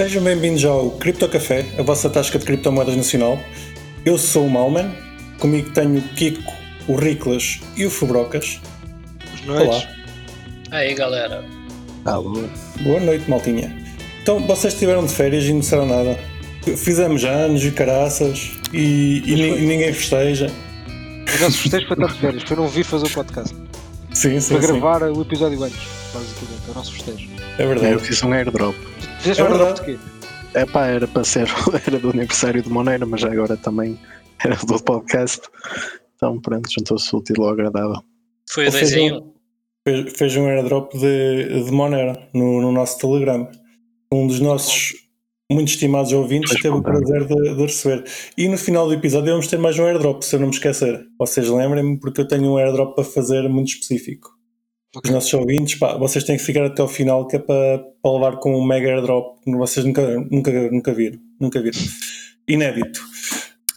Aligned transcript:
Sejam 0.00 0.24
bem-vindos 0.24 0.64
ao 0.64 0.92
Cripto 0.92 1.28
Café, 1.28 1.62
a 1.78 1.82
vossa 1.82 2.08
tasca 2.08 2.38
de 2.38 2.46
criptomoedas 2.46 2.96
nacional. 2.96 3.38
Eu 4.02 4.16
sou 4.16 4.46
o 4.46 4.50
Malman, 4.50 4.90
comigo 5.38 5.68
tenho 5.74 5.98
o 5.98 6.02
Kiko, 6.14 6.50
o 6.88 6.94
Riclas 6.96 7.60
e 7.76 7.84
o 7.84 7.90
Fubrocas. 7.90 8.58
Olá. 9.46 9.82
Aí 10.70 10.94
galera, 10.94 11.44
Alô. 12.06 12.44
Boa 12.80 12.98
noite, 12.98 13.28
maltinha. 13.28 13.76
Então, 14.22 14.40
vocês 14.46 14.72
estiveram 14.72 15.04
de 15.04 15.12
férias 15.12 15.44
e 15.44 15.52
não 15.52 15.60
disseram 15.60 15.84
nada. 15.84 16.18
Fizemos 16.78 17.22
anos 17.22 17.62
e 17.62 17.70
caraças 17.70 18.52
e, 18.72 19.22
e 19.26 19.34
ni- 19.34 19.60
ninguém 19.66 19.92
festeja. 19.92 20.46
O 21.38 21.42
nosso 21.42 21.58
festejo 21.58 21.86
foi 21.86 21.96
tanto 21.98 22.14
de 22.14 22.20
férias, 22.20 22.42
foi 22.44 22.56
não 22.56 22.68
vir 22.68 22.84
fazer 22.84 23.04
o 23.06 23.10
podcast. 23.10 23.54
Sim, 24.14 24.40
sim, 24.40 24.54
Foi 24.54 24.62
sim. 24.62 24.80
gravar 24.80 25.02
o 25.02 25.20
episódio 25.20 25.62
antes, 25.62 25.78
basicamente, 26.12 26.68
é 26.68 26.70
o 26.70 26.74
nosso 26.74 26.92
festejo. 26.94 27.28
É 27.58 27.62
Eu 27.64 27.68
verdade. 27.68 27.98
fiz 28.04 28.22
um 28.22 28.32
airdrop. 28.32 28.74
Fizeste 29.18 29.42
É 29.42 29.44
um 29.44 29.48
verdade. 29.48 29.80
de 29.80 29.86
quê? 29.86 29.98
É 30.54 30.66
pá, 30.66 30.86
era 30.86 31.06
para 31.06 31.22
ser, 31.24 31.48
era 31.86 31.98
do 31.98 32.10
aniversário 32.10 32.62
de 32.62 32.68
Moneira, 32.68 33.06
mas 33.06 33.22
agora 33.24 33.56
também 33.56 33.98
era 34.44 34.56
do 34.56 34.82
podcast. 34.82 35.40
Então 36.16 36.40
pronto, 36.40 36.68
juntou-se 36.70 37.14
o 37.14 37.18
útil 37.18 37.42
ao 37.44 37.50
agradável. 37.50 38.02
foi 38.48 38.66
o 38.68 38.70
2 38.70 38.88
seja, 38.88 39.00
em 39.00 39.12
1. 39.12 39.32
Fez, 39.88 40.12
fez 40.18 40.36
um 40.36 40.46
airdrop 40.46 40.92
de, 40.92 41.64
de 41.64 41.70
Monera 41.72 42.28
no, 42.34 42.60
no 42.60 42.72
nosso 42.72 42.98
Telegram. 42.98 43.48
Um 44.12 44.26
dos 44.26 44.40
nossos 44.40 44.92
muito 45.50 45.68
estimados 45.68 46.12
ouvintes 46.12 46.54
teve 46.60 46.76
o 46.76 46.82
prazer 46.82 47.26
de, 47.26 47.54
de 47.54 47.62
receber. 47.62 48.04
E 48.36 48.46
no 48.48 48.58
final 48.58 48.86
do 48.86 48.92
episódio 48.94 49.30
vamos 49.32 49.46
ter 49.48 49.58
mais 49.58 49.78
um 49.78 49.84
airdrop, 49.84 50.22
se 50.22 50.36
eu 50.36 50.40
não 50.40 50.48
me 50.48 50.52
esquecer. 50.54 51.00
Vocês 51.18 51.48
lembrem-me, 51.48 51.98
porque 51.98 52.20
eu 52.20 52.28
tenho 52.28 52.52
um 52.52 52.56
airdrop 52.56 52.94
para 52.94 53.04
fazer 53.04 53.48
muito 53.48 53.68
específico. 53.68 54.30
Os 54.92 54.98
Ok. 54.98 55.12
nossos 55.12 55.32
ouvintes, 55.34 55.76
pá, 55.78 55.96
vocês 55.96 56.24
têm 56.24 56.36
que 56.36 56.42
ficar 56.42 56.64
até 56.64 56.82
ao 56.82 56.88
final, 56.88 57.26
que 57.28 57.36
é 57.36 57.38
para, 57.38 57.78
para 58.02 58.12
levar 58.12 58.36
com 58.38 58.56
um 58.58 58.64
mega 58.64 58.88
airdrop 58.88 59.38
que 59.44 59.50
vocês 59.56 59.86
nunca, 59.86 60.02
nunca, 60.30 60.70
nunca 60.70 60.92
viram. 60.92 61.18
Nunca 61.40 61.62
viram. 61.62 61.78
Inédito. 62.48 63.00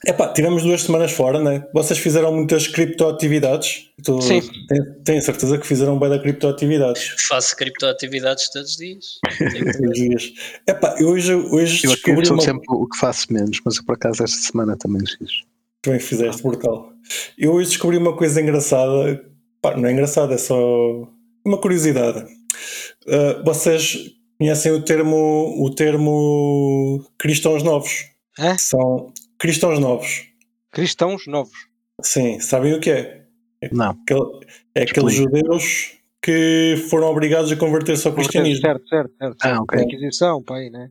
Epá, 0.06 0.34
tivemos 0.34 0.64
duas 0.64 0.82
semanas 0.82 1.12
fora, 1.14 1.40
né? 1.42 1.66
Vocês 1.74 1.98
fizeram 2.00 2.34
muitas 2.34 2.68
criptoatividades. 2.68 3.90
Tu- 4.04 4.22
Sim. 4.22 4.42
Tenho, 4.68 4.96
tenho 5.04 5.22
certeza 5.22 5.58
que 5.58 5.66
fizeram 5.68 5.98
bem 5.98 6.10
da 6.10 6.20
criptoatividades. 6.20 7.16
Faço 7.30 7.56
criptoatividades 7.56 8.50
todos 8.52 8.72
os 8.72 8.76
dias. 8.78 9.06
todos 9.38 9.80
os 9.80 9.94
dias. 9.94 10.34
Epá, 10.68 10.96
eu 11.00 11.08
hoje, 11.10 11.34
hoje 11.34 11.86
Eu 11.86 11.92
descobri 11.92 12.26
sou 12.26 12.36
uma... 12.36 12.44
sempre 12.44 12.66
o 12.70 12.86
que 12.88 12.98
faço 12.98 13.32
menos, 13.32 13.62
mas 13.64 13.78
eu 13.78 13.86
por 13.86 13.94
acaso 13.96 14.24
esta 14.24 14.38
semana 14.38 14.76
também 14.76 15.06
fiz. 15.06 15.32
Também 15.82 16.00
fizeste, 16.02 16.42
brutal. 16.44 16.92
Eu 17.38 17.54
hoje 17.54 17.70
descobri 17.70 17.96
uma 17.98 18.18
coisa 18.18 18.42
engraçada. 18.42 19.24
Pá, 19.64 19.78
não 19.78 19.88
é 19.88 19.94
engraçada, 19.94 20.34
é 20.34 20.38
só 20.38 20.58
uma 21.46 21.58
curiosidade. 21.58 22.20
Uh, 23.08 23.42
vocês 23.46 24.12
conhecem 24.38 24.74
o 24.74 24.84
termo, 24.84 25.56
o 25.64 25.74
termo 25.74 27.02
cristãos 27.18 27.64
novos? 27.64 28.10
Hã? 28.38 28.58
São 28.58 29.14
cristãos 29.40 29.80
novos. 29.80 30.28
Cristãos 30.70 31.26
novos. 31.28 31.58
Sim, 32.02 32.42
sabem 32.42 32.74
o 32.74 32.82
que 32.82 32.92
é? 32.92 33.24
Não, 33.72 33.92
Aquele- 33.92 34.46
é 34.76 34.82
aqueles 34.84 35.14
judeus 35.14 35.94
que 36.22 36.76
foram 36.90 37.08
obrigados 37.08 37.50
a 37.50 37.56
converter-se 37.56 38.06
ao 38.06 38.14
cristianismo. 38.14 38.62
Certo, 38.66 38.86
certo, 38.90 39.14
certo. 39.18 39.38
Ah, 39.44 39.62
ok. 39.62 39.82
Inquisição, 39.82 40.44
pá 40.44 40.58
aí, 40.58 40.70
né? 40.70 40.90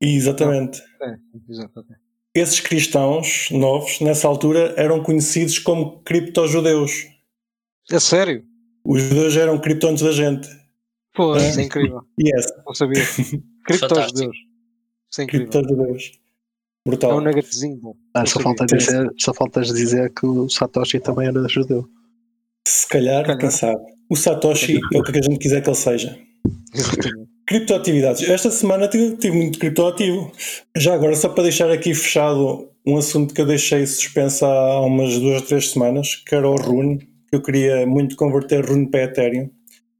Exatamente. 0.00 0.80
É, 1.02 1.16
exato, 1.50 1.80
ok. 1.80 1.96
Esses 2.32 2.60
cristãos 2.60 3.48
novos, 3.50 3.98
nessa 4.00 4.28
altura, 4.28 4.72
eram 4.76 5.02
conhecidos 5.02 5.58
como 5.58 6.00
criptojudeus. 6.04 7.08
É 7.90 8.00
sério? 8.00 8.44
Os 8.84 9.02
judeus 9.02 9.36
eram 9.36 9.58
cripto 9.58 9.86
antes 9.88 10.02
da 10.02 10.12
gente. 10.12 10.48
Pô, 11.14 11.36
É. 11.36 11.48
isso 11.48 11.60
é 11.60 11.62
incrível. 11.64 12.02
Yes, 12.20 12.46
Não 12.66 12.74
sabia. 12.74 13.02
Criptos 13.66 13.88
Fantástico. 13.88 14.18
Deus. 14.20 14.36
Isso 15.10 15.20
é 15.20 15.24
incrível. 15.24 15.48
criptojudeus. 15.48 16.12
É 16.86 16.90
Brutal. 16.90 17.16
um 17.18 17.20
nuggetzinho 17.22 17.76
bom. 17.80 17.94
ah, 18.14 18.26
só, 18.26 18.40
falta 18.40 18.66
dizer, 18.66 19.10
só 19.18 19.32
faltas 19.32 19.68
dizer 19.68 20.12
que 20.12 20.26
o 20.26 20.48
Satoshi 20.50 21.00
também 21.00 21.28
era 21.28 21.48
judeu. 21.48 21.88
Se 22.68 22.86
calhar, 22.88 23.22
calhar. 23.24 23.38
quem 23.38 23.50
sabe. 23.50 23.80
O 24.10 24.16
Satoshi 24.16 24.78
é 24.92 24.98
o 24.98 25.02
que 25.02 25.18
a 25.18 25.22
gente 25.22 25.38
quiser 25.38 25.62
que 25.62 25.68
ele 25.70 25.76
seja. 25.76 26.18
Exatamente. 26.74 27.30
Criptoatividades. 27.46 28.28
Esta 28.28 28.50
semana 28.50 28.88
tive, 28.88 29.16
tive 29.16 29.36
muito 29.36 29.58
criptoativo. 29.58 30.30
Já 30.76 30.94
agora, 30.94 31.14
só 31.16 31.28
para 31.30 31.44
deixar 31.44 31.70
aqui 31.70 31.94
fechado 31.94 32.68
um 32.86 32.96
assunto 32.98 33.32
que 33.34 33.40
eu 33.40 33.46
deixei 33.46 33.86
suspenso 33.86 34.44
há 34.44 34.80
umas 34.84 35.18
duas 35.18 35.40
ou 35.40 35.46
três 35.46 35.70
semanas, 35.70 36.16
que 36.16 36.34
era 36.34 36.48
o 36.48 36.54
Rune, 36.56 37.06
eu 37.34 37.42
queria 37.42 37.86
muito 37.86 38.16
converter 38.16 38.64
Rune 38.64 38.90
para 38.90 39.04
Ethereum 39.04 39.50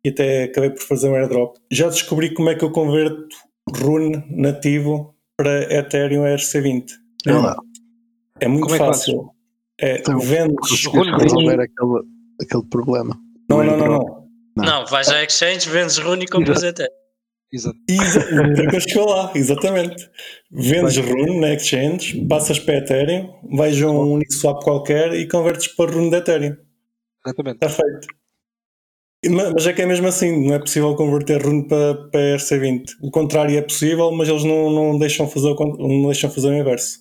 e 0.05 0.09
até 0.11 0.45
acabei 0.45 0.71
por 0.71 0.83
fazer 0.83 1.09
um 1.09 1.15
airdrop. 1.15 1.57
Já 1.71 1.89
descobri 1.89 2.33
como 2.35 2.51
é 2.51 2.55
que 2.55 2.65
eu 2.65 2.71
converto 2.71 3.35
Rune 3.77 4.23
nativo 4.31 5.15
para 5.37 5.63
Ethereum 5.75 6.25
ERC20. 6.25 6.85
Olha 7.27 7.39
lá, 7.39 7.57
É 8.41 8.49
muito 8.49 8.65
Como 8.65 8.75
é 8.75 8.79
fácil. 8.79 9.31
É, 9.81 9.99
Então, 9.99 10.19
vendes. 10.19 10.85
Rune- 10.87 11.11
resolver 11.19 11.61
aquele, 11.61 12.03
aquele 12.41 12.65
problema. 12.71 13.19
Não, 13.49 13.63
não, 13.65 13.77
não, 13.77 13.87
não. 13.87 14.25
Não. 14.57 14.65
Não, 14.65 14.87
vais 14.87 15.09
à 15.09 15.23
Exchange, 15.25 15.69
vendes 15.69 15.99
Rune 15.99 16.25
e 16.25 16.29
compras 16.29 16.63
até. 16.63 16.87
Exato. 17.53 17.77
Chegou 18.89 19.09
lá, 19.09 19.33
exatamente. 19.35 20.09
Vendes 20.51 20.97
Rune 20.99 21.41
na 21.41 21.55
Exchange, 21.55 22.25
passas 22.27 22.59
para 22.59 22.79
Ethereum, 22.79 23.33
vais 23.53 23.81
a 23.83 23.89
um 23.91 24.13
Uniswap 24.15 24.63
qualquer 24.63 25.13
e 25.15 25.27
convertes 25.29 25.69
para 25.69 25.91
Rune 25.93 26.11
de 26.11 26.17
Ethereum. 26.17 26.57
Exatamente. 27.27 27.55
Está 27.65 27.69
feito. 27.71 28.07
Ma- 29.35 29.51
Mas 29.53 29.67
é 29.67 29.73
que 29.73 29.83
é 29.83 29.87
mesmo 29.87 30.07
assim, 30.07 30.47
não 30.47 30.55
é 30.55 30.59
possível 30.59 30.95
converter 30.97 31.43
Rune 31.43 31.67
para, 31.67 31.95
para 32.11 32.21
ERC20. 32.37 32.85
O 33.03 33.11
contrário 33.11 33.57
é 33.57 33.63
possível, 33.63 34.11
mas 34.13 34.29
eles 34.29 34.45
não, 34.45 34.71
não, 34.71 34.99
deixam, 34.99 35.27
fazer 35.29 35.49
o, 35.49 35.77
não 35.79 36.07
deixam 36.09 36.31
fazer 36.31 36.49
o 36.49 36.55
inverso. 36.55 36.99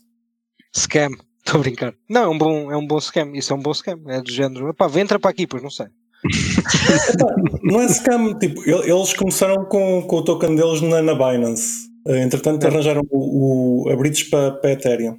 Scam. 0.76 1.10
Estou 1.46 1.60
a 1.60 1.64
brincar. 1.64 1.94
Não, 2.10 2.24
é 2.24 2.28
um, 2.30 2.38
bom, 2.38 2.72
é 2.72 2.78
um 2.78 2.88
bom 2.88 2.98
scam. 3.02 3.32
Isso 3.36 3.52
é 3.52 3.56
um 3.58 3.62
bom 3.62 3.74
scam. 3.74 4.00
É 4.08 4.22
do 4.22 4.32
género. 4.32 4.70
Epá, 4.70 4.90
entra 4.98 5.20
para 5.20 5.30
aqui, 5.32 5.46
pois 5.46 5.62
não 5.62 5.70
sei. 5.70 5.88
Não 7.64 7.82
é 7.82 7.88
scam, 7.90 8.38
tipo, 8.40 8.62
el- 8.68 8.84
eles 8.84 9.14
começaram 9.14 9.66
com, 9.66 10.02
com 10.04 10.16
o 10.18 10.24
token 10.24 10.56
deles 10.56 10.80
na, 10.82 11.02
na 11.02 11.14
Binance. 11.14 11.90
Eh, 12.08 12.22
Entretanto, 12.24 12.64
É. 12.64 12.68
arranjaram 12.68 13.02
o, 13.12 13.84
o, 13.88 13.90
a 13.90 13.96
bridge 13.98 14.26
para, 14.30 14.52
para 14.54 14.72
Ethereum. 14.72 15.18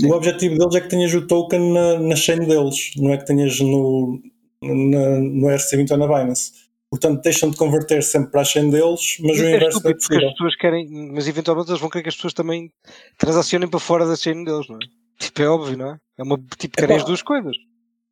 Sim. 0.00 0.06
O 0.08 0.14
objetivo 0.14 0.56
deles 0.56 0.74
é 0.76 0.80
que 0.80 0.88
tenhas 0.88 1.12
o 1.12 1.26
token 1.26 1.72
na, 1.72 1.98
na 1.98 2.14
chain 2.16 2.40
deles, 2.46 2.92
não 2.96 3.12
é 3.12 3.16
que 3.16 3.26
tenhas 3.26 3.58
no, 3.60 4.20
na, 4.64 5.20
no 5.20 5.46
ERC20 5.48 5.90
ou 5.92 5.96
na 5.98 6.06
Binance. 6.06 6.52
Portanto, 6.90 7.22
deixam 7.22 7.50
de 7.50 7.56
converter 7.56 8.02
sempre 8.04 8.30
para 8.30 8.42
a 8.42 8.44
chain 8.44 8.70
deles, 8.70 9.16
mas 9.20 9.38
o 9.40 9.44
é 9.44 9.56
inverso 9.56 9.82
não 9.82 9.90
é 9.90 9.94
possível. 9.94 10.26
as 10.28 10.32
pessoas 10.34 10.56
querem, 10.56 10.88
mas 11.12 11.26
eventualmente 11.26 11.70
eles 11.70 11.80
vão 11.80 11.90
querer 11.90 12.02
que 12.04 12.08
as 12.08 12.14
pessoas 12.14 12.32
também 12.34 12.70
transacionem 13.18 13.68
para 13.68 13.80
fora 13.80 14.06
da 14.06 14.14
chain 14.14 14.44
deles, 14.44 14.68
não 14.68 14.76
é? 14.76 14.78
Tipo, 15.18 15.42
é 15.42 15.48
óbvio, 15.48 15.76
não 15.76 15.90
é? 15.90 15.96
É 16.18 16.22
uma, 16.22 16.38
tipo, 16.58 16.76
querem 16.76 16.94
Epá. 16.94 17.02
as 17.02 17.06
duas 17.08 17.22
coisas. 17.22 17.56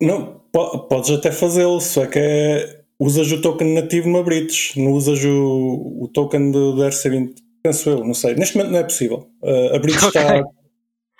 Não, 0.01 0.41
po- 0.51 0.79
podes 0.87 1.11
até 1.11 1.31
fazê-lo, 1.31 1.79
só 1.79 2.05
que 2.07 2.19
é, 2.19 2.81
usas 2.99 3.31
o 3.31 3.41
token 3.41 3.73
nativo 3.73 4.09
no 4.09 4.21
Bridge, 4.23 4.73
não 4.75 4.91
usas 4.91 5.23
o, 5.23 5.99
o 6.01 6.09
token 6.13 6.51
do, 6.51 6.73
do 6.75 6.81
ERC20. 6.81 7.35
Penso 7.63 7.89
eu, 7.89 8.03
não 8.03 8.13
sei. 8.13 8.35
Neste 8.35 8.57
momento 8.57 8.71
não 8.73 8.79
é 8.79 8.83
possível. 8.83 9.29
Uh, 9.41 9.75
a 9.75 9.79
Bridge 9.79 9.99
Ok. 10.05 10.19
está. 10.21 10.43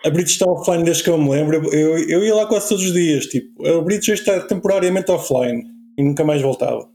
A 0.05 0.09
Bridge 0.09 0.31
está 0.31 0.45
offline 0.45 0.83
desde 0.83 1.03
que 1.03 1.09
eu 1.09 1.17
me 1.17 1.29
lembro. 1.29 1.73
Eu, 1.73 1.97
eu 2.09 2.23
ia 2.23 2.35
lá 2.35 2.45
quase 2.45 2.69
todos 2.69 2.85
os 2.85 2.93
dias. 2.93 3.25
Tipo, 3.27 3.65
a 3.65 3.81
Bridge 3.81 4.11
hoje 4.11 4.21
está 4.21 4.41
temporariamente 4.41 5.11
offline 5.11 5.63
e 5.97 6.03
nunca 6.03 6.23
mais 6.23 6.41
voltava. 6.41 6.89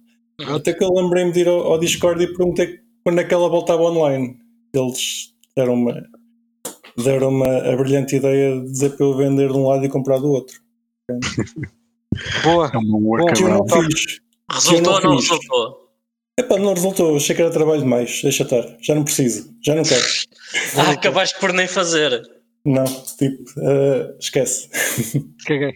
Até 0.54 0.72
que 0.72 0.84
eu 0.84 0.92
lembrei-me 0.92 1.32
de 1.32 1.40
ir 1.40 1.48
ao, 1.48 1.60
ao 1.72 1.78
Discord 1.78 2.22
e 2.22 2.26
perguntei 2.28 2.80
quando 3.02 3.20
é 3.20 3.24
que 3.24 3.34
ela 3.34 3.48
voltava 3.48 3.82
online. 3.82 4.36
Eles 4.74 5.32
deram-me 5.56 5.92
deram 7.02 7.42
a 7.42 7.76
brilhante 7.76 8.16
ideia 8.16 8.60
de 8.60 8.70
dizer 8.70 8.90
para 8.96 9.06
eu 9.06 9.16
vender 9.16 9.48
de 9.48 9.56
um 9.56 9.66
lado 9.66 9.84
e 9.84 9.88
comprar 9.88 10.18
do 10.18 10.30
outro. 10.30 10.60
Boa. 12.42 12.66
É 12.66 13.32
Que 13.32 13.42
eu 13.42 13.48
não 13.48 13.66
fiz. 13.68 14.20
Resultou 14.50 14.94
ou 14.94 15.00
não 15.02 15.16
resultou? 15.16 15.88
Epá, 16.38 16.58
não 16.58 16.74
resultou. 16.74 17.16
Achei 17.16 17.34
que 17.36 17.42
era 17.42 17.50
trabalho 17.50 17.80
demais. 17.80 18.22
Deixa 18.22 18.42
estar. 18.42 18.64
Já 18.80 18.94
não 18.94 19.04
preciso. 19.04 19.54
Já 19.64 19.74
não 19.74 19.82
quero. 19.82 20.04
Ah, 20.78 20.92
acabaste 20.92 21.38
por 21.38 21.52
nem 21.52 21.68
fazer. 21.68 22.22
Não, 22.68 22.84
tipo, 22.84 23.44
eh, 23.60 24.16
esquece. 24.20 24.68
Caguei. 25.46 25.72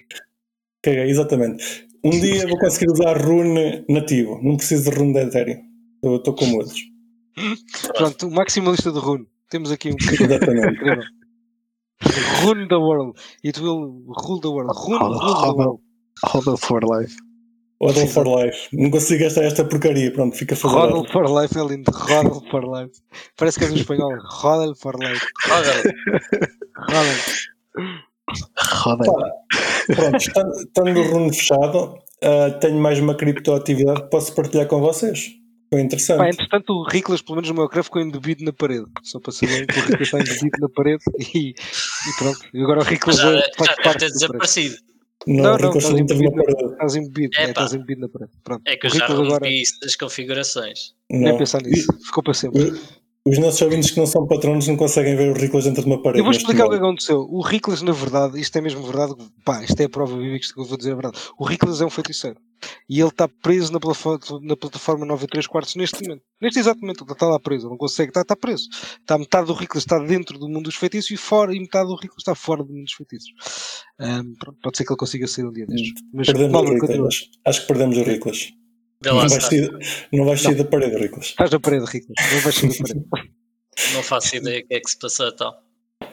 Caguei, 0.82 1.10
exatamente. 1.10 1.86
Um 2.04 2.10
dia 2.10 2.46
vou 2.48 2.58
conseguir 2.58 2.90
usar 2.90 3.16
rune 3.16 3.84
nativo. 3.88 4.40
Não 4.42 4.56
preciso 4.56 4.90
de 4.90 4.96
rune 4.98 5.12
de 5.12 5.20
Ethereum. 5.20 5.62
Eu 6.02 6.16
Estou 6.16 6.34
como 6.34 6.56
outros. 6.58 6.80
Pronto, 7.96 8.26
o 8.26 8.30
maximalista 8.30 8.90
de 8.92 8.98
Rune. 8.98 9.26
Temos 9.48 9.70
aqui 9.70 9.90
um 9.90 9.96
Exatamente. 9.96 10.80
Rune 12.42 12.66
the 12.68 12.74
world. 12.76 13.18
It 13.44 13.58
will 13.60 14.04
rule 14.06 14.40
the 14.40 14.48
world. 14.48 14.72
Rune 14.76 14.98
Roda- 14.98 15.18
rule 15.24 15.34
the 15.34 15.40
roda- 15.46 15.56
world. 15.56 15.80
Hodl 16.26 16.56
for 16.56 16.80
life. 16.84 17.16
Hodl 17.82 18.06
for 18.06 18.26
life. 18.26 18.68
Não 18.72 18.90
consigo 18.90 19.24
gastar 19.24 19.42
esta 19.42 19.64
porcaria. 19.64 20.12
Pronto, 20.12 20.36
fica 20.36 20.54
fazer. 20.54 20.74
Rodel 20.74 21.04
for 21.10 21.42
life 21.42 21.58
é 21.58 21.64
lindo. 21.64 21.90
Rodel 21.90 22.40
for 22.48 22.64
life. 22.64 22.92
Parece 23.36 23.58
que 23.58 23.64
é 23.64 23.68
do 23.68 23.74
espanhol. 23.74 24.12
Rodel 24.24 24.74
for 24.76 24.96
life. 25.00 25.26
Rodel. 25.48 25.92
Roda. 28.82 29.04
Pá, 29.04 29.94
Pronto, 29.94 30.16
estando, 30.16 30.52
estando 30.54 31.00
o 31.00 31.10
rune 31.10 31.34
fechado, 31.34 31.98
ah, 32.22 32.50
tenho 32.60 32.78
mais 32.78 33.00
uma 33.00 33.16
criptoatividade 33.16 34.02
que 34.02 34.10
posso 34.10 34.32
partilhar 34.34 34.66
com 34.66 34.80
vocês. 34.80 35.30
Foi 35.72 35.80
interessante. 35.80 36.18
Pá, 36.18 36.28
entretanto, 36.28 36.70
o 36.72 36.88
Riclas, 36.88 37.20
pelo 37.20 37.36
menos 37.36 37.48
no 37.48 37.56
meu 37.56 37.64
ecrã, 37.64 37.82
ficou 37.82 38.00
embebido 38.00 38.44
na 38.44 38.52
parede. 38.52 38.86
Só 39.02 39.18
para 39.18 39.32
saberem 39.32 39.66
que 39.66 39.78
o 39.78 39.82
Riclas 39.82 40.02
está 40.02 40.20
embebido 40.20 40.58
na 40.60 40.68
parede 40.68 41.02
e, 41.34 41.50
e 41.50 42.16
pronto. 42.18 42.38
E 42.54 42.62
agora 42.62 42.80
o 42.80 42.84
Riclas 42.84 43.16
Já, 43.16 43.24
já 43.24 43.30
deve 43.32 43.82
parte 43.82 43.98
ter 43.98 44.12
da 44.12 44.38
parede. 44.38 44.91
Não, 45.26 45.42
Não, 45.44 45.54
o 45.54 45.58
não, 45.58 45.72
Riclas 45.72 45.84
estás 45.84 46.00
embebido, 46.00 46.32
parede. 46.34 46.72
estás 46.72 46.94
embebido, 46.96 47.30
é, 47.36 47.44
estás 47.44 47.74
embebido 47.74 48.00
na 48.00 48.08
parede. 48.08 48.32
Pronto. 48.42 48.62
É 48.66 48.76
que 48.76 48.86
eu 48.86 48.90
já 48.90 49.06
agora, 49.06 49.48
isso 49.48 49.78
das 49.80 49.96
configurações. 49.96 50.94
nem 51.10 51.30
Não. 51.32 51.38
pensar 51.38 51.62
nisso, 51.62 51.86
ficou 52.04 52.22
para 52.22 52.34
sempre. 52.34 52.72
Os 53.24 53.38
nossos 53.38 53.62
ouvintes 53.62 53.92
que 53.92 53.98
não 53.98 54.06
são 54.06 54.26
patronos 54.26 54.66
não 54.66 54.76
conseguem 54.76 55.14
ver 55.14 55.30
o 55.30 55.32
Riclas 55.32 55.64
dentro 55.64 55.82
de 55.82 55.86
uma 55.86 56.02
parede. 56.02 56.18
Eu 56.18 56.24
vou 56.24 56.32
explicar 56.32 56.66
o 56.66 56.70
que 56.70 56.76
aconteceu. 56.76 57.20
O 57.30 57.40
Riclas, 57.40 57.80
na 57.80 57.92
verdade, 57.92 58.40
isto 58.40 58.58
é 58.58 58.60
mesmo 58.60 58.82
verdade, 58.82 59.14
pá, 59.44 59.62
isto 59.62 59.80
é 59.80 59.84
a 59.84 59.88
prova 59.88 60.18
viva 60.18 60.36
que 60.40 60.60
eu 60.60 60.64
vou 60.64 60.76
dizer 60.76 60.90
é 60.90 60.94
verdade. 60.94 61.18
O 61.38 61.44
Riclas 61.44 61.80
é 61.80 61.84
um 61.84 61.90
feiticeiro. 61.90 62.36
E 62.88 62.98
ele 63.00 63.08
está 63.08 63.28
preso 63.28 63.72
na 63.72 63.78
plataforma, 63.78 64.18
na 64.42 64.56
plataforma 64.56 65.06
9 65.06 65.24
e 65.24 65.28
3 65.28 65.46
quartos 65.46 65.76
neste 65.76 66.02
momento. 66.02 66.22
Neste 66.40 66.58
exato 66.58 66.80
momento, 66.80 67.04
ele 67.04 67.12
está 67.12 67.26
lá 67.26 67.38
preso. 67.38 67.66
Ele 67.66 67.70
não 67.70 67.76
consegue, 67.76 68.10
está, 68.10 68.22
está 68.22 68.34
preso. 68.34 68.68
Está 69.00 69.16
metade 69.16 69.46
do 69.46 69.52
Riclas 69.52 69.84
está 69.84 70.00
dentro 70.00 70.36
do 70.36 70.48
mundo 70.48 70.64
dos 70.64 70.74
feitiços 70.74 71.12
e 71.12 71.16
fora, 71.16 71.54
e 71.54 71.60
metade 71.60 71.86
do 71.88 71.94
Riclas 71.94 72.18
está 72.18 72.34
fora 72.34 72.64
do 72.64 72.72
mundo 72.72 72.84
dos 72.84 72.94
feitiços. 72.94 73.30
Pronto, 74.40 74.58
pode 74.60 74.76
ser 74.76 74.84
que 74.84 74.92
ele 74.92 74.98
consiga 74.98 75.28
sair 75.28 75.44
um 75.44 75.52
dia 75.52 75.66
destes. 75.66 75.92
Mas, 76.12 76.26
Perdemos 76.26 76.52
Paulo, 76.52 76.70
o 76.70 76.74
Riclas. 76.74 77.30
acho 77.44 77.60
que 77.60 77.66
perdemos 77.68 77.96
o 77.98 78.02
Riclas. 78.02 78.52
Não 79.04 79.16
vais, 79.16 79.44
sair, 79.44 79.70
não 80.12 80.24
vais 80.24 80.40
sair 80.40 80.54
da 80.54 80.64
parede, 80.64 80.96
Riclas. 80.96 81.26
Estás 81.26 81.50
na 81.50 81.60
parede, 81.60 81.84
Riclas. 81.86 82.32
Não 82.32 82.40
vais 82.40 82.54
sair 82.54 82.68
da 82.68 82.84
parede. 83.10 83.32
não 83.94 84.02
faço 84.02 84.36
ideia 84.36 84.60
o 84.60 84.66
que 84.66 84.74
é 84.74 84.80
que 84.80 84.90
se 84.90 84.98
passou 84.98 85.28
então. 85.28 85.52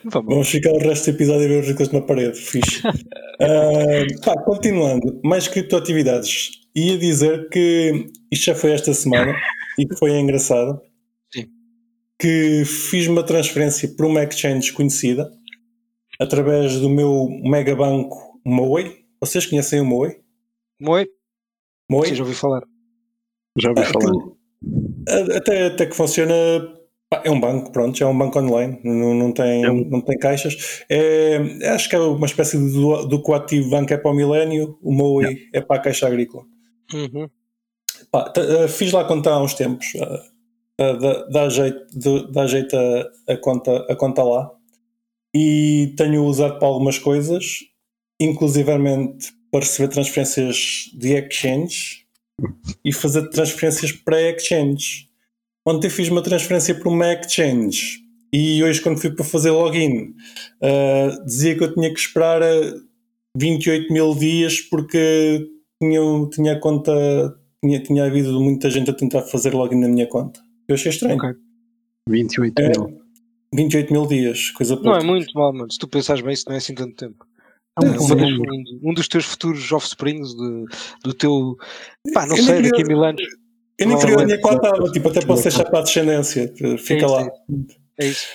Vamos. 0.06 0.34
Vamos 0.34 0.50
ficar 0.50 0.72
o 0.72 0.80
resto 0.80 1.12
do 1.12 1.16
episódio 1.16 1.46
a 1.46 1.48
ver 1.48 1.64
o 1.64 1.68
Riclas 1.68 1.92
na 1.92 2.02
parede. 2.02 2.40
Fixe. 2.40 2.82
Ah, 3.42 4.06
pá, 4.26 4.44
continuando, 4.44 5.18
mais 5.24 5.48
criptoatividades. 5.48 6.50
Ia 6.76 6.98
dizer 6.98 7.48
que 7.48 8.08
isto 8.30 8.48
já 8.48 8.54
foi 8.54 8.72
esta 8.72 8.94
semana 8.94 9.34
e 9.80 9.88
que 9.88 9.96
foi 9.96 10.12
engraçado. 10.12 10.82
Sim. 11.34 11.48
Que 12.20 12.66
fiz 12.66 13.08
uma 13.08 13.24
transferência 13.24 13.88
para 13.96 14.06
uma 14.06 14.22
exchange 14.26 14.74
conhecida 14.74 15.32
através 16.20 16.78
do 16.82 16.90
meu 16.90 17.30
megabanco 17.44 18.42
Moe. 18.46 19.06
Vocês 19.22 19.46
conhecem 19.46 19.80
o 19.80 19.86
Moe? 19.86 20.18
Moe, 20.78 21.08
Moe? 21.90 22.08
sim, 22.10 22.16
já 22.16 22.24
ouvi 22.24 22.36
falar. 22.36 22.64
Já 23.62 23.70
ouvi 23.70 23.84
falar. 23.84 24.06
Aquilo- 24.06 24.38
a- 25.08 25.38
até, 25.38 25.66
até 25.68 25.86
que 25.86 25.96
funciona. 25.96 26.34
É 27.24 27.32
um 27.32 27.40
banco, 27.40 27.72
pronto, 27.72 28.04
é 28.04 28.06
um 28.06 28.16
banco 28.16 28.38
online, 28.40 28.80
não, 28.84 29.16
não, 29.16 29.32
tem, 29.32 29.64
É 29.66 29.72
um- 29.72 29.84
não 29.90 30.00
tem 30.00 30.16
caixas. 30.20 30.84
É, 30.88 31.38
acho 31.74 31.90
que 31.90 31.96
é 31.96 32.00
uma 32.00 32.26
espécie 32.28 32.56
de 32.60 32.72
do, 32.72 33.08
do 33.08 33.20
coativo 33.24 33.68
banco 33.72 33.92
é 33.92 33.98
para 33.98 34.12
o 34.12 34.14
milénio, 34.14 34.78
o 34.80 34.94
MOI 34.94 35.48
é 35.52 35.60
para 35.60 35.78
a 35.78 35.80
caixa 35.80 36.06
agrícola. 36.06 36.44
Uhum. 36.94 37.28
Pá, 38.12 38.32
eh, 38.38 38.68
fiz 38.68 38.92
lá 38.92 39.04
conta 39.06 39.32
há 39.32 39.42
uns 39.42 39.56
tempos, 39.56 39.88
eh, 39.96 40.22
eh, 40.78 40.94
dá, 40.98 41.26
dá 41.30 41.50
jeito, 41.50 41.80
de- 41.98 42.32
dá 42.32 42.46
jeito 42.46 42.78
a, 42.78 43.34
a 43.34 43.38
conta, 43.38 43.86
a 43.90 43.96
conta 43.96 44.22
lá 44.22 44.52
e 45.36 45.94
tenho 45.98 46.24
usado 46.24 46.60
para 46.60 46.68
algumas 46.68 47.00
coisas, 47.00 47.58
inclusivamente 48.20 49.34
para 49.52 49.62
receber 49.62 49.88
transferências 49.90 50.92
de 50.94 51.14
exchange 51.16 51.99
e 52.84 52.94
fazer 52.94 53.30
transferências 53.30 53.92
para 53.92 54.22
exchange. 54.22 55.08
Ontem 55.66 55.90
fiz 55.90 56.10
uma 56.10 56.22
transferência 56.22 56.74
para 56.76 56.90
uma 56.90 57.14
exchange 57.14 58.00
e 58.32 58.64
hoje, 58.64 58.82
quando 58.82 59.00
fui 59.00 59.10
para 59.12 59.26
fazer 59.26 59.52
login, 59.52 60.14
eh, 60.62 61.10
dizia 61.26 61.56
que 61.58 61.64
eu 61.64 61.74
tinha 61.74 61.92
que 61.92 62.00
esperar 62.00 62.42
eh, 62.42 62.74
28 63.36 63.92
mil 63.92 64.14
dias 64.14 64.62
porque 64.62 65.48
tinha, 65.82 66.00
tinha 66.32 66.54
a 66.54 66.60
conta 66.60 66.92
tinha, 67.64 67.82
tinha 67.82 68.06
havido 68.06 68.40
muita 68.40 68.70
gente 68.70 68.90
a 68.90 68.94
tentar 68.94 69.24
fazer 69.24 69.54
login 69.54 69.80
na 69.80 69.88
minha 69.88 70.08
conta. 70.08 70.40
Eu 70.68 70.76
achei 70.76 70.92
estranho. 70.92 71.16
Ok. 71.18 71.32
28 72.08 72.60
É, 72.60 72.70
mil. 72.70 73.02
28 73.54 73.92
mil 73.92 74.06
dias, 74.06 74.52
coisa 74.52 74.76
Não 74.76 74.96
é 74.96 75.04
muito 75.04 75.32
mal, 75.34 75.52
mano. 75.52 75.72
Se 75.72 75.80
tu 75.80 75.88
pensares 75.88 76.22
bem, 76.22 76.34
isso 76.34 76.46
não 76.48 76.54
é 76.56 76.58
assim 76.58 76.76
tanto 76.76 76.96
tempo. 76.96 77.26
É 77.82 77.86
um 77.86 77.94
É, 77.94 77.98
das- 77.98 78.10
número. 78.10 78.54
um, 78.54 78.90
um 78.90 78.94
dos 78.94 79.08
teus 79.08 79.26
futuros 79.26 79.72
offsprings 79.72 80.36
de, 80.36 80.66
do 81.04 81.14
teu. 81.14 81.56
Pá, 82.14 82.26
não 82.26 82.36
Eu 82.38 82.44
sei, 82.44 82.62
daqui 82.62 82.82
a 82.82 82.86
mil 82.86 83.04
anos. 83.04 83.22
Eu 83.78 83.88
nem 83.88 83.98
queria 83.98 84.16
o 84.16 84.20
dinheiro 84.20 84.42
que 84.42 84.48
lá 84.48 84.56
estava, 84.56 84.92
tipo, 84.92 85.08
até 85.10 85.22
posso 85.26 85.44
deixar 85.44 85.64
para 85.66 85.80
a 85.80 85.84
descendência, 85.84 86.54
fica 86.78 87.08
Sim, 87.08 87.14
lá. 87.14 87.24
sim. 87.24 87.68
É 88.00 88.06
isso. 88.08 88.28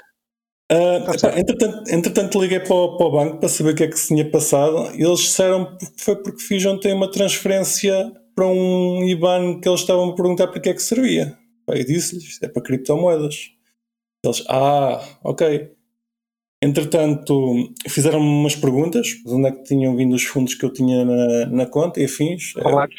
Ah, 0.72 0.96
epá, 0.96 1.18
certo. 1.18 1.38
entretanto, 1.38 1.90
entretanto, 1.90 2.40
liguei 2.40 2.60
para 2.60 2.74
o, 2.74 2.96
para 2.96 3.06
o 3.06 3.10
banco 3.10 3.38
para 3.38 3.48
saber 3.50 3.72
o 3.72 3.74
que 3.76 3.84
é 3.84 3.88
que 3.88 3.98
se 3.98 4.08
tinha 4.08 4.28
passado 4.30 4.90
e 4.96 5.02
eles 5.02 5.20
disseram 5.20 5.76
que 5.76 5.86
foi 6.02 6.16
porque 6.16 6.42
fiz 6.42 6.64
ontem 6.64 6.94
uma 6.94 7.10
transferência 7.10 8.10
para 8.34 8.46
um 8.46 9.04
IBAN 9.04 9.60
que 9.60 9.68
eles 9.68 9.80
estavam 9.80 10.08
a 10.08 10.14
perguntar 10.14 10.48
para 10.48 10.58
que 10.60 10.70
é 10.70 10.74
que 10.74 10.82
servia. 10.82 11.36
Pá, 11.66 11.76
Eu 11.76 11.84
disse-lhes, 11.84 12.42
é 12.42 12.48
para 12.48 12.62
criptomoedas. 12.62 13.50
Eles, 14.24 14.42
ah, 14.48 15.06
ok. 15.22 15.70
Entretanto, 16.64 17.72
fizeram-me 17.88 18.26
umas 18.26 18.56
perguntas 18.56 19.06
de 19.08 19.30
onde 19.30 19.48
é 19.48 19.52
que 19.52 19.64
tinham 19.64 19.94
vindo 19.96 20.14
os 20.14 20.24
fundos 20.24 20.54
que 20.54 20.64
eu 20.64 20.72
tinha 20.72 21.04
na, 21.04 21.46
na 21.46 21.66
conta 21.66 22.00
e 22.00 22.06
afins. 22.06 22.54
É- 22.56 22.62
Roubados. 22.62 22.96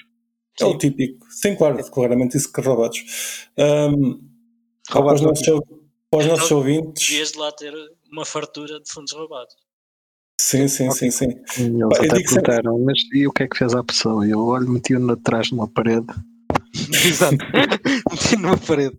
É 0.62 0.66
o 0.66 0.78
típico. 0.78 1.26
Sim, 1.32 1.56
claro, 1.56 1.84
claramente 1.92 2.38
isso 2.38 2.52
que 2.54 2.62
roubados. 2.62 3.50
Um, 3.58 4.20
para, 4.88 5.14
os 5.14 5.20
Roubados. 5.20 5.22
nossos, 5.22 5.46
para 6.10 6.20
os 6.20 6.26
nossos 6.28 6.52
ouvintes. 6.52 7.10
Devias 7.10 7.32
de 7.32 7.40
lá 7.40 7.52
ter 7.52 7.74
uma 8.12 8.24
fartura 8.24 8.80
de 8.80 8.90
fundos 8.90 9.12
roubados. 9.14 9.54
Sim, 10.40 10.68
sim, 10.68 10.92
sim, 10.92 11.10
sim. 11.12 11.26
Eles 11.26 11.40
Pá, 11.58 11.58
eu 11.58 11.88
até 11.90 12.18
digo 12.18 12.30
sempre- 12.30 12.42
perguntaram, 12.44 12.80
mas 12.86 13.00
e 13.14 13.28
o 13.28 13.32
que 13.34 13.44
é 13.44 13.48
que 13.48 13.58
fez 13.58 13.74
à 13.74 13.84
pessoa? 13.84 14.26
Eu 14.28 14.40
olho, 14.46 14.70
meti-o 14.70 15.12
atrás 15.12 15.48
de 15.48 15.56
uma 15.56 15.68
parede. 15.68 16.08
Exato. 17.06 17.38
Meti 18.12 18.36
numa 18.38 18.58
parede. 18.58 18.98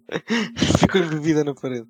Ficou 0.78 1.00
embebida 1.00 1.44
na 1.44 1.54
parede. 1.54 1.86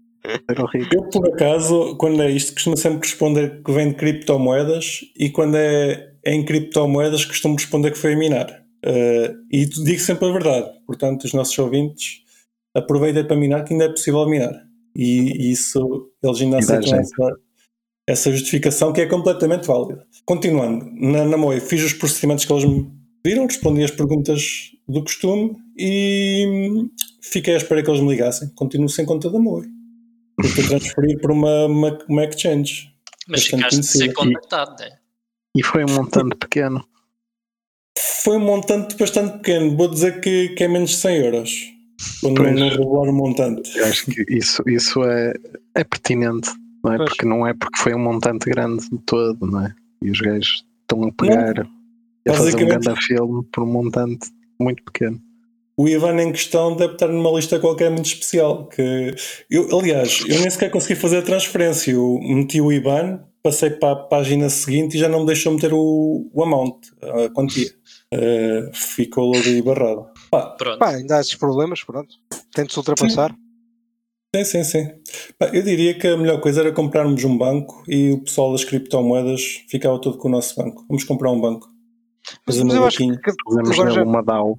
Era 0.49 0.63
horrível. 0.63 0.89
Eu, 0.93 1.11
por 1.11 1.29
acaso, 1.29 1.97
quando 1.97 2.23
é 2.23 2.31
isto, 2.31 2.53
costumo 2.53 2.77
sempre 2.77 3.09
responder 3.09 3.63
que 3.63 3.73
vem 3.73 3.89
de 3.89 3.95
criptomoedas 3.95 5.01
e 5.19 5.31
quando 5.31 5.57
é 5.57 6.13
em 6.25 6.45
criptomoedas, 6.45 7.25
costumo 7.25 7.55
responder 7.55 7.93
que 7.93 7.99
foi 7.99 8.15
a 8.15 8.17
minar. 8.17 8.65
Uh, 8.85 9.35
e 9.51 9.65
digo 9.65 10.01
sempre 10.01 10.29
a 10.29 10.33
verdade. 10.33 10.71
Portanto, 10.87 11.25
os 11.25 11.33
nossos 11.33 11.57
ouvintes 11.59 12.23
aproveitem 12.75 13.25
para 13.25 13.37
minar, 13.37 13.65
que 13.65 13.73
ainda 13.73 13.87
é 13.87 13.89
possível 13.89 14.29
minar. 14.29 14.55
E, 14.95 15.49
e 15.49 15.53
isso, 15.53 16.11
eles 16.23 16.41
ainda 16.41 16.59
aceitam 16.59 16.99
essa, 16.99 17.37
essa 18.09 18.33
justificação 18.33 18.93
que 18.93 19.01
é 19.01 19.07
completamente 19.07 19.67
válida. 19.67 20.05
Continuando, 20.25 20.87
na, 20.95 21.25
na 21.25 21.37
MOE 21.37 21.61
fiz 21.61 21.83
os 21.83 21.93
procedimentos 21.93 22.45
que 22.45 22.53
eles 22.53 22.65
me 22.65 22.91
pediram, 23.23 23.47
respondi 23.47 23.83
as 23.83 23.91
perguntas 23.91 24.71
do 24.89 25.03
costume 25.03 25.57
e 25.77 26.89
fiquei 27.21 27.55
à 27.55 27.57
espera 27.57 27.83
que 27.83 27.91
eles 27.91 28.01
me 28.01 28.09
ligassem. 28.09 28.49
Continuo 28.55 28.89
sem 28.89 29.05
conta 29.05 29.31
da 29.31 29.39
MOE. 29.39 29.76
Estou 30.43 30.65
a 30.65 30.69
transferir 30.69 31.21
para 31.21 31.33
uma, 31.33 31.67
uma, 31.67 31.99
uma 32.09 32.25
exchange. 32.25 32.93
Mas 33.29 33.45
ficaste 33.45 33.81
de 33.81 33.87
ser 33.87 34.13
contactado, 34.13 34.77
né? 34.83 34.99
E 35.57 35.63
foi 35.63 35.85
um 35.85 35.95
montante 35.95 36.37
pequeno. 36.37 36.87
Foi 37.99 38.37
um 38.37 38.45
montante 38.45 38.97
bastante 38.97 39.39
pequeno, 39.39 39.77
vou 39.77 39.89
dizer 39.89 40.21
que, 40.21 40.51
que 40.51 40.65
é 40.65 40.69
menos 40.69 40.91
de 40.91 40.97
100 40.97 41.17
euros. 41.17 41.77
Quando 42.21 42.43
Pois. 42.43 42.61
não 42.61 42.69
revelar 42.69 43.09
o 43.09 43.13
montante. 43.13 43.79
Eu 43.79 43.87
acho 43.87 44.07
que 44.07 44.25
isso, 44.29 44.63
isso 44.67 45.03
é, 45.05 45.33
é 45.75 45.85
pertinente, 45.85 46.51
não 46.85 46.93
é? 46.93 46.97
Pois. 46.99 47.09
Porque 47.09 47.27
não 47.27 47.47
é 47.47 47.55
porque 47.55 47.79
foi 47.79 47.95
um 47.95 47.99
montante 47.99 48.51
grande 48.51 48.89
de 48.91 48.99
todo, 48.99 49.47
não 49.47 49.65
é? 49.65 49.75
E 50.03 50.11
os 50.11 50.21
gajos 50.21 50.65
estão 50.83 51.05
a 51.05 51.13
pegar 51.13 51.67
e 52.27 52.31
a 52.31 52.35
fazer 52.35 52.57
um 52.57 52.67
grande 52.67 53.07
filme 53.07 53.45
por 53.51 53.65
um 53.65 53.73
montante 53.73 54.29
muito 54.61 54.83
pequeno. 54.85 55.21
O 55.77 55.87
Ivan 55.87 56.21
em 56.23 56.33
questão 56.33 56.75
deve 56.75 56.95
estar 56.95 57.09
numa 57.09 57.31
lista 57.31 57.61
qualquer 57.61 57.91
muito 57.91 58.07
especial. 58.07 58.67
Que 58.67 59.15
eu, 59.51 59.79
aliás, 59.79 60.25
eu 60.27 60.41
nem 60.41 60.49
sequer 60.49 60.71
consegui 60.71 60.99
fazer 60.99 61.19
a 61.19 61.23
transferência. 61.23 61.93
Eu 61.93 62.19
meti 62.23 62.61
o 62.61 62.73
IBAN, 62.73 63.21
passei 63.43 63.71
para 63.71 63.93
a 63.93 63.97
página 63.97 64.49
seguinte 64.49 64.97
e 64.97 64.99
já 64.99 65.09
não 65.09 65.21
me 65.21 65.27
deixou 65.27 65.53
meter 65.53 65.75
o, 65.75 66.31
o 66.33 66.43
amount, 66.43 66.79
a 67.03 67.29
quantia. 67.29 67.71
Eh, 68.13 68.71
ficou 68.73 69.27
logo 69.27 69.45
aí 69.45 69.61
barrado. 69.61 70.07
Pá, 70.31 70.51
Pronto. 70.57 70.79
Pá, 70.79 70.91
ainda 70.91 71.17
há 71.17 71.21
esses 71.21 71.35
problemas, 71.35 71.83
pronto. 71.83 72.15
Tente-se 72.55 72.79
ultrapassar. 72.79 73.35
Sim, 74.35 74.45
sim, 74.45 74.65
sim. 74.65 74.89
Pá, 75.39 75.51
eu 75.53 75.63
diria 75.63 75.99
que 75.99 76.07
a 76.07 76.17
melhor 76.17 76.41
coisa 76.41 76.61
era 76.61 76.73
comprarmos 76.73 77.23
um 77.25 77.37
banco 77.37 77.83
e 77.89 78.13
o 78.13 78.23
pessoal 78.23 78.53
das 78.53 78.65
criptomoedas 78.65 79.65
ficava 79.69 80.01
todo 80.01 80.19
com 80.19 80.29
o 80.29 80.31
nosso 80.31 80.55
banco. 80.57 80.85
Vamos 80.89 81.05
comprar 81.05 81.31
um 81.31 81.41
banco. 81.41 81.69
Mas, 82.47 82.61
mas 82.63 82.75
eu 82.75 82.85
acho 82.87 82.99
que 82.99 83.33
Fazemos 83.45 83.71
agora 83.73 83.91
já, 83.91 84.03
uma 84.03 84.23
DAO. 84.23 84.59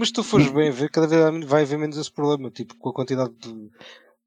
Mas 0.00 0.08
se 0.08 0.14
tu 0.14 0.24
fores 0.24 0.50
bem 0.50 0.70
a 0.70 0.72
ver, 0.72 0.88
cada 0.88 1.06
vez 1.06 1.44
vai 1.44 1.62
haver 1.62 1.78
menos 1.78 1.98
esse 1.98 2.10
problema, 2.10 2.50
tipo, 2.50 2.74
com 2.76 2.88
a 2.88 2.94
quantidade 2.94 3.34
de 3.34 3.70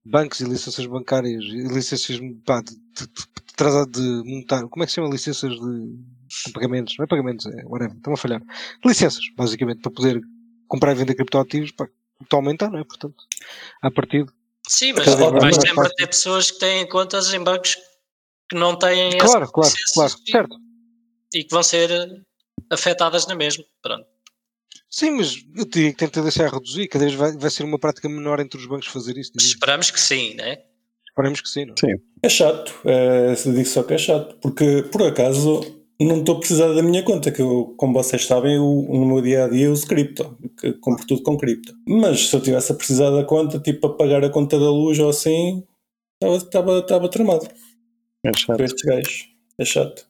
bancos 0.05 0.39
e 0.39 0.43
licenças 0.43 0.85
bancárias 0.85 1.43
e 1.45 1.63
licenças 1.63 2.19
pá, 2.45 2.61
de, 2.61 2.75
de, 2.75 3.07
de, 3.07 3.91
de 3.91 4.29
montar. 4.29 4.67
Como 4.67 4.83
é 4.83 4.85
que 4.85 4.91
se 4.91 4.97
chama 4.97 5.09
licenças 5.09 5.51
de, 5.51 5.95
de 6.45 6.53
pagamentos? 6.53 6.95
Não 6.95 7.05
é 7.05 7.07
pagamentos, 7.07 7.47
é 7.47 7.65
whatever, 7.65 7.97
estão 7.97 8.13
a 8.13 8.17
falhar. 8.17 8.43
Licenças, 8.85 9.23
basicamente, 9.35 9.81
para 9.81 9.91
poder 9.91 10.21
comprar 10.67 10.91
e 10.91 10.95
vender 10.95 11.15
criptoativos, 11.15 11.71
pá, 11.71 11.89
está 12.21 12.37
a 12.37 12.39
aumentar, 12.39 12.69
não 12.69 12.77
é? 12.77 12.83
Portanto, 12.83 13.23
a 13.81 13.89
partir. 13.89 14.27
Sim, 14.67 14.93
mas 14.93 15.07
vais 15.07 15.55
sempre 15.55 15.89
ter 15.95 16.05
pessoas 16.05 16.51
que 16.51 16.59
têm 16.59 16.87
contas 16.87 17.33
em 17.33 17.43
bancos 17.43 17.77
que 18.47 18.55
não 18.55 18.77
têm 18.77 19.17
Claro, 19.17 19.51
claro, 19.51 19.73
claro, 19.95 20.13
e- 20.27 20.31
certo. 20.31 20.55
e 21.33 21.43
que 21.43 21.49
vão 21.49 21.63
ser 21.63 21.89
afetadas 22.69 23.25
na 23.25 23.33
mesma. 23.33 23.63
Pronto. 23.81 24.12
Sim, 24.93 25.11
mas 25.11 25.43
eu 25.55 25.65
diria 25.65 25.91
que 25.91 25.97
tenta 25.97 26.21
deixar 26.21 26.51
reduzir, 26.53 26.87
cada 26.87 27.03
vez 27.05 27.15
vai, 27.17 27.35
vai 27.35 27.49
ser 27.49 27.63
uma 27.63 27.79
prática 27.79 28.07
menor 28.07 28.39
entre 28.39 28.59
os 28.59 28.65
bancos 28.67 28.85
fazer 28.87 29.17
isso. 29.17 29.31
Esperamos 29.37 29.89
que 29.89 29.99
sim, 29.99 30.35
né? 30.35 30.59
Esperemos 31.09 31.41
que 31.41 31.49
sim, 31.49 31.65
não? 31.65 31.75
Sim. 31.79 31.95
É 32.21 32.29
chato, 32.29 32.71
é, 32.85 33.33
se 33.35 33.51
digo 33.51 33.65
só 33.67 33.81
que 33.81 33.95
é 33.95 33.97
chato, 33.97 34.35
porque 34.39 34.83
por 34.91 35.01
acaso 35.01 35.61
não 35.99 36.19
estou 36.19 36.35
a 36.35 36.39
precisar 36.39 36.73
da 36.73 36.83
minha 36.83 37.01
conta, 37.01 37.31
que 37.31 37.41
eu, 37.41 37.73
como 37.77 37.93
vocês 37.93 38.25
sabem, 38.25 38.55
eu, 38.55 38.63
no 38.89 39.05
meu 39.07 39.21
dia 39.21 39.45
a 39.45 39.49
dia 39.49 39.71
uso 39.71 39.87
cripto, 39.87 40.37
que 40.59 40.73
compro 40.73 41.07
tudo 41.07 41.23
com 41.23 41.37
cripto. 41.37 41.73
Mas 41.87 42.27
se 42.29 42.35
eu 42.35 42.41
tivesse 42.41 42.71
a 42.71 42.75
precisar 42.75 43.09
da 43.09 43.23
conta, 43.23 43.59
tipo 43.59 43.87
a 43.87 43.97
pagar 43.97 44.23
a 44.23 44.29
conta 44.29 44.59
da 44.59 44.69
luz 44.69 44.99
ou 44.99 45.09
assim, 45.09 45.63
estava- 46.21 46.37
estava 46.37 46.79
estava 46.79 47.09
tramado 47.09 47.47
É 48.23 48.29
por 48.31 48.37
chato. 48.39 48.59
estes 48.61 48.83
gajos. 48.83 49.27
É 49.57 49.65
chato. 49.65 50.05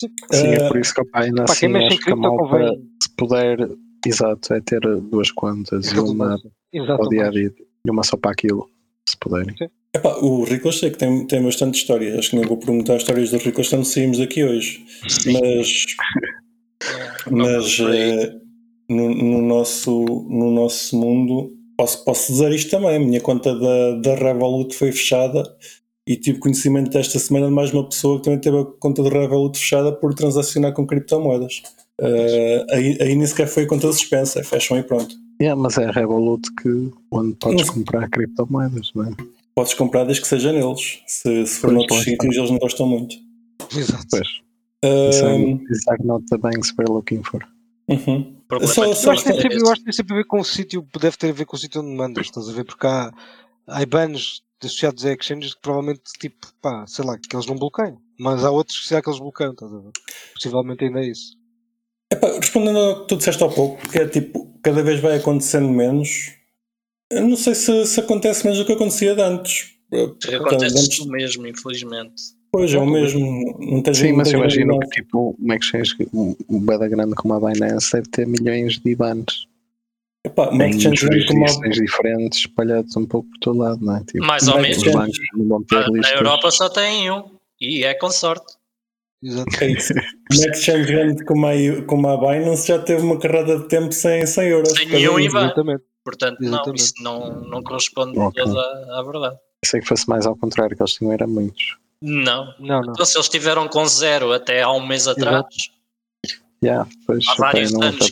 Sim, 0.00 0.46
é 0.46 0.56
Eh, 0.56 0.68
por 0.68 0.78
isso 0.78 0.94
que 0.94 1.04
Para 1.04 1.24
quem 1.26 1.42
assim 1.44 1.68
mexe 1.68 1.84
em 1.84 1.86
acho 1.88 1.96
que 1.96 2.02
a 2.02 2.04
cripto 2.04 2.20
malta, 2.20 2.42
convém. 2.44 2.90
se 3.02 3.10
puder, 3.16 3.58
exato, 4.06 4.54
é 4.54 4.60
ter 4.60 4.80
duas 4.80 5.30
contas 5.30 5.86
e 5.92 5.98
uma 5.98 6.38
para 6.72 7.04
o 7.04 7.08
dia 7.08 7.26
a 7.26 7.30
dia 7.30 7.52
e 7.86 7.90
uma 7.90 8.02
só 8.02 8.16
para 8.16 8.32
aquilo, 8.32 8.68
se 9.08 9.16
puderem. 9.18 9.54
Epá, 9.94 10.16
o 10.18 10.44
Rico 10.44 10.68
eu 10.68 10.72
sei 10.72 10.90
que 10.90 10.98
tem, 10.98 11.26
tem 11.26 11.42
bastante 11.42 11.76
história. 11.78 12.18
Acho 12.18 12.30
que 12.30 12.36
nem 12.36 12.46
vou 12.46 12.58
perguntar 12.58 12.96
histórias 12.96 13.30
do 13.30 13.38
Rico 13.38 13.62
quando 13.68 13.84
saímos 13.84 14.18
daqui 14.18 14.44
hoje. 14.44 14.84
Mas, 15.26 15.84
Não, 17.30 17.46
mas 17.46 17.78
não 17.78 17.88
aí. 17.88 18.10
eh, 18.22 18.40
no, 18.88 19.14
no 19.14 19.42
nosso, 19.42 20.04
no 20.28 20.50
nosso 20.50 20.96
mundo, 20.96 21.52
posso, 21.76 22.04
posso 22.04 22.32
dizer 22.32 22.52
isto 22.52 22.70
também. 22.70 22.96
A 22.96 23.00
minha 23.00 23.20
conta 23.20 23.54
da, 23.58 23.92
da 24.00 24.14
Revolut 24.14 24.74
foi 24.74 24.92
fechada 24.92 25.42
e 26.06 26.16
tive 26.16 26.38
conhecimento 26.38 26.90
desta 26.90 27.18
semana 27.18 27.48
de 27.48 27.52
mais 27.52 27.72
uma 27.72 27.88
pessoa 27.88 28.18
que 28.18 28.24
também 28.24 28.40
teve 28.40 28.58
a 28.58 28.64
conta 28.64 29.02
do 29.02 29.08
Revolut 29.08 29.58
fechada 29.58 29.92
por 29.92 30.14
transacionar 30.14 30.72
com 30.72 30.86
criptomoedas. 30.86 31.62
Aí, 32.00 32.96
aí 33.00 33.14
nem 33.14 33.26
sequer 33.26 33.46
foi 33.48 33.64
a 33.64 33.66
conta 33.66 33.90
suspensa, 33.92 34.42
fecham 34.44 34.78
e 34.78 34.82
pronto. 34.82 35.14
Yeah, 35.40 35.60
mas 35.60 35.78
é 35.78 35.84
a 35.86 35.90
Revolut 35.92 36.48
que 36.60 36.90
onde 37.10 37.34
podes 37.36 37.62
Mas- 37.66 37.70
comprar 37.70 38.08
criptomoedas, 38.08 38.90
não 38.94 39.04
é? 39.04 39.10
Podes 39.54 39.74
comprar 39.74 40.04
desde 40.04 40.22
que 40.22 40.28
seja 40.28 40.52
neles. 40.52 41.00
Se, 41.06 41.46
se 41.46 41.54
for 41.60 41.68
Pois, 41.68 41.74
noutros 41.78 42.02
sítios, 42.04 42.36
eles 42.36 42.50
não 42.50 42.58
gostam 42.58 42.86
muito. 42.86 43.16
Exato. 43.76 44.06
Pois. 44.10 44.28
É 44.82 45.10
Ahm, 45.24 45.60
exactly 45.70 46.06
not 46.06 46.24
the 46.30 46.38
banks 46.38 46.72
we're 46.78 46.92
looking 46.92 47.22
for. 47.24 47.44
uhum. 47.88 48.36
Só- 48.66 48.84
é 48.84 48.94
só 48.94 49.10
Eu 49.10 49.12
acho, 49.12 49.24
que 49.24 49.28
tem 49.30 49.38
é 49.38 49.42
sempre, 49.42 49.56
esse. 49.56 49.64
eu 49.66 49.70
acho 49.72 49.80
que 49.80 49.84
tem 49.84 49.92
sempre 49.92 50.14
a 50.14 50.16
ver 50.18 50.24
com 50.24 50.40
o 50.40 50.44
sítio, 50.44 50.86
deve 51.00 51.16
ter 51.16 51.30
a 51.30 51.32
ver 51.32 51.44
com 51.44 51.56
o 51.56 51.58
sítio 51.58 51.80
onde 51.82 51.94
mandas, 51.96 52.26
estás 52.26 52.48
a 52.48 52.52
ver? 52.52 52.64
Porque 52.64 52.86
há, 52.86 53.12
há 53.66 53.82
IBANs 53.82 54.40
associados 54.62 55.04
a 55.04 55.12
exchanges 55.12 55.54
que 55.54 55.60
provavelmente, 55.60 56.02
tipo, 56.20 56.46
pá, 56.62 56.84
sei 56.86 57.04
lá, 57.04 57.16
que 57.18 57.34
eles 57.34 57.46
não 57.46 57.56
bloqueiam. 57.56 57.98
Mas 58.18 58.44
há 58.44 58.50
outros 58.50 58.80
que 58.80 58.86
será 58.88 59.02
que 59.02 59.08
eles 59.10 59.20
bloqueiam, 59.20 59.52
estás 59.52 59.72
a 59.72 59.78
ver? 59.78 59.90
Possivelmente 60.34 60.84
ainda 60.84 61.00
é 61.00 61.08
isso. 61.10 61.36
Epá, 62.12 62.28
respondendo 62.38 62.78
ao 62.78 63.00
que 63.02 63.08
tu 63.08 63.16
disseste 63.16 63.42
há 63.44 63.48
pouco, 63.48 63.86
que 63.90 63.98
é 63.98 64.08
tipo, 64.08 64.50
cada 64.62 64.82
vez 64.82 65.00
vai 65.00 65.16
acontecendo 65.16 65.68
menos. 65.68 66.32
Eu 67.10 67.26
não 67.26 67.36
sei 67.36 67.54
se, 67.54 67.86
se 67.86 68.00
acontece 68.00 68.44
menos 68.44 68.58
do 68.58 68.64
que 68.66 68.72
acontecia 68.72 69.14
de 69.14 69.22
antes. 69.22 69.74
Portanto, 69.90 70.34
Acontece 70.34 70.78
antes- 70.78 70.98
o 71.00 71.08
mesmo, 71.10 71.46
infelizmente. 71.46 72.14
Pois 72.50 72.72
é 72.72 72.78
o 72.78 72.86
mesmo. 72.86 73.58
Não 73.60 73.82
tens 73.82 73.98
Sim, 73.98 74.12
mas 74.12 74.30
imagino 74.30 74.78
que 74.80 74.88
tipo, 74.88 75.36
uma 75.38 75.54
exchange, 75.56 75.94
beda 76.48 76.88
grande 76.88 77.14
como 77.14 77.34
a 77.34 77.40
Binance 77.40 77.92
deve 77.92 78.08
ter 78.08 78.26
milhões 78.26 78.78
de 78.78 78.90
IBANs 78.90 79.46
Epá, 80.26 80.48
uma 80.50 80.66
exchange 80.66 81.06
grande 81.06 81.26
como 81.26 81.44
a- 81.44 81.68
diferentes 81.68 82.38
espalhados 82.40 82.96
um 82.96 83.04
pouco 83.06 83.28
por 83.30 83.38
todo 83.38 83.58
lado, 83.58 83.84
não 83.84 83.96
é? 83.96 84.04
Tipo, 84.04 84.24
Mais 84.24 84.48
ou 84.48 84.58
menos. 84.60 84.82
Na. 84.82 86.10
Europa 86.12 86.50
só 86.50 86.68
tem 86.70 87.10
um. 87.10 87.24
E 87.60 87.84
é 87.84 87.92
com 87.94 88.10
sorte. 88.10 88.54
É. 89.60 89.66
Uma 90.36 90.46
exchange 90.54 90.86
grande 90.86 91.24
como 91.24 91.46
a, 91.46 91.52
como 91.86 92.08
a 92.08 92.16
Binance 92.16 92.68
já 92.68 92.78
teve 92.78 93.02
uma 93.02 93.18
carrada 93.18 93.58
de 93.58 93.68
tempo 93.68 93.92
sem 93.92 94.24
100 94.26 94.44
euros. 94.48 94.70
Sem 94.72 94.88
nenhum 94.88 95.14
vez. 95.16 95.26
IBAN. 95.26 95.44
Exatamente. 95.46 95.82
Portanto, 96.04 96.38
não, 96.40 96.48
Exatamente. 96.48 96.80
isso 96.80 96.94
não, 97.02 97.40
não 97.42 97.62
corresponde 97.62 98.18
Ok. 98.18 98.42
toda 98.44 98.60
à, 98.60 99.00
à 99.00 99.02
verdade. 99.02 99.36
Pensei 99.62 99.80
que 99.80 99.88
fosse 99.88 100.08
mais 100.08 100.24
ao 100.26 100.36
contrário, 100.36 100.76
que 100.76 100.82
eles 100.82 100.92
tinham 100.94 101.12
era 101.12 101.26
muitos. 101.26 101.76
Não. 102.00 102.54
Não, 102.60 102.80
não. 102.80 102.92
Então, 102.92 103.04
se 103.04 103.16
eles 103.16 103.26
estiveram 103.26 103.66
com 103.66 103.84
zero 103.86 104.32
até 104.32 104.62
há 104.62 104.70
um 104.70 104.86
mês 104.86 105.08
atrás, 105.08 105.44
Yeah, 106.62 106.88
pois, 107.06 107.24
Há 107.28 107.34
vários 107.36 107.72
não, 107.72 107.82
anos. 107.82 108.10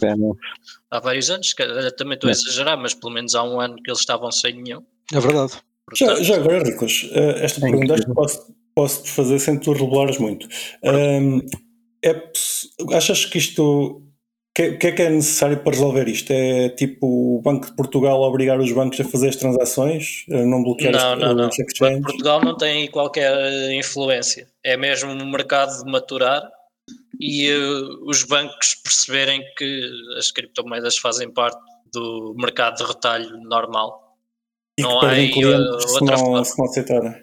há 0.90 1.00
vários 1.00 1.30
anos, 1.30 1.52
que 1.52 1.62
eu 1.64 1.96
também 1.96 2.14
estou 2.14 2.28
a 2.28 2.30
É. 2.30 2.32
exagerar, 2.32 2.78
mas 2.78 2.94
pelo 2.94 3.12
menos 3.12 3.34
há 3.34 3.42
um 3.42 3.60
ano 3.60 3.74
que 3.76 3.90
eles 3.90 3.98
estavam 3.98 4.30
sem 4.30 4.62
nenhum. 4.62 4.82
É 5.12 5.18
verdade. 5.18 5.54
Já, 5.94 6.06
Portanto, 6.06 6.24
já 6.24 6.36
agora, 6.36 6.62
Ricos, 6.64 7.08
eh, 7.12 7.44
esta 7.44 7.58
É 7.58 7.70
pergunta 7.70 7.94
acho 7.94 8.06
que 8.06 8.14
posso, 8.14 8.54
posso 8.76 9.08
fazer 9.08 9.38
sem 9.38 9.58
tu 9.58 9.72
revelares 9.72 10.18
muito. 10.18 10.46
Ahm, 10.84 11.40
é 12.04 12.30
achas 12.94 13.24
que 13.24 13.38
isto. 13.38 13.62
O 13.62 14.02
que, 14.54 14.68
o 14.70 14.78
que 14.78 14.86
é 14.86 14.92
que 14.92 15.02
é 15.02 15.10
necessário 15.10 15.58
para 15.62 15.72
resolver 15.72 16.08
isto? 16.08 16.30
É 16.30 16.70
tipo 16.70 17.06
o 17.36 17.42
Banco 17.42 17.66
de 17.66 17.76
Portugal 17.76 18.22
obrigar 18.22 18.58
os 18.58 18.72
bancos 18.72 18.98
a 19.00 19.04
fazer 19.04 19.28
as 19.28 19.36
transações, 19.36 20.24
a 20.30 20.36
não 20.46 20.62
bloquear 20.62 20.92
Não, 20.92 21.12
as, 21.12 21.18
não, 21.18 21.34
não. 21.34 21.44
as 21.46 21.56
Banco 21.56 21.70
exchanges? 21.70 21.96
de 21.96 22.02
Portugal 22.02 22.40
não 22.42 22.56
tem 22.56 22.90
qualquer 22.90 23.32
eh, 23.36 23.74
influência. 23.74 24.48
É 24.64 24.76
mesmo 24.76 25.12
o 25.12 25.26
mercado 25.30 25.84
de 25.84 25.90
maturar 25.90 26.42
e 27.20 27.48
eh, 27.50 27.58
os 28.06 28.22
bancos 28.22 28.76
perceberem 28.76 29.42
que 29.58 29.90
as 30.16 30.30
criptomoedas 30.30 30.96
fazem 30.96 31.30
parte 31.30 31.58
do 31.92 32.34
mercado 32.38 32.76
de 32.76 32.84
retalho 32.84 33.36
normal. 33.42 34.16
E 34.78 34.82
que 34.82 34.88
não 34.88 35.00
há 35.00 35.10
aí, 35.10 35.30
uh, 35.30 35.80
se 35.80 35.94
outra 35.94 36.16
não, 36.16 36.18
forma. 36.18 36.44
se 36.44 36.58
não 36.58 36.64
aceitarem. 36.64 37.14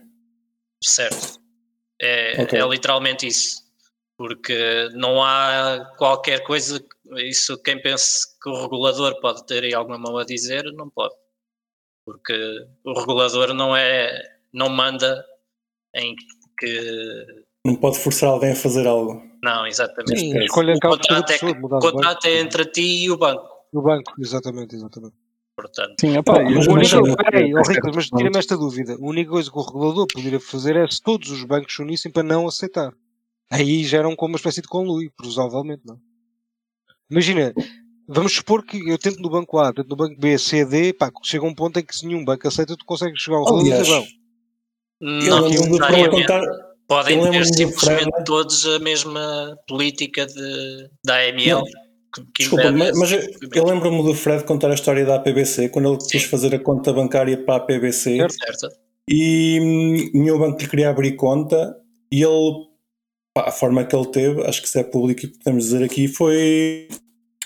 Certo. 0.83 1.42
É, 2.03 2.41
Ok. 2.43 2.59
é 2.59 2.67
literalmente 2.67 3.25
isso. 3.27 3.63
Porque 4.17 4.89
não 4.93 5.23
há 5.23 5.93
qualquer 5.97 6.43
coisa. 6.43 6.83
Isso, 7.17 7.57
quem 7.63 7.81
pensa 7.81 8.27
que 8.41 8.49
o 8.49 8.61
regulador 8.61 9.19
pode 9.21 9.45
ter 9.45 9.63
aí 9.63 9.73
alguma 9.73 9.97
mão 9.97 10.17
a 10.17 10.25
dizer, 10.25 10.63
não 10.73 10.89
pode. 10.89 11.15
Porque 12.05 12.33
o 12.85 12.93
regulador 12.99 13.53
não 13.53 13.75
é. 13.75 14.21
não 14.51 14.69
manda 14.69 15.25
em 15.95 16.15
que. 16.59 17.25
Não 17.65 17.75
pode 17.75 17.97
forçar 17.97 18.29
alguém 18.29 18.51
a 18.51 18.55
fazer 18.55 18.85
algo. 18.85 19.23
Não, 19.41 19.65
exatamente. 19.65 20.19
Sim, 20.19 20.37
O 20.37 20.79
cada 20.79 20.79
contrato, 20.79 21.31
é, 21.31 21.49
o 21.51 21.79
contrato 21.79 22.25
é 22.25 22.39
entre 22.39 22.65
ti 22.65 23.05
e 23.05 23.11
o 23.11 23.17
banco. 23.17 23.47
No 23.71 23.81
banco, 23.81 24.13
exatamente, 24.19 24.75
exatamente. 24.75 25.15
Portanto, 25.55 25.93
Sim, 25.99 26.17
opa, 26.17 26.41
mas 26.43 26.67
O 26.67 26.71
único, 26.71 26.95
imagina- 26.95 27.15
peraí, 27.15 27.51
mas 27.53 28.07
tira-me 28.07 28.39
esta 28.39 28.57
dúvida. 28.57 28.93
A 28.95 28.97
única 29.05 29.29
coisa 29.29 29.51
que 29.51 29.57
o 29.57 29.61
regulador 29.61 30.07
poderia 30.11 30.39
fazer 30.39 30.75
é 30.75 30.87
se 30.87 30.99
todos 31.01 31.29
os 31.29 31.43
bancos 31.43 31.75
se 31.75 31.81
unissem 31.81 32.11
para 32.11 32.23
não 32.23 32.47
aceitar. 32.47 32.91
Aí 33.51 33.83
geram 33.83 34.15
como 34.15 34.33
uma 34.33 34.37
espécie 34.37 34.61
de 34.61 34.67
conluio, 34.67 35.11
provavelmente, 35.15 35.83
não. 35.85 35.99
Imagina, 37.11 37.53
vamos 38.07 38.33
supor 38.33 38.65
que 38.65 38.89
eu 38.89 38.97
tento 38.97 39.19
no 39.19 39.29
banco 39.29 39.59
A, 39.59 39.71
tento 39.71 39.89
no 39.89 39.95
banco 39.95 40.19
B, 40.19 40.37
C, 40.39 40.65
D, 40.65 40.91
pá, 40.93 41.11
chega 41.23 41.45
um 41.45 41.53
ponto 41.53 41.79
em 41.79 41.85
que 41.85 41.95
se 41.95 42.07
nenhum 42.07 42.25
banco 42.25 42.47
aceita, 42.47 42.75
tu 42.75 42.83
consegues 42.85 43.21
chegar 43.21 43.37
ao 43.37 43.45
regulador 43.45 43.85
e 45.01 45.99
não 45.99 46.09
contar. 46.09 46.41
Podem 46.87 47.21
ter 47.31 47.45
simplesmente 47.45 48.23
todos 48.25 48.65
a 48.65 48.79
mesma 48.79 49.55
política 49.67 50.25
de, 50.25 50.89
da 51.05 51.15
AML. 51.17 51.59
Não. 51.61 51.82
Que, 52.13 52.43
Desculpa, 52.43 52.71
mas, 52.71 52.97
mas 52.97 53.11
eu, 53.11 53.19
esse 53.19 53.37
eu 53.53 53.65
lembro-me 53.65 54.03
do 54.03 54.13
Fred 54.13 54.43
contar 54.43 54.69
a 54.69 54.73
história 54.73 55.05
da 55.05 55.15
APBC 55.15 55.69
quando 55.69 55.89
ele 55.89 55.97
quis 55.97 56.23
Sim. 56.23 56.29
fazer 56.29 56.55
a 56.55 56.59
conta 56.59 56.93
bancária 56.93 57.37
para 57.37 57.55
a 57.55 57.57
APBC. 57.57 58.17
Certo. 58.17 58.59
Certo? 58.59 58.83
e 59.09 59.59
hum, 59.61 60.11
nenhum 60.13 60.39
banco 60.39 60.61
lhe 60.61 60.67
queria 60.67 60.89
abrir 60.89 61.15
conta 61.15 61.75
e 62.11 62.23
ele, 62.23 62.67
pá, 63.33 63.49
a 63.49 63.51
forma 63.51 63.83
que 63.83 63.95
ele 63.95 64.07
teve, 64.07 64.43
acho 64.43 64.61
que 64.61 64.67
isso 64.67 64.79
é 64.79 64.83
público 64.83 65.25
e 65.25 65.27
podemos 65.27 65.65
dizer 65.65 65.83
aqui, 65.83 66.07
foi 66.07 66.87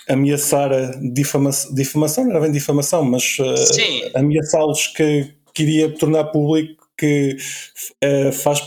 ameaçar 0.08 0.72
a 0.72 0.92
difamação, 1.12 1.74
difamação 1.74 2.24
não 2.24 2.30
era 2.30 2.40
bem 2.40 2.52
difamação, 2.52 3.04
mas 3.04 3.38
uh, 3.38 4.18
ameaçá-los 4.18 4.88
que 4.88 5.34
queria 5.52 5.90
tornar 5.94 6.24
público 6.24 6.88
que 6.96 7.36
uh, 8.04 8.32
faz 8.32 8.60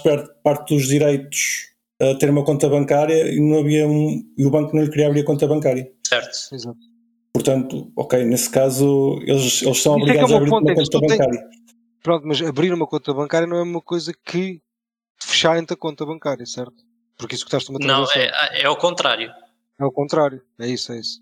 parte 0.43 0.73
dos 0.73 0.87
direitos 0.87 1.70
a 2.01 2.15
ter 2.17 2.29
uma 2.29 2.43
conta 2.43 2.67
bancária 2.69 3.31
e 3.31 3.39
não 3.39 3.59
havia 3.59 3.87
um, 3.87 4.23
e 4.37 4.45
o 4.45 4.49
banco 4.49 4.75
não 4.75 4.83
lhe 4.83 4.89
queria 4.89 5.07
abrir 5.07 5.21
a 5.21 5.25
conta 5.25 5.47
bancária. 5.47 5.91
Certo. 6.07 6.53
exato. 6.53 6.79
Portanto, 7.33 7.91
ok, 7.95 8.23
nesse 8.25 8.49
caso 8.49 9.19
eles, 9.21 9.61
eles 9.61 9.81
são 9.81 9.97
Isso 9.97 10.09
é 10.09 10.17
é 10.17 10.23
obrigados 10.23 10.31
o 10.31 10.35
a 10.35 10.37
meu 10.37 10.37
abrir 10.37 10.49
ponto, 10.49 10.63
uma 10.63 10.71
é 10.71 10.75
conta 10.75 10.99
bancária. 10.99 11.49
Pronto, 12.03 12.27
mas 12.27 12.41
abrir 12.41 12.73
uma 12.73 12.87
conta 12.87 13.13
bancária 13.13 13.47
não 13.47 13.57
é 13.57 13.61
uma 13.61 13.81
coisa 13.81 14.11
que 14.25 14.61
fecharem-te 15.21 15.73
a 15.73 15.77
conta 15.77 16.05
bancária, 16.05 16.45
certo? 16.45 16.83
Porque 17.17 17.35
isso 17.35 17.45
que 17.45 17.49
estás 17.55 17.69
uma 17.69 17.77
Não, 17.79 18.03
transação. 18.05 18.21
é, 18.21 18.61
é 18.61 18.65
ao 18.65 18.75
contrário. 18.75 19.31
É 19.79 19.85
o 19.85 19.91
contrário. 19.91 20.41
É 20.59 20.67
isso, 20.67 20.91
é 20.91 20.99
isso. 20.99 21.21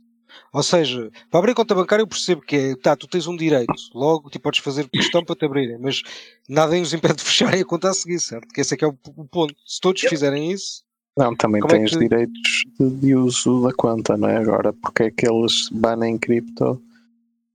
Ou 0.53 0.63
seja, 0.63 1.11
para 1.29 1.39
abrir 1.39 1.53
conta 1.53 1.73
bancária 1.75 2.01
eu 2.03 2.07
percebo 2.07 2.41
que 2.41 2.55
é, 2.55 2.75
tá, 2.75 2.95
tu 2.95 3.07
tens 3.07 3.27
um 3.27 3.35
direito, 3.35 3.73
logo 3.93 4.29
tu 4.29 4.39
podes 4.39 4.59
fazer 4.59 4.87
questão 4.89 5.23
para 5.23 5.35
te 5.35 5.45
abrirem, 5.45 5.77
mas 5.79 6.01
nada 6.47 6.75
os 6.79 6.93
impede 6.93 7.15
de 7.15 7.23
fecharem 7.25 7.61
a 7.61 7.65
conta 7.65 7.89
a 7.89 7.93
seguir, 7.93 8.19
certo? 8.19 8.47
Que 8.49 8.61
esse 8.61 8.73
é 8.73 8.77
que 8.77 8.85
é 8.85 8.87
o, 8.87 8.97
o 9.17 9.25
ponto. 9.27 9.55
Se 9.65 9.79
todos 9.79 10.01
fizerem 10.01 10.51
isso, 10.51 10.83
Não, 11.17 11.35
também 11.35 11.61
é 11.63 11.67
tens 11.67 11.91
que- 11.91 11.99
direitos 11.99 12.63
de, 12.79 12.89
de 12.89 13.15
uso 13.15 13.61
da 13.63 13.73
conta, 13.73 14.15
não 14.17 14.29
é? 14.29 14.37
Agora, 14.37 14.73
porque 14.73 15.03
é 15.03 15.11
que 15.11 15.27
eles 15.27 15.69
banem 15.71 16.17
cripto 16.17 16.81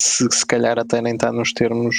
se, 0.00 0.28
se 0.30 0.44
calhar 0.46 0.78
até 0.78 1.00
nem 1.00 1.14
está 1.14 1.32
nos 1.32 1.52
termos 1.52 1.96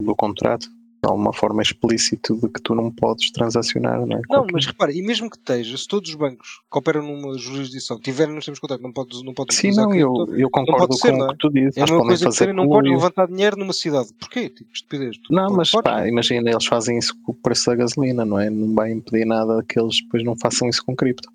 do 0.00 0.14
contrato? 0.16 0.68
De 1.04 1.10
alguma 1.10 1.32
forma 1.32 1.60
explícito 1.60 2.36
de 2.36 2.48
que 2.48 2.62
tu 2.62 2.76
não 2.76 2.88
podes 2.88 3.32
transacionar, 3.32 4.06
não 4.06 4.18
é? 4.18 4.20
Não, 4.30 4.46
mas 4.52 4.66
repara, 4.66 4.92
e 4.92 5.02
mesmo 5.02 5.28
que 5.28 5.36
esteja, 5.36 5.76
se 5.76 5.88
todos 5.88 6.08
os 6.10 6.14
bancos 6.14 6.60
que 6.70 6.78
operam 6.78 7.02
numa 7.02 7.36
jurisdição 7.36 7.98
tiverem 7.98 8.32
nos 8.32 8.44
termos 8.44 8.58
de 8.58 8.60
contrato, 8.60 8.82
não 8.82 8.92
podes, 8.92 9.22
não 9.24 9.34
podes 9.34 9.56
Sim, 9.56 9.72
não, 9.72 9.92
eu, 9.92 10.12
cripto, 10.12 10.36
eu 10.36 10.48
concordo 10.48 10.94
ser, 10.94 11.10
com 11.10 11.18
não 11.18 11.26
o 11.26 11.30
é? 11.30 11.32
que 11.32 11.38
tu 11.38 11.50
dizes. 11.50 11.76
É 11.76 11.80
a 11.80 11.84
mesma 11.86 11.98
coisa 12.02 12.18
que 12.18 12.24
fazer 12.26 12.36
serem, 12.36 12.54
não 12.54 12.68
podem 12.68 12.92
levantar 12.92 13.26
dinheiro 13.26 13.56
numa 13.56 13.72
cidade. 13.72 14.10
Porquê? 14.14 14.48
Tipo, 14.48 14.70
estupidez. 14.72 15.18
Tu 15.18 15.34
Não, 15.34 15.50
mas 15.50 15.72
pá, 15.72 16.06
imagina, 16.06 16.48
eles 16.48 16.66
fazem 16.66 16.96
isso 16.98 17.16
com 17.24 17.32
o 17.32 17.34
preço 17.34 17.66
da 17.66 17.74
gasolina, 17.74 18.24
não 18.24 18.38
é? 18.38 18.48
Não 18.48 18.72
vai 18.72 18.92
impedir 18.92 19.26
nada 19.26 19.64
que 19.68 19.80
eles 19.80 20.00
depois 20.02 20.22
não 20.22 20.36
façam 20.36 20.68
isso 20.68 20.84
com 20.84 20.94
cripto. 20.94 21.28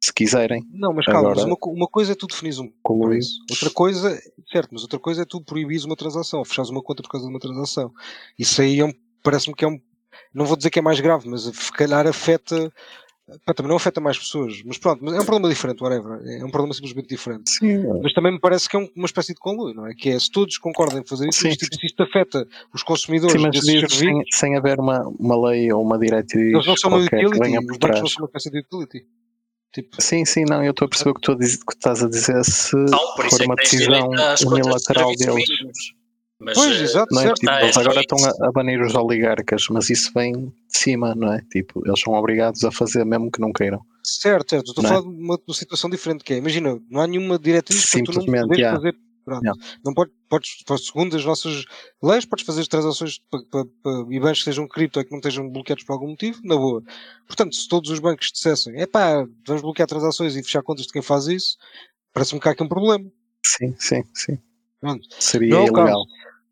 Se 0.00 0.12
quiserem, 0.12 0.64
Não, 0.70 0.92
mas 0.92 1.04
calma, 1.06 1.30
mas 1.30 1.38
Agora- 1.38 1.46
uma, 1.48 1.56
co- 1.56 1.70
uma 1.70 1.86
coisa 1.88 2.12
é 2.12 2.14
tu 2.14 2.26
definires 2.26 2.58
um 2.58 2.70
preço. 3.08 3.38
Outra 3.50 3.70
coisa, 3.70 4.22
certo, 4.50 4.68
mas 4.72 4.82
outra 4.82 4.98
coisa 4.98 5.22
é 5.22 5.24
tu 5.24 5.40
proibires 5.40 5.84
uma 5.84 5.96
transação, 5.96 6.38
ou 6.38 6.44
fechares 6.44 6.70
uma 6.70 6.82
conta 6.82 7.02
por 7.02 7.08
causa 7.10 7.26
de 7.26 7.32
uma 7.32 7.40
transação. 7.40 7.92
Isso 8.38 8.60
aí 8.62 8.78
é 8.78 8.84
um, 8.84 8.92
parece-me 9.24 9.54
que 9.56 9.64
é 9.64 9.68
um, 9.68 9.80
não 10.32 10.44
vou 10.46 10.56
dizer 10.56 10.70
que 10.70 10.78
é 10.78 10.82
mais 10.82 11.00
grave, 11.00 11.28
mas 11.28 11.42
se 11.42 11.72
calhar 11.72 12.06
afeta, 12.06 12.72
pá, 13.44 13.52
também 13.52 13.70
não 13.70 13.76
afeta 13.76 14.00
mais 14.00 14.16
pessoas, 14.16 14.62
mas 14.64 14.78
pronto, 14.78 15.04
mas 15.04 15.14
é 15.14 15.20
um 15.20 15.24
problema 15.24 15.48
diferente, 15.48 15.82
whatever, 15.82 16.20
é 16.26 16.44
um 16.44 16.50
problema 16.50 16.72
simplesmente 16.74 17.08
diferente. 17.08 17.50
Sim, 17.50 17.82
Mas 18.00 18.12
também 18.12 18.32
me 18.32 18.38
parece 18.40 18.68
que 18.68 18.76
é 18.76 18.78
um- 18.78 18.88
uma 18.94 19.06
espécie 19.06 19.34
de 19.34 19.40
conluio, 19.40 19.74
não 19.74 19.84
é? 19.86 19.94
Que 19.94 20.10
é, 20.10 20.18
se 20.20 20.30
todos 20.30 20.58
concordam 20.58 21.00
em 21.00 21.04
fazer 21.04 21.28
isso, 21.28 21.40
Sim, 21.40 21.48
mas, 21.48 21.56
tipo, 21.56 21.74
se 21.74 21.86
isto 21.86 22.02
afeta 22.04 22.46
os 22.72 22.84
consumidores 22.84 23.32
sim 23.32 23.40
mas 23.40 23.50
desses 23.64 23.98
sem, 23.98 24.22
sem 24.32 24.56
haver 24.56 24.78
uma, 24.78 25.00
uma 25.18 25.48
lei 25.50 25.72
ou 25.72 25.82
uma 25.82 25.98
diretriz 25.98 26.52
eles 26.54 26.66
não 26.66 26.76
são 26.76 26.90
uma 26.90 26.98
utility, 26.98 27.58
os 27.68 27.78
bancos 27.78 28.00
não 28.00 28.06
são 28.08 28.22
uma 28.22 28.26
espécie 28.26 28.50
de 28.50 28.60
utility. 28.60 29.04
Tipo, 29.72 30.00
Sim, 30.00 30.24
sim, 30.24 30.44
não, 30.48 30.64
eu 30.64 30.70
estou 30.70 30.86
a 30.86 30.88
perceber 30.88 31.10
o 31.10 31.14
que 31.14 31.20
tu 31.20 31.36
que 31.36 31.44
estás 31.44 32.02
a 32.02 32.08
dizer 32.08 32.42
se 32.44 32.74
Não, 32.74 33.14
por 33.14 33.28
for 33.28 33.42
é 33.42 33.44
uma 33.44 33.54
decisão 33.54 34.08
de 34.10 34.46
unilateral 34.46 35.14
deles. 35.14 35.48
Mas, 36.40 36.54
Pois, 36.54 36.80
eh, 36.80 36.84
exato, 36.84 37.12
Não 37.12 37.20
é? 37.20 37.24
certo. 37.24 37.40
Tipo, 37.40 37.52
Tá, 37.52 37.62
eles 37.62 37.76
é 37.76 37.80
agora 37.80 37.94
só 37.94 38.00
estão 38.00 38.24
a, 38.24 38.48
a 38.48 38.52
banir 38.52 38.80
os 38.80 38.94
oligarcas, 38.94 39.66
mas 39.70 39.90
isso 39.90 40.12
vem 40.14 40.32
de 40.32 40.52
cima, 40.68 41.14
não 41.14 41.32
é? 41.32 41.42
Tipo, 41.50 41.82
eles 41.84 42.00
são 42.00 42.14
obrigados 42.14 42.64
a 42.64 42.70
fazer 42.70 43.04
mesmo 43.04 43.30
que 43.30 43.40
não 43.40 43.52
queiram. 43.52 43.80
Certo, 44.04 44.50
certo. 44.50 44.68
Estou 44.68 44.84
a 44.84 44.88
Não 44.88 44.96
é? 44.96 45.02
falar 45.02 45.12
de 45.12 45.22
uma, 45.22 45.38
situação 45.52 45.90
diferente 45.90 46.22
que 46.24 46.34
é. 46.34 46.36
Imagina, 46.36 46.80
não 46.88 47.00
há 47.00 47.06
nenhuma 47.06 47.38
diretriz 47.38 47.90
para 47.90 48.02
tu 48.04 48.12
não 48.12 48.22
Simplesmente, 48.22 48.42
poderes 48.42 48.58
yeah. 48.58 48.78
fazer. 48.78 48.96
Pronto. 49.28 49.42
Yeah. 49.42 49.60
Não 49.84 49.92
pode, 49.92 50.10
podes, 50.28 50.56
segundo 50.86 51.16
as 51.16 51.24
nossas 51.24 51.64
leis, 52.02 52.24
podes 52.24 52.44
fazer 52.46 52.66
transações 52.66 53.20
para, 53.30 53.64
IBANs 54.10 54.38
que 54.38 54.44
sejam 54.44 54.66
cripto 54.66 55.00
e 55.00 55.04
que 55.04 55.10
não 55.10 55.18
estejam 55.18 55.48
bloqueados 55.50 55.84
por 55.84 55.92
algum 55.92 56.08
motivo, 56.08 56.40
na 56.44 56.56
boa. 56.56 56.82
Portanto, 57.26 57.54
se 57.54 57.68
todos 57.68 57.90
os 57.90 57.98
bancos 57.98 58.32
dissessem, 58.32 58.80
é 58.80 58.86
pá, 58.86 59.26
vamos 59.46 59.62
bloquear 59.62 59.86
transações 59.88 60.34
e 60.36 60.42
fechar 60.42 60.62
contas 60.62 60.86
de 60.86 60.92
quem 60.92 61.02
faz 61.02 61.26
isso, 61.26 61.56
parece-me 62.12 62.40
que 62.40 62.48
há 62.48 62.52
aqui 62.52 62.62
um 62.62 62.68
problema. 62.68 63.04
Sim, 63.44 63.74
sim, 63.78 64.02
sim. 64.14 64.38
Pronto. 64.80 65.06
Seria 65.20 65.50
Não 65.50 65.62
é 65.62 65.66
ilegal. 65.66 66.04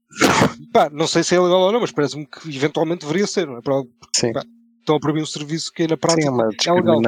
Pá, 0.72 0.88
não 0.90 1.06
sei 1.06 1.22
se 1.22 1.34
é 1.34 1.40
legal 1.40 1.60
ou 1.60 1.72
não, 1.72 1.80
mas 1.80 1.90
parece-me 1.90 2.26
que 2.26 2.48
eventualmente 2.48 3.04
deveria 3.04 3.26
ser, 3.26 3.46
não 3.46 3.58
é? 3.58 3.60
Para- 3.60 3.82
Sim, 4.14 4.32
pá, 4.32 4.44
Estão 4.80 4.96
a 4.96 5.00
proibir 5.00 5.20
um 5.20 5.26
serviço 5.26 5.72
que 5.72 5.82
na 5.82 5.96
sim, 5.96 6.00
prática 6.00 6.26
é 6.26 6.30
uma 6.30 6.44
é 6.44 6.72
legal. 6.74 7.02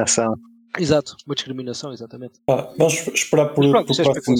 Exato, 0.77 1.15
uma 1.25 1.33
discriminação, 1.33 1.91
exatamente. 1.91 2.33
Pá, 2.45 2.71
vamos 2.77 3.07
esperar 3.07 3.47
por, 3.47 3.63
Mas 3.63 3.71
pronto, 3.71 3.87
por 3.87 4.01
é 4.01 4.03
próximos. 4.03 4.39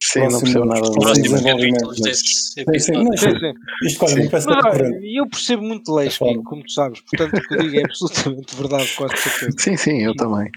Sim, 0.00 0.28
não 0.28 0.40
percebo 0.40 0.64
nada 0.66 0.92
próximos 0.92 1.42
capítulos 1.42 2.00
desse 2.00 2.24
Sim, 2.24 2.78
sim, 2.78 2.92
não, 2.92 3.16
Sim, 3.16 3.38
sim. 3.38 3.52
Isto 3.86 3.98
quase 3.98 4.14
Sim. 4.14 4.28
parece 4.28 5.16
eu 5.16 5.28
percebo 5.28 5.62
muito 5.62 5.98
É. 5.98 6.08
Kiko, 6.08 6.44
como 6.44 6.62
tu 6.62 6.70
sabes. 6.70 7.00
Portanto, 7.00 7.38
o 7.38 7.48
que 7.48 7.54
eu 7.54 7.58
digo 7.58 7.76
é 7.76 7.84
absolutamente 7.84 8.56
verdade, 8.56 8.92
quase 8.96 9.16
certeza. 9.16 9.56
Sim, 9.58 9.76
sim, 9.76 10.02
eu 10.02 10.14
também. 10.14 10.50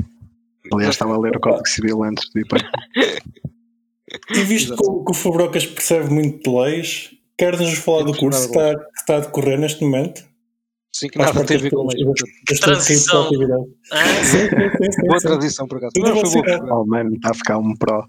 Aliás, 0.71 0.95
estava 0.95 1.15
a 1.15 1.19
ler 1.19 1.36
o 1.36 1.39
Código 1.39 1.67
Civil 1.67 2.03
antes 2.03 2.29
de 2.33 2.41
ir 2.41 2.47
para. 2.47 2.69
E 4.36 4.43
visto 4.43 4.75
que 4.75 4.88
o, 4.88 5.03
que 5.03 5.12
o 5.12 5.13
Fubrocas 5.13 5.65
percebe 5.65 6.09
muito 6.09 6.50
de 6.50 6.57
leis, 6.57 7.12
queres-nos 7.38 7.77
falar 7.79 8.03
do 8.03 8.15
curso 8.15 8.51
que 8.51 8.57
está, 8.57 8.75
que 8.75 9.00
está 9.00 9.15
a 9.17 9.19
decorrer 9.21 9.59
neste 9.59 9.83
momento? 9.83 10.24
Sim, 10.99 11.09
que 11.09 11.17
Faz 11.17 11.27
nada 11.29 11.33
parte 11.39 11.47
tem 11.49 11.57
a 11.57 11.61
ver 11.61 11.69
com 11.71 11.85
desta- 11.85 12.03
leis. 12.05 12.17
desta 12.49 12.65
Transição. 12.65 13.29
Ah, 13.91 14.03
Boa 15.05 15.19
sim. 15.19 15.27
tradição, 15.27 15.67
por 15.67 15.77
acaso. 15.77 15.93
Não, 15.97 16.25
foi 16.25 16.41
boa. 16.41 16.81
Oh, 16.81 16.85
mano, 16.85 17.15
está 17.15 17.31
a 17.31 17.33
ficar 17.33 17.57
um 17.57 17.75
pró. 17.75 18.05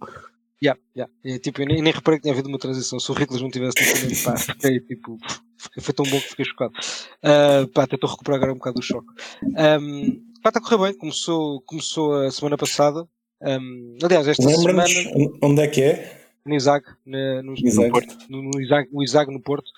Yeah, 0.62 0.80
yeah. 0.96 1.12
É, 1.24 1.38
tipo, 1.38 1.62
eu 1.62 1.66
nem, 1.66 1.82
nem 1.82 1.92
reparei 1.92 2.18
que 2.18 2.22
tinha 2.22 2.32
havido 2.34 2.48
uma 2.48 2.58
transição. 2.58 2.98
Se 2.98 3.10
o 3.10 3.14
Riclas 3.14 3.40
não 3.42 3.50
tivesse 3.50 3.74
também, 3.76 4.16
pá, 4.24 4.36
fiquei 4.36 4.80
tipo. 4.80 5.16
Foi 5.80 5.92
tão 5.94 6.04
bom 6.06 6.18
que 6.20 6.28
fiquei 6.30 6.44
chocado. 6.46 6.72
Ah, 7.22 7.66
pá, 7.74 7.82
até 7.84 7.94
estou 7.96 8.08
a 8.08 8.10
recuperar 8.12 8.36
agora 8.38 8.52
um 8.52 8.56
bocado 8.58 8.76
do 8.80 8.82
choque. 8.82 9.06
Um, 9.44 10.20
pá, 10.42 10.48
está 10.50 10.58
a 10.58 10.62
correr 10.62 10.78
bem. 10.90 10.98
Começou, 10.98 11.60
começou 11.62 12.14
a 12.14 12.30
semana 12.30 12.56
passada. 12.56 13.06
Um, 13.42 13.98
aliás, 14.02 14.26
esta 14.26 14.48
semana 14.48 14.84
onde 15.42 15.60
é 15.62 15.68
que 15.68 15.82
é? 15.82 16.18
no 16.44 16.54
ISAG, 16.56 16.82
na, 17.06 17.42
no, 17.42 17.52
ISAG. 17.54 17.86
no 17.88 17.92
Porto, 17.92 18.16
no, 18.30 18.42
no 18.42 18.60
ISAG, 18.62 18.88
o 18.90 19.02
ISAG 19.04 19.30
no 19.32 19.40
Porto. 19.40 19.70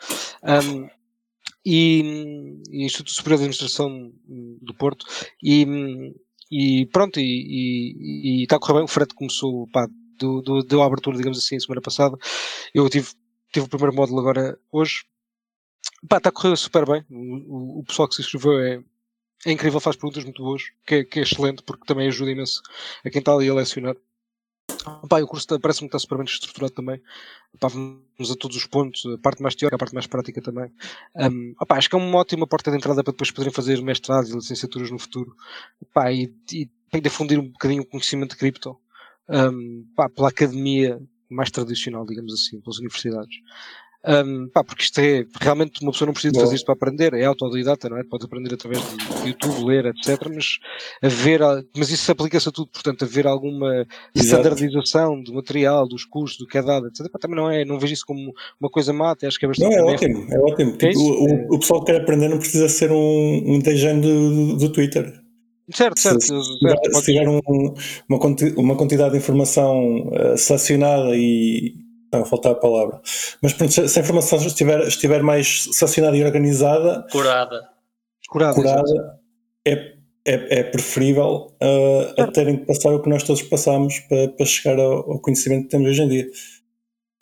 Um, 0.44 0.88
e, 1.64 2.60
e 2.70 2.84
Instituto 2.84 3.12
Superior 3.12 3.38
de 3.38 3.44
Administração 3.44 4.12
do 4.60 4.74
Porto. 4.74 5.06
E, 5.42 6.14
e 6.50 6.86
pronto, 6.86 7.20
e 7.20 8.42
está 8.42 8.56
a 8.56 8.58
correr 8.58 8.74
bem. 8.74 8.84
O 8.84 8.88
frete 8.88 9.14
começou, 9.14 9.66
pá, 9.68 9.88
deu, 10.18 10.42
deu, 10.42 10.62
deu 10.62 10.82
a 10.82 10.86
abertura, 10.86 11.16
digamos 11.16 11.38
assim, 11.38 11.58
semana 11.58 11.80
passada. 11.80 12.16
Eu 12.74 12.88
tive, 12.88 13.08
tive 13.52 13.66
o 13.66 13.68
primeiro 13.68 13.94
módulo 13.94 14.20
agora 14.20 14.58
hoje. 14.70 15.04
Pá, 16.08 16.18
está 16.18 16.30
a 16.30 16.32
correr 16.32 16.56
super 16.56 16.86
bem. 16.86 17.04
O, 17.10 17.78
o, 17.78 17.80
o 17.80 17.84
pessoal 17.84 18.08
que 18.08 18.14
se 18.14 18.22
inscreveu 18.22 18.58
é, 18.60 18.82
é 19.46 19.52
incrível, 19.52 19.80
faz 19.80 19.96
perguntas 19.96 20.24
muito 20.24 20.42
boas, 20.42 20.62
que 20.86 20.96
é, 20.96 21.04
que 21.04 21.18
é 21.20 21.22
excelente, 21.22 21.62
porque 21.62 21.86
também 21.86 22.08
ajuda 22.08 22.30
imenso 22.30 22.62
a 23.04 23.10
quem 23.10 23.20
está 23.20 23.32
ali 23.32 23.48
a 23.48 23.54
lecionar. 23.54 23.96
Pá, 25.08 25.20
o 25.20 25.26
curso 25.26 25.46
parece-me 25.60 25.88
que 25.88 25.96
está 25.96 25.98
super 25.98 26.18
bem 26.18 26.24
estruturado 26.24 26.72
também. 26.72 27.00
Pá, 27.58 27.68
vamos 27.68 28.30
a 28.30 28.36
todos 28.36 28.56
os 28.56 28.66
pontos, 28.66 29.04
a 29.06 29.18
parte 29.18 29.42
mais 29.42 29.54
teórica, 29.54 29.76
a 29.76 29.78
parte 29.78 29.94
mais 29.94 30.06
prática 30.06 30.40
também. 30.40 30.72
Um, 31.14 31.54
opá, 31.60 31.76
acho 31.76 31.88
que 31.88 31.96
é 31.96 31.98
uma 31.98 32.18
ótima 32.18 32.46
porta 32.46 32.70
de 32.70 32.76
entrada 32.76 33.02
para 33.02 33.12
depois 33.12 33.30
poderem 33.30 33.52
fazer 33.52 33.80
mestrados 33.82 34.30
e 34.30 34.34
licenciaturas 34.34 34.90
no 34.90 34.98
futuro. 34.98 35.34
E, 36.10 36.32
e 36.52 36.70
para 36.90 37.00
difundir 37.00 37.38
um 37.38 37.48
bocadinho 37.48 37.82
o 37.82 37.86
conhecimento 37.86 38.30
de 38.30 38.36
cripto 38.36 38.76
um, 39.28 39.86
pela 40.14 40.28
academia 40.28 41.00
mais 41.28 41.50
tradicional, 41.50 42.04
digamos 42.04 42.34
assim, 42.34 42.60
pelas 42.60 42.78
universidades. 42.78 43.36
Um, 44.02 44.48
pá, 44.48 44.64
porque 44.64 44.82
isto 44.82 44.98
é 44.98 45.26
realmente 45.38 45.82
uma 45.82 45.92
pessoa 45.92 46.06
não 46.06 46.14
precisa 46.14 46.32
de 46.32 46.40
fazer 46.40 46.54
isto 46.54 46.64
para 46.64 46.72
aprender, 46.72 47.12
é 47.12 47.26
autodidata, 47.26 47.86
não 47.86 47.98
é? 47.98 48.02
Pode 48.04 48.24
aprender 48.24 48.54
através 48.54 48.80
de 48.82 49.28
YouTube, 49.28 49.62
ler, 49.66 49.84
etc. 49.86 50.18
Mas 50.34 50.58
haver, 51.02 51.40
mas 51.76 51.90
isso 51.90 52.10
aplica-se 52.10 52.48
a 52.48 52.52
tudo, 52.52 52.70
portanto, 52.72 53.04
haver 53.04 53.26
alguma 53.26 53.86
standardização 54.16 55.22
do 55.22 55.34
material, 55.34 55.86
dos 55.86 56.04
custos, 56.04 56.38
do 56.38 56.46
que 56.46 56.56
é 56.56 56.62
dado, 56.62 56.86
etc. 56.86 57.10
Pá, 57.10 57.18
também 57.18 57.36
não 57.36 57.50
é, 57.50 57.64
não 57.64 57.78
vejo 57.78 57.92
isso 57.92 58.06
como 58.06 58.32
uma 58.60 58.70
coisa 58.70 58.92
má, 58.92 59.10
até 59.10 59.26
acho 59.26 59.38
que 59.38 59.44
é 59.44 59.48
Não, 59.48 59.50
bastante 59.68 59.74
é 59.74 59.82
benéfico. 59.84 60.18
ótimo, 60.20 60.32
é 60.34 60.38
ótimo. 60.52 60.70
É 60.70 60.76
Tipo, 60.76 61.00
o, 61.00 61.54
o- 61.56 61.58
pessoal 61.60 61.80
que 61.84 61.92
quer 61.92 62.00
aprender 62.00 62.28
não 62.28 62.38
precisa 62.38 62.68
ser 62.68 62.90
um, 62.90 63.42
um 63.54 63.58
dejando 63.58 64.08
do, 64.08 64.56
do 64.56 64.72
Twitter. 64.72 65.12
Certo, 65.72 66.00
certo, 66.00 66.20
se, 66.22 66.28
certo, 66.28 66.48
se, 66.58 66.90
podes- 66.90 67.04
tiver 67.04 67.28
um- 67.28 67.40
uma, 68.08 68.18
quanti- 68.18 68.54
uma 68.56 68.76
quantidade 68.76 69.12
de 69.12 69.18
informação 69.18 70.08
uh, 70.08 70.36
selecionada 70.38 71.10
e. 71.14 71.74
Está 72.10 72.22
a 72.22 72.24
faltar 72.24 72.52
a 72.52 72.56
palavra. 72.56 73.00
Mas 73.40 73.52
pronto, 73.52 73.72
se 73.72 73.98
a 73.98 74.02
informação 74.02 74.38
estiver, 74.38 74.80
estiver 74.80 75.22
mais 75.22 75.68
selecionada 75.70 76.16
e 76.16 76.24
organizada, 76.24 77.06
curada. 77.12 77.68
curado, 78.28 78.60
exato. 78.60 78.84
curada, 78.84 79.20
é, 79.64 79.72
é, 80.26 80.58
é 80.58 80.62
preferível 80.64 81.54
uh, 81.62 82.20
a 82.20 82.26
terem 82.26 82.56
que 82.56 82.66
passar 82.66 82.92
o 82.92 83.00
que 83.00 83.08
nós 83.08 83.22
todos 83.22 83.42
passamos 83.42 84.00
para, 84.00 84.28
para 84.28 84.44
chegar 84.44 84.76
ao, 84.80 85.12
ao 85.12 85.20
conhecimento 85.20 85.64
que 85.64 85.68
temos 85.68 85.88
hoje 85.88 86.02
em 86.02 86.08
dia. 86.08 86.26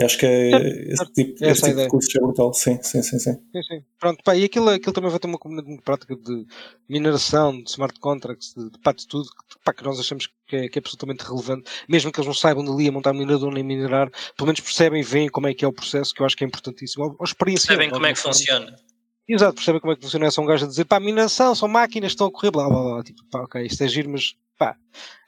Acho 0.01 0.17
que 0.17 0.27
é 0.27 0.51
Certo, 0.51 0.67
esse 0.67 0.97
certo. 0.97 1.13
tipo, 1.13 1.45
esse 1.45 1.63
tipo 1.63 1.77
de 1.77 1.89
curso 1.89 2.17
é 2.17 2.21
brutal. 2.21 2.55
Sim, 2.55 2.79
sim, 2.83 3.03
sim. 3.03 3.19
sim. 3.19 3.33
Sim, 3.33 3.63
sim. 3.63 3.85
Pronto, 3.99 4.23
pá, 4.23 4.37
e 4.37 4.45
aquilo, 4.45 4.69
aquilo 4.69 4.93
também 4.93 5.11
vai 5.11 5.19
ter 5.19 5.27
uma 5.27 5.39
comunidade 5.39 5.69
muito 5.69 5.83
prática 5.83 6.15
de 6.15 6.47
mineração, 6.89 7.61
de 7.61 7.69
smart 7.69 7.99
contracts, 7.99 8.55
de, 8.57 8.71
de, 8.71 8.79
pá, 8.79 8.93
de 8.93 9.07
tudo, 9.09 9.25
que, 9.25 9.59
pá, 9.65 9.73
que 9.73 9.83
nós 9.83 9.99
achamos 9.99 10.29
que 10.47 10.57
é, 10.57 10.69
que 10.69 10.79
é 10.79 10.81
absolutamente 10.81 11.25
relevante, 11.25 11.69
mesmo 11.89 12.13
que 12.13 12.21
eles 12.21 12.29
não 12.29 12.35
saibam 12.35 12.73
ali 12.73 12.89
a 12.89 12.93
montar 12.93 13.13
minerador 13.13 13.53
nem 13.53 13.65
minerar, 13.65 14.09
pelo 14.37 14.47
menos 14.47 14.61
percebem 14.61 15.01
e 15.01 15.05
veem 15.05 15.29
como 15.29 15.49
é 15.49 15.55
que 15.55 15.65
é 15.65 15.69
o 15.69 15.73
processo, 15.73 16.15
que 16.15 16.23
eu 16.23 16.27
acho 16.27 16.37
que 16.37 16.45
é 16.45 16.47
importantíssimo. 16.47 17.05
Ou, 17.05 17.17
ou 17.19 17.25
experienciam, 17.25 17.75
Sabem 17.75 17.89
de 17.89 17.95
como 17.95 18.07
é 18.07 18.13
que 18.13 18.21
funciona. 18.21 18.77
Exato, 19.29 19.55
percebem 19.57 19.81
como 19.81 19.93
é 19.93 19.97
que 19.97 20.03
funciona. 20.03 20.27
É 20.27 20.31
só 20.31 20.41
um 20.41 20.47
gajo 20.47 20.65
a 20.65 20.69
dizer, 20.69 20.85
pá, 20.85 21.01
mineração, 21.01 21.55
são 21.57 21.69
máquinas, 21.69 22.13
estão 22.13 22.29
a 22.29 22.31
correr, 22.31 22.53
blá 22.53 22.69
blá 22.69 22.83
blá. 22.83 23.03
Tipo, 23.03 23.25
pá, 23.31 23.41
ok, 23.43 23.67
isto 23.67 23.83
é 23.83 23.89
giro, 23.89 24.11
mas 24.11 24.35
pá, 24.59 24.77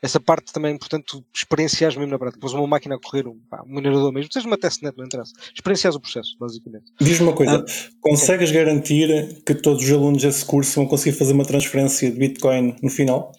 essa 0.03 0.19
parte 0.21 0.53
também 0.53 0.73
é 0.73 0.75
importante 0.75 1.05
tu 1.07 1.25
experienciares 1.35 1.97
mesmo 1.97 2.11
na 2.11 2.19
prática. 2.19 2.41
Pôs 2.41 2.53
uma 2.53 2.67
máquina 2.67 2.97
a 2.97 2.99
correr, 2.99 3.27
um, 3.29 3.39
pá, 3.49 3.63
um 3.65 3.75
minerador 3.75 4.13
mesmo, 4.13 4.33
seja 4.33 4.47
uma 4.47 4.59
testnet, 4.59 4.97
não 4.99 5.05
interessa. 5.05 5.33
Experienciares 5.55 5.97
o 5.97 6.01
processo, 6.01 6.37
basicamente. 6.39 6.93
Diz-me 7.01 7.29
uma 7.29 7.35
coisa: 7.35 7.65
Ah, 7.65 7.91
consegues 8.01 8.51
garantir 8.51 9.43
que 9.45 9.55
todos 9.55 9.85
os 9.85 9.91
alunos 9.91 10.23
desse 10.23 10.45
curso 10.45 10.75
vão 10.77 10.87
conseguir 10.87 11.17
fazer 11.17 11.33
uma 11.33 11.45
transferência 11.45 12.11
de 12.11 12.19
Bitcoin 12.19 12.77
no 12.83 12.91
final? 12.91 13.33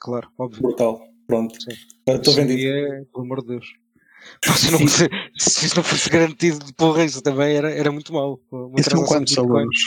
Claro, 0.00 0.28
óbvio. 0.38 0.62
Brutal. 0.62 1.02
Pronto. 1.26 1.54
Sim. 1.60 1.76
Agora 2.06 2.22
Estou 2.22 2.34
aí 2.34 2.46
vendido. 2.46 2.68
é, 2.70 3.04
pelo 3.12 3.24
amor 3.24 3.42
de 3.42 3.48
Deus. 3.48 3.66
Pá, 4.46 4.52
se, 4.56 4.70
não 4.70 4.78
fosse, 4.78 5.08
se 5.36 5.66
isso 5.66 5.76
não 5.76 5.82
fosse 5.82 6.08
garantido, 6.08 6.74
porra, 6.74 7.04
isso 7.04 7.20
também 7.20 7.54
era, 7.56 7.70
era 7.70 7.92
muito 7.92 8.12
mau. 8.12 8.40
Isso 8.78 8.88
de 8.90 9.04
quantos 9.04 9.34
Bitcoin. 9.34 9.58
alunos? 9.58 9.78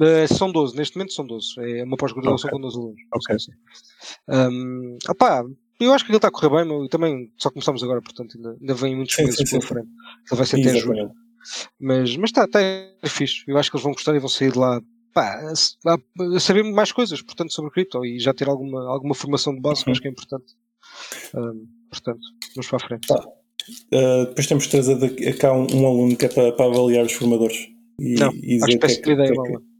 Eh, 0.00 0.26
são 0.26 0.50
12, 0.50 0.76
neste 0.76 0.96
momento 0.96 1.12
são 1.12 1.26
12. 1.26 1.54
É 1.58 1.84
uma 1.84 1.96
pós-graduação 1.96 2.48
Ok. 2.48 2.50
com 2.50 2.60
12 2.60 2.76
alunos. 2.78 3.00
Ok. 3.14 3.36
Um, 4.28 4.96
opá, 5.08 5.44
eu 5.80 5.92
acho 5.92 6.04
que 6.04 6.10
ele 6.10 6.16
está 6.18 6.28
a 6.28 6.30
correr 6.30 6.64
bem, 6.64 6.78
mas 6.78 6.88
também 6.88 7.30
só 7.36 7.50
começamos 7.50 7.82
agora, 7.82 8.00
portanto 8.00 8.36
ainda, 8.36 8.56
ainda 8.60 8.74
vem 8.74 8.96
muitos 8.96 9.14
Sim, 9.14 9.24
meses 9.24 9.36
sim, 9.38 9.44
pela 9.44 9.60
sim. 9.62 9.66
frente. 9.68 9.88
Ele 10.30 10.36
vai 10.36 10.46
ser 10.46 10.60
até 10.60 10.78
julho. 10.78 11.10
Mas, 11.80 12.16
mas 12.16 12.30
está, 12.30 12.44
está 12.44 12.60
é 12.60 12.94
fixe. 13.06 13.42
Eu 13.48 13.58
acho 13.58 13.70
que 13.70 13.76
eles 13.76 13.82
vão 13.84 13.92
gostar 13.92 14.14
e 14.14 14.18
vão 14.20 14.28
sair 14.28 14.52
de 14.52 14.58
lá 14.58 14.80
pá, 15.12 15.40
a, 15.86 15.94
a, 16.36 16.40
saber 16.40 16.62
mais 16.62 16.92
coisas, 16.92 17.20
portanto, 17.20 17.52
sobre 17.52 17.70
cripto 17.72 18.04
e 18.06 18.18
já 18.18 18.32
ter 18.32 18.48
alguma, 18.48 18.88
alguma 18.88 19.14
formação 19.14 19.54
de 19.54 19.60
base, 19.60 19.84
que 19.84 19.90
acho 19.90 20.00
que 20.00 20.08
é 20.08 20.10
importante. 20.10 20.54
Um, 21.34 21.66
portanto, 21.90 22.20
vamos 22.54 22.68
para 22.68 22.76
a 22.76 22.80
frente. 22.88 23.08
Tá. 23.08 23.20
Uh, 23.92 24.26
depois 24.26 24.46
temos 24.46 24.64
de 24.64 24.70
trazer 24.70 25.36
cá 25.38 25.52
um, 25.52 25.66
um 25.74 25.86
aluno 25.86 26.16
que 26.16 26.24
é 26.26 26.28
para, 26.28 26.52
para 26.52 26.64
avaliar 26.66 27.04
os 27.04 27.12
formadores. 27.12 27.56
E, 27.98 28.14
Não, 28.14 28.32
e 28.32 28.56
acho 28.56 28.66
dizer 28.66 28.76
o 28.76 28.80
que 28.80 28.86
é 28.86 28.96
que- 29.02 29.10
ideia, 29.12 29.32
o 29.32 29.34
que 29.34 29.40
é 29.40 29.44
que- 29.44 29.52
Mala. 29.52 29.62
Ou 29.64 29.71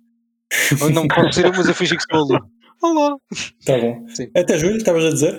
não 0.93 1.07
pode 1.09 1.35
ser 1.35 1.47
eu, 1.47 1.53
mas 1.53 1.67
eu 1.69 1.75
fingi 1.75 1.97
que 1.97 2.03
sou 2.11 2.21
aluno. 2.21 2.51
Olá! 2.83 3.17
Tá 3.65 3.79
bom. 3.79 4.07
Sim. 4.09 4.29
Até 4.37 4.59
julho, 4.59 4.77
estavas 4.77 5.05
a 5.05 5.11
dizer? 5.11 5.35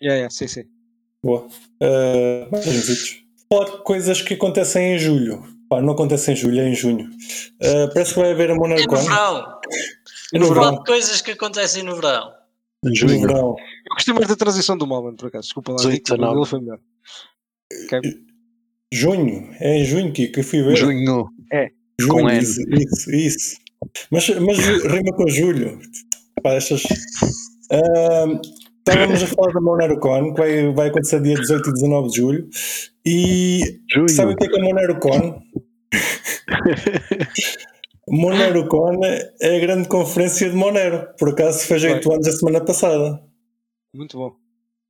Yeah, 0.00 0.14
yeah, 0.16 0.30
sim, 0.30 0.46
sim. 0.46 0.64
Boa. 1.22 1.46
Uh, 1.82 2.50
mais. 2.52 3.22
Falar 3.48 3.64
de 3.64 3.82
coisas 3.84 4.22
que 4.22 4.34
acontecem 4.34 4.94
em 4.94 4.98
julho. 4.98 5.42
Pá, 5.68 5.80
não 5.80 5.94
acontece 5.94 6.30
em 6.32 6.36
julho, 6.36 6.60
é 6.60 6.68
em 6.68 6.74
junho. 6.74 7.06
Uh, 7.62 7.92
parece 7.92 8.14
que 8.14 8.20
vai 8.20 8.30
haver 8.32 8.50
a 8.50 8.52
É 8.52 8.56
no 8.56 8.60
MonarCon. 8.60 8.96
verão. 8.96 9.60
É 10.34 10.38
no 10.38 10.48
verão. 10.48 10.74
de 10.78 10.84
coisas 10.84 11.20
que 11.20 11.30
acontecem 11.32 11.82
no 11.82 11.96
verão. 11.96 12.30
Em 12.84 12.88
No 12.90 12.94
junho. 12.94 13.20
verão. 13.20 13.56
Eu 13.56 13.94
gostei 13.94 14.14
mais 14.14 14.28
da 14.28 14.36
transição 14.36 14.76
do 14.76 14.86
Malman, 14.86 15.16
por 15.16 15.28
acaso. 15.28 15.44
Desculpa 15.44 15.72
lá, 15.72 15.76
18, 15.78 15.94
Rico, 15.94 16.10
mas 16.10 16.18
19. 16.18 16.38
ele 16.38 16.46
foi 16.46 16.60
melhor. 16.60 16.78
Ok. 17.86 18.00
Junho. 18.92 19.48
É 19.60 19.78
em 19.78 19.84
junho, 19.84 20.12
Kiko. 20.12 20.40
Eu 20.40 20.44
fui 20.44 20.62
ver. 20.62 20.76
Junho. 20.76 21.28
Junho, 21.98 22.12
com 22.12 22.28
N. 22.30 22.38
isso, 22.42 22.60
isso, 22.70 23.10
isso. 23.10 23.56
Mas, 24.10 24.28
mas 24.40 24.58
rima 24.58 25.12
com 25.16 25.28
julho. 25.28 25.78
Pá, 26.42 26.52
estas. 26.54 26.82
Ahm, 27.70 28.40
estávamos 28.78 29.22
a 29.22 29.26
falar 29.26 29.52
da 29.52 29.60
MoneroCon, 29.60 30.34
que 30.34 30.40
vai, 30.40 30.72
vai 30.72 30.88
acontecer 30.88 31.20
dia 31.22 31.36
18 31.36 31.68
e 31.68 31.72
19 31.72 32.08
de 32.08 32.16
julho. 32.16 32.48
E 33.06 33.80
Junho. 33.92 34.08
sabe 34.08 34.32
o 34.32 34.36
que 34.36 34.44
é 34.44 34.48
que 34.48 34.56
é 34.56 34.60
a 34.60 34.64
MoneroCon? 34.64 35.42
MoneroCon 38.08 39.00
é 39.40 39.56
a 39.56 39.60
grande 39.60 39.88
conferência 39.88 40.50
de 40.50 40.56
Monero. 40.56 41.08
Por 41.18 41.30
acaso 41.30 41.66
fez 41.66 41.84
8 41.84 42.12
anos 42.12 42.28
a 42.28 42.32
semana 42.32 42.64
passada. 42.64 43.22
Muito 43.94 44.16
bom. 44.18 44.36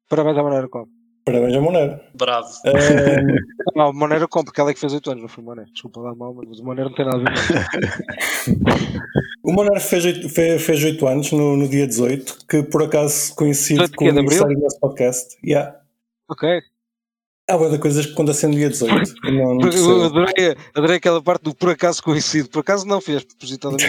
Parabéns 0.09 0.37
à 0.39 0.43
Monero 0.43 0.69
Com. 0.69 0.94
Parabéns 1.25 1.57
a 1.57 1.61
Monero. 1.61 1.99
Bravo. 2.15 2.49
Ahm, 2.67 3.37
Não, 3.75 3.89
a 3.89 3.93
Monero 3.93 4.29
Com, 4.29 4.45
porque 4.45 4.61
ela 4.61 4.71
é 4.71 4.75
que 4.75 4.81
fez 4.81 4.93
8 4.93 5.11
anos, 5.11 5.23
não 5.23 5.29
foi 5.29 5.43
o 5.43 5.47
Monero. 5.47 5.71
Desculpa 5.73 6.01
lá, 6.01 6.15
mal, 6.15 6.35
mas 6.35 6.59
o 6.61 6.65
Monero 6.65 6.91
não 6.91 6.97
tem 6.97 7.07
nada 7.07 7.19
a 7.19 7.21
ver 7.23 8.55
o 9.43 9.53
Monero 9.53 9.81
fez 9.81 10.05
8, 10.05 10.29
fe- 10.29 10.59
fez 10.59 10.85
8 10.85 11.07
anos 11.07 11.33
no, 11.33 11.57
no 11.57 11.69
dia 11.69 11.87
18, 11.87 12.47
que 12.49 12.63
por 12.65 12.83
acaso 12.83 13.35
coincide 13.35 13.81
18 13.81 13.91
de 13.91 13.97
com 13.97 14.05
o 14.05 14.09
aniversário 14.11 14.55
do 14.57 14.63
nosso 14.63 14.79
podcast. 14.81 15.37
Yeah. 15.45 15.77
Ok. 16.29 16.61
Há 17.49 17.59
boa 17.59 17.69
de 17.71 17.79
coisas 17.79 18.07
que 18.07 18.13
acontecem 18.13 18.49
no 18.49 18.57
dia 18.57 18.71
18. 18.71 19.15
Eu 19.27 19.33
Não, 19.35 19.55
não 19.57 19.69
Eu 19.71 20.05
adorei, 20.05 20.57
adorei 20.75 20.97
aquela 20.97 21.23
parte 21.23 21.43
do 21.43 21.55
por 21.55 21.69
acaso 21.69 22.03
coincide. 22.03 22.49
Por 22.49 22.61
acaso 22.61 22.87
não 22.87 23.03
fez 23.03 23.23
propositadamente. 23.23 23.85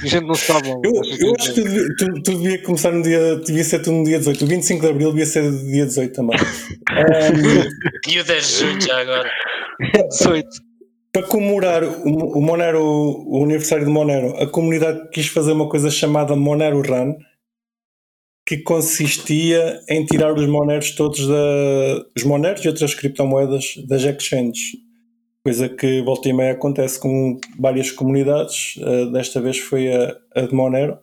A 0.00 0.06
gente 0.06 0.24
não 0.24 0.34
sabe. 0.36 0.68
Eu, 0.70 0.92
eu 0.92 1.34
acho 1.36 1.52
que 1.54 1.60
tu, 1.60 1.64
devia- 1.64 1.88
tu, 1.98 2.22
tu 2.22 2.30
devia 2.38 2.62
começar 2.62 2.92
no 2.92 3.02
dia. 3.02 3.36
Devia 3.44 3.64
ser 3.64 3.80
tudo 3.80 3.96
no 3.96 4.04
dia 4.04 4.18
18. 4.18 4.44
O 4.44 4.46
25 4.46 4.80
de 4.80 4.88
Abril 4.88 5.08
devia 5.10 5.26
ser 5.26 5.50
dia 5.50 5.86
18 5.86 6.12
também. 6.14 6.38
Ahm, 6.90 7.68
E 8.08 8.20
o 8.20 8.24
10 8.24 8.46
de 8.48 8.54
junho 8.60 8.80
já 8.80 9.00
agora. 9.00 9.28
18. 10.08 10.48
para 11.12 11.22
comemorar 11.24 11.82
o, 11.82 12.38
o 12.38 12.40
Monero, 12.40 12.80
o 13.26 13.42
aniversário 13.42 13.84
de 13.84 13.90
Monero, 13.90 14.36
a 14.40 14.46
comunidade 14.46 15.08
quis 15.10 15.26
fazer 15.26 15.50
uma 15.50 15.68
coisa 15.68 15.90
chamada 15.90 16.36
Monero 16.36 16.80
Run, 16.80 17.14
que 18.46 18.58
consistia 18.58 19.80
em 19.88 20.04
tirar 20.04 20.34
os 20.34 20.46
Moneros 20.46 20.90
todos 20.92 21.26
da. 21.26 22.04
os 22.16 22.24
Moneros 22.24 22.64
e 22.64 22.68
outras 22.68 22.94
criptomoedas 22.94 23.74
das 23.86 24.02
exchanges. 24.02 24.76
Coisa 25.42 25.68
que 25.68 26.02
volta 26.02 26.28
e 26.28 26.32
meia 26.32 26.52
acontece 26.52 26.98
com 26.98 27.38
várias 27.58 27.90
comunidades, 27.90 28.76
eh, 28.80 29.06
desta 29.12 29.42
vez 29.42 29.58
foi 29.58 29.92
a, 29.92 30.16
a 30.34 30.40
de 30.42 30.54
Monero. 30.54 30.98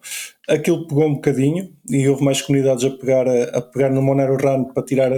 Aquilo 0.50 0.88
pegou 0.88 1.06
um 1.06 1.14
bocadinho 1.14 1.72
e 1.88 2.10
houve 2.10 2.24
mais 2.24 2.42
comunidades 2.42 2.84
a 2.84 2.90
pegar, 2.90 3.28
a, 3.28 3.44
a 3.58 3.62
pegar 3.62 3.92
no 3.92 4.02
Monero 4.02 4.38
Run 4.38 4.66
para 4.74 4.84
tirar 4.84 5.12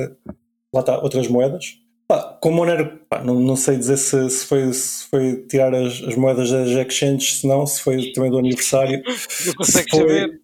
lá 0.74 0.80
está, 0.82 1.00
outras 1.00 1.30
moedas. 1.30 1.78
Pá, 2.06 2.38
com 2.42 2.52
Monero, 2.52 3.00
pá, 3.08 3.24
não, 3.24 3.40
não 3.40 3.56
sei 3.56 3.78
dizer 3.78 3.96
se, 3.96 4.30
se 4.30 4.46
foi, 4.46 4.74
se 4.74 5.06
foi 5.10 5.38
tirar 5.48 5.74
as, 5.74 6.04
as 6.04 6.16
moedas 6.16 6.52
das 6.52 6.70
exchanges, 6.70 7.40
se 7.40 7.48
não, 7.48 7.66
se 7.66 7.80
foi 7.80 8.12
também 8.12 8.30
do 8.30 8.40
aniversário. 8.40 9.02
Não 9.46 9.54
consegues 9.54 9.96
saber. 9.96 10.43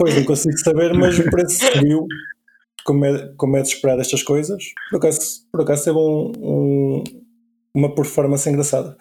Pois 0.00 0.14
não 0.16 0.24
consigo 0.24 0.56
saber, 0.58 0.94
mas 0.94 1.18
o 1.18 1.24
preço 1.30 1.58
subiu, 1.84 2.06
como 2.84 3.04
é, 3.04 3.34
como 3.36 3.56
é 3.58 3.62
de 3.62 3.68
esperar 3.68 3.98
estas 4.00 4.22
coisas. 4.22 4.64
Por 4.90 4.96
acaso, 4.96 5.46
por 5.52 5.60
acaso 5.60 5.84
teve 5.84 5.98
um, 5.98 6.32
um- 6.38 7.04
uma 7.74 7.94
performance 7.94 8.48
engraçada. 8.48 8.96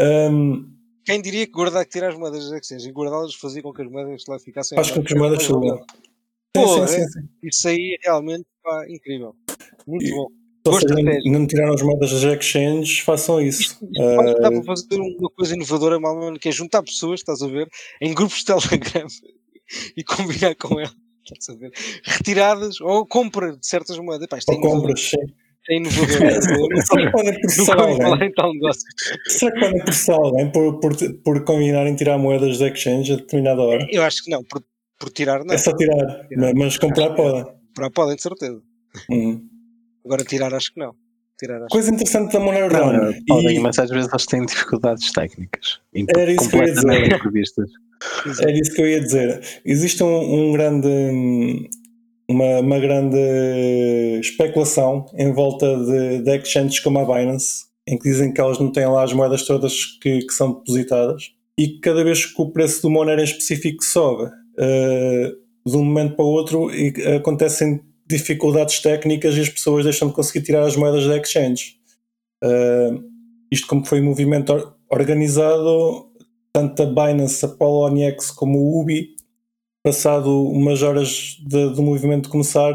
Ahm, 0.00 0.64
Quem 1.04 1.20
diria 1.20 1.46
que 1.46 1.52
guardar 1.52 1.84
que 1.84 1.90
tirar 1.92 2.08
as 2.08 2.18
moedas 2.18 2.48
das 2.48 2.60
exchanges 2.62 2.86
e 2.86 2.90
guardá-las 2.92 3.34
fazia 3.34 3.62
com 3.62 3.72
que 3.72 3.82
as 3.82 3.90
moedas 3.90 4.22
lá 4.26 4.38
ficassem. 4.38 4.78
acho 4.78 4.94
que 4.94 5.00
as 5.12 5.18
moedas 5.18 5.42
subam. 5.42 5.76
Sim, 5.76 5.84
Pô, 6.54 6.68
sim, 6.68 6.80
é? 6.82 6.86
sim, 6.86 7.08
sim. 7.08 7.28
Isso 7.42 7.68
aí 7.68 7.98
é 8.00 8.06
realmente 8.08 8.46
pá, 8.62 8.86
incrível. 8.88 9.34
Muito 9.86 10.06
E- 10.06 10.10
bom. 10.10 10.28
Se 10.80 10.86
não, 10.86 11.40
não 11.40 11.46
tiraram 11.46 11.74
as 11.74 11.82
moedas 11.82 12.10
das 12.10 12.22
exchanges, 12.38 13.00
façam 13.00 13.38
isso. 13.38 13.74
Acho 13.74 13.78
que 14.34 14.40
dá 14.40 14.48
Ah, 14.48 14.50
para 14.50 14.62
fazer 14.64 14.96
uma 14.98 15.28
coisa 15.28 15.54
inovadora, 15.54 16.00
mal, 16.00 16.32
que 16.40 16.48
é 16.48 16.52
juntar 16.52 16.82
pessoas, 16.82 17.20
estás 17.20 17.42
a 17.42 17.46
ver, 17.46 17.68
em 18.00 18.14
grupos 18.14 18.38
de 18.38 18.44
Telegram 18.80 19.06
e 19.96 20.04
combinar 20.04 20.54
com 20.56 20.78
elas, 20.78 20.94
estás 21.24 21.56
a 21.56 21.58
ver, 21.58 21.72
retiradas 22.04 22.80
ou 22.80 23.06
compra 23.06 23.56
de 23.56 23.66
certas 23.66 23.98
moedas. 23.98 24.26
Pá, 24.28 24.38
ou 24.48 24.60
compras, 24.60 25.00
sim. 25.00 25.16
É 25.66 25.76
inovador. 25.76 26.06
Será 26.06 27.06
que 27.06 27.10
podem 27.10 27.40
processar 27.40 27.78
alguém? 27.78 28.32
Será 29.28 29.50
que 29.50 29.60
podem 29.60 29.82
processar 29.82 30.14
alguém 30.16 30.52
por, 30.52 30.78
por, 30.78 30.92
por 31.24 31.44
combinarem 31.44 31.96
tirar 31.96 32.18
moedas 32.18 32.58
da 32.58 32.68
exchange 32.68 33.14
a 33.14 33.16
determinada 33.16 33.62
hora? 33.62 33.86
Eu 33.90 34.02
acho 34.02 34.22
que 34.24 34.30
não, 34.30 34.44
por, 34.44 34.62
por 34.98 35.10
tirar 35.10 35.42
não. 35.42 35.54
É 35.54 35.56
só 35.56 35.74
tirar, 35.74 36.28
Tirar. 36.28 36.54
mas 36.54 36.76
comprar 36.76 37.14
podem. 37.14 37.46
Para 37.74 37.90
podem, 37.90 38.14
de 38.14 38.20
certeza. 38.20 38.60
Uhum. 39.08 39.48
Agora 40.04 40.22
tirar 40.22 40.52
acho 40.52 40.70
que 40.74 40.80
não. 40.80 40.94
Tirar 41.38 41.58
acho 41.58 41.68
Coisa 41.68 41.92
interessante 41.92 42.32
da 42.32 42.40
Monero 42.40 42.74
Run. 42.74 42.92
não, 42.92 43.12
podem, 43.26 43.56
e 43.56 43.60
mas 43.60 43.78
às 43.78 43.90
vezes 43.90 44.08
eles 44.08 44.26
têm 44.26 44.46
dificuldades 44.46 45.10
técnicas. 45.12 45.80
Era 46.16 46.32
isso 46.32 46.48
que 46.48 46.56
eu 46.56 46.64
ia 46.64 46.72
dizer. 46.72 47.20
era 48.40 48.52
isso 48.52 48.74
que 48.74 48.82
eu 48.82 48.88
ia 48.88 49.00
dizer. 49.00 49.40
Existe 49.64 50.02
um, 50.02 50.48
um 50.48 50.52
grande. 50.52 50.88
Uma, 52.26 52.60
uma 52.60 52.78
grande 52.78 53.18
especulação 54.18 55.04
em 55.14 55.30
volta 55.30 55.76
de, 55.76 56.22
de 56.22 56.38
exchanges 56.38 56.80
como 56.80 56.98
a 56.98 57.04
Binance, 57.04 57.66
em 57.86 57.98
que 57.98 58.04
dizem 58.04 58.32
que 58.32 58.40
elas 58.40 58.58
não 58.58 58.72
têm 58.72 58.86
lá 58.86 59.04
as 59.04 59.12
moedas 59.12 59.42
todas 59.42 59.84
que, 60.00 60.20
que 60.20 60.32
são 60.32 60.54
depositadas 60.54 61.34
e 61.58 61.68
que 61.68 61.80
cada 61.80 62.02
vez 62.02 62.24
que 62.24 62.40
o 62.40 62.50
preço 62.50 62.82
do 62.82 62.90
Monero 62.90 63.20
em 63.20 63.24
específico 63.24 63.84
sobe, 63.84 64.30
eh, 64.58 65.32
de 65.66 65.76
um 65.76 65.84
momento 65.84 66.16
para 66.16 66.24
o 66.24 66.28
outro, 66.28 66.70
e 66.70 66.92
acontecem 67.16 67.80
dificuldades 68.06 68.80
técnicas 68.80 69.36
e 69.36 69.40
as 69.40 69.48
pessoas 69.48 69.84
deixam 69.84 70.08
de 70.08 70.14
conseguir 70.14 70.44
tirar 70.44 70.64
as 70.66 70.76
moedas 70.76 71.06
da 71.06 71.16
exchange. 71.16 71.76
Uh, 72.42 73.02
isto 73.50 73.66
como 73.66 73.84
foi 73.84 74.00
um 74.00 74.04
movimento 74.04 74.50
or- 74.52 74.74
organizado, 74.90 76.10
tanto 76.52 76.82
a 76.82 76.86
Binance, 76.86 77.44
a 77.44 77.48
Poloniex 77.48 78.30
como 78.30 78.58
o 78.58 78.80
Ubi, 78.80 79.16
passado 79.82 80.48
umas 80.48 80.82
horas 80.82 81.36
de- 81.46 81.70
do 81.74 81.82
movimento 81.82 82.28
começar, 82.28 82.74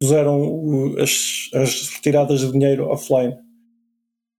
puseram 0.00 0.94
as, 0.98 1.48
as 1.54 1.88
retiradas 1.88 2.40
de 2.40 2.52
dinheiro 2.52 2.86
offline. 2.88 3.36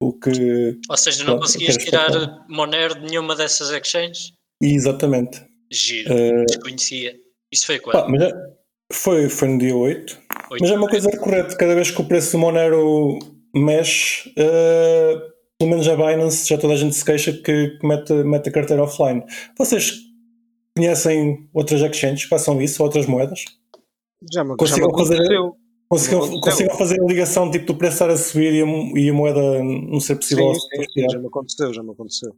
O 0.02 0.14
que. 0.14 0.80
Ou 0.90 0.98
seja, 0.98 1.20
não 1.20 1.26
Pronto, 1.34 1.42
conseguias 1.42 1.78
tirar. 1.78 2.46
Monero 2.50 2.96
de 3.00 3.06
nenhuma 3.06 3.36
dessas 3.36 3.70
exchanges? 3.70 4.34
Exatamente. 4.62 5.44
Giro, 5.72 6.12
Uh, 6.14 6.46
desconhecia. 6.48 7.16
Isso 7.52 7.68
foi 7.68 7.80
pá, 7.80 7.92
quando? 8.04 8.10
mas 8.12 8.22
é- 8.24 8.34
foi, 8.92 9.30
foi 9.30 9.48
no 9.50 9.58
dia 9.58 9.76
8. 9.76 10.20
Oito 10.52 10.62
Mas 10.62 10.70
é 10.72 10.76
uma 10.78 10.88
coisa 10.90 11.10
recorrente, 11.10 11.56
cada 11.58 11.76
vez 11.76 11.92
que 11.92 12.02
o 12.02 12.06
preço 12.06 12.34
do 12.34 12.38
Monero 12.40 13.20
mexe, 13.56 14.32
eh, 14.38 15.18
pelo 15.58 15.72
menos 15.72 15.88
a 15.88 15.96
Binance, 15.96 16.48
já 16.50 16.58
toda 16.58 16.74
a 16.74 16.78
gente 16.78 16.96
se 16.96 17.04
queixa 17.06 17.32
que, 17.34 17.78
que 17.78 17.88
mete, 17.88 18.14
mete 18.24 18.50
a 18.50 18.52
carteira 18.52 18.84
offline. 18.84 19.24
Vocês 19.58 19.94
conhecem 20.78 21.48
outras 21.54 21.82
exchanges 21.82 22.24
que 22.24 22.30
façam 22.30 22.62
isso, 22.62 22.84
outras 22.84 23.06
moedas? 23.06 23.44
Já 24.32 24.44
me, 24.44 24.50
já 24.50 24.54
me 24.54 24.58
Consigam 24.58 24.90
fazer- 24.98 25.16
aconteceu. 25.16 25.56
Consigam, 25.90 26.40
consigam 26.40 26.78
fazer 26.78 27.02
a 27.02 27.06
ligação 27.06 27.52
tipo 27.52 27.66
do 27.66 27.76
preço 27.76 27.96
estar 27.96 28.10
a 28.10 28.16
subir 28.16 28.54
e 28.54 28.62
a, 28.62 28.66
e 29.00 29.10
a 29.10 29.14
moeda 29.14 29.62
não 29.62 30.00
ser 30.00 30.16
possível 30.16 30.54
Sim, 30.56 30.62
sim, 30.78 30.84
sim, 31.02 31.10
já 31.12 31.20
me 31.20 31.28
aconteceu, 31.28 31.74
já 31.74 31.84
me 31.84 31.92
aconteceu. 31.92 32.32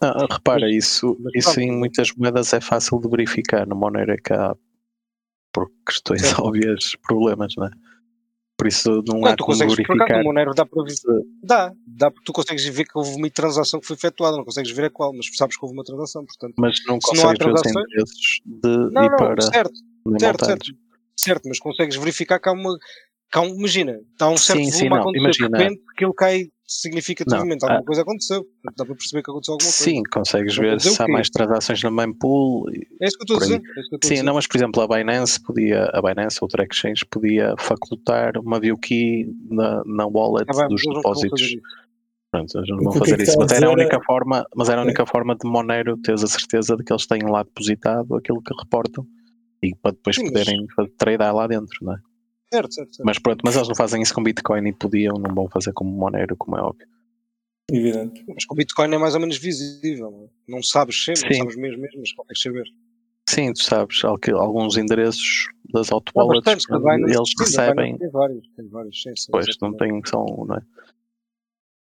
Ah, 0.00 0.26
repara, 0.30 0.70
isso, 0.70 1.18
isso 1.34 1.60
em 1.60 1.70
muitas 1.70 2.08
moedas 2.16 2.52
é 2.54 2.60
fácil 2.62 2.98
de 2.98 3.08
verificar. 3.10 3.66
No 3.66 3.76
Monero 3.76 4.12
é 4.12 4.16
que 4.16 4.32
há, 4.32 4.56
por 5.52 5.70
questões 5.86 6.20
Certo. 6.22 6.42
óbvias, 6.42 6.96
problemas, 7.06 7.52
não 7.56 7.66
é? 7.66 7.70
Por 8.56 8.68
isso 8.68 9.02
não, 9.06 9.20
Não, 9.20 9.26
há 9.26 9.36
tu 9.36 9.44
como 9.44 9.58
consegues, 9.58 9.74
por 9.74 9.82
acaso, 9.82 9.96
verificar. 9.96 10.18
no 10.18 10.24
Monero 10.24 10.54
dá 10.54 10.64
para 10.64 10.84
ver. 10.84 10.94
Dá, 11.42 11.72
dá, 11.86 12.10
porque 12.10 12.24
tu 12.24 12.32
consegues 12.32 12.64
ver 12.66 12.84
que 12.84 12.96
houve 12.96 13.16
uma 13.16 13.28
transação 13.30 13.80
que 13.80 13.86
foi 13.86 13.96
efetuada, 13.96 14.36
não 14.36 14.44
consegues 14.44 14.70
ver 14.70 14.84
a 14.84 14.90
qual, 14.90 15.12
mas 15.12 15.26
sabes 15.34 15.56
que 15.56 15.64
houve 15.64 15.76
uma 15.76 15.82
transação, 15.82 16.24
portanto. 16.24 16.54
Mas 16.58 16.78
não 16.86 17.00
Se 17.00 17.16
não 17.16 17.24
há 17.24 17.34
consegues 17.34 17.38
ver 17.46 17.54
os 17.54 17.60
transações- 17.60 17.86
endereços 17.86 18.40
de 18.46 18.68
Não, 18.92 19.02
ir 19.04 19.10
não, 19.10 19.16
para 19.16 19.40
certo, 19.42 19.72
nem 20.06 20.18
certo, 20.20 20.42
montantes. 20.42 20.66
certo, 20.68 20.80
certo, 21.16 21.48
mas 21.48 21.58
consegues 21.58 21.96
verificar 21.96 22.38
que 22.38 22.48
há 22.48 22.52
uma. 22.52 22.78
Um- 23.40 23.54
imagina, 23.54 23.98
está 24.12 24.28
um 24.28 24.36
certo 24.36 24.58
Sim, 24.64 24.70
sim, 24.70 24.88
volume 24.88 25.00
a 25.00 25.04
não, 25.04 25.14
imagina. 25.14 25.48
de 25.56 25.64
repente 25.64 25.82
que 25.96 26.04
ele 26.04 26.12
cai 26.14 26.46
significativamente, 26.66 27.62
Não, 27.62 27.68
alguma 27.68 27.82
ah. 27.82 27.86
coisa 27.86 28.02
aconteceu, 28.02 28.44
dá 28.76 28.84
para 28.84 28.94
perceber 28.94 29.22
que 29.22 29.30
aconteceu 29.30 29.52
alguma 29.54 29.70
coisa. 29.70 29.84
Sim, 29.84 30.02
consegues 30.12 30.56
Não 30.56 30.62
ver 30.64 30.80
se 30.80 31.02
há 31.02 31.08
mais 31.08 31.28
transações 31.30 31.82
na 31.82 31.90
mempool. 31.90 32.70
e- 32.70 32.86
É 33.00 33.06
isso 33.06 33.16
que 33.18 33.22
eu 33.30 33.36
estou 33.36 33.36
a 33.36 33.40
dizer. 33.40 33.62
É 34.02 34.06
Sim, 34.06 34.22
não, 34.22 34.34
mas 34.34 34.46
por 34.46 34.56
exemplo 34.56 34.82
a 34.82 34.88
Binance 34.88 35.42
podia, 35.42 35.84
a 35.92 36.00
Binance, 36.02 36.38
outra 36.40 36.64
exchange, 36.70 37.04
podia 37.10 37.54
facultar 37.58 38.36
uma 38.38 38.58
view 38.58 38.78
key 38.78 39.26
na, 39.50 39.82
na 39.84 40.06
wallet 40.06 40.46
Ah, 40.48 40.60
bem, 40.60 40.68
dos 40.68 40.82
depósitos. 40.82 41.56
Pronto, 42.30 42.56
eles 42.58 42.68
não 42.70 42.78
vão 42.78 42.88
o 42.88 42.92
fazer 42.94 43.20
isso, 43.20 43.38
mas 43.38 43.52
era 43.52 43.66
a 43.66 43.70
é- 43.70 43.74
única 43.74 44.00
forma, 44.06 44.46
mas 44.56 44.68
era 44.70 44.80
a 44.80 44.84
única 44.84 45.04
forma 45.04 45.36
de 45.36 45.46
Monero 45.46 45.98
teres 45.98 46.24
a 46.24 46.26
certeza 46.26 46.74
de 46.76 46.82
que 46.82 46.90
eles 46.90 47.06
têm 47.06 47.20
lá 47.28 47.42
depositado 47.42 48.14
aquilo 48.16 48.40
que 48.40 48.54
reportam 48.58 49.06
e 49.62 49.74
para 49.74 49.92
depois 49.92 50.16
Sim, 50.16 50.22
mas- 50.22 50.32
poderem 50.32 50.66
tradear 50.96 51.34
lá 51.34 51.46
dentro, 51.46 51.76
não 51.82 51.92
é? 51.92 51.98
Certo, 52.52 52.74
certo, 52.74 52.94
certo. 52.96 53.06
Mas 53.06 53.18
pronto, 53.18 53.40
mas 53.42 53.56
eles 53.56 53.68
não 53.68 53.74
fazem 53.74 54.02
isso 54.02 54.12
com 54.14 54.22
Bitcoin 54.22 54.68
e 54.68 54.72
podiam, 54.74 55.14
não 55.14 55.34
vão 55.34 55.48
fazer 55.48 55.72
como 55.72 55.90
Monero, 55.90 56.36
como 56.36 56.58
é 56.58 56.60
óbvio. 56.60 56.86
Evidente. 57.70 58.22
Mas 58.28 58.44
com 58.44 58.54
o 58.54 58.56
Bitcoin 58.58 58.94
é 58.94 58.98
mais 58.98 59.14
ou 59.14 59.20
menos 59.20 59.38
visível. 59.38 60.30
Não, 60.46 60.58
é? 60.58 60.62
sabes 60.62 61.02
sempre, 61.02 61.30
não 61.30 61.38
sabes 61.38 61.56
mesmo, 61.56 61.80
mesmo, 61.80 62.00
mas 62.00 62.12
consegues 62.12 62.42
saber. 62.42 62.64
Sim, 63.26 63.52
tu 63.54 63.62
sabes, 63.62 64.04
alguns 64.04 64.76
endereços 64.76 65.48
das 65.72 65.90
auto-wallets, 65.90 66.46
eles 66.46 67.30
sim, 67.30 67.34
recebem, 67.38 67.96
Binance 67.96 67.98
Tem 67.98 68.10
vários, 68.10 68.48
tem 68.54 68.68
vários, 68.68 69.02
sim, 69.02 69.16
sim, 69.16 69.28
pois 69.30 69.46
não 69.62 69.74
têm, 69.74 70.02
são, 70.04 70.44
não 70.46 70.56
é? 70.56 70.62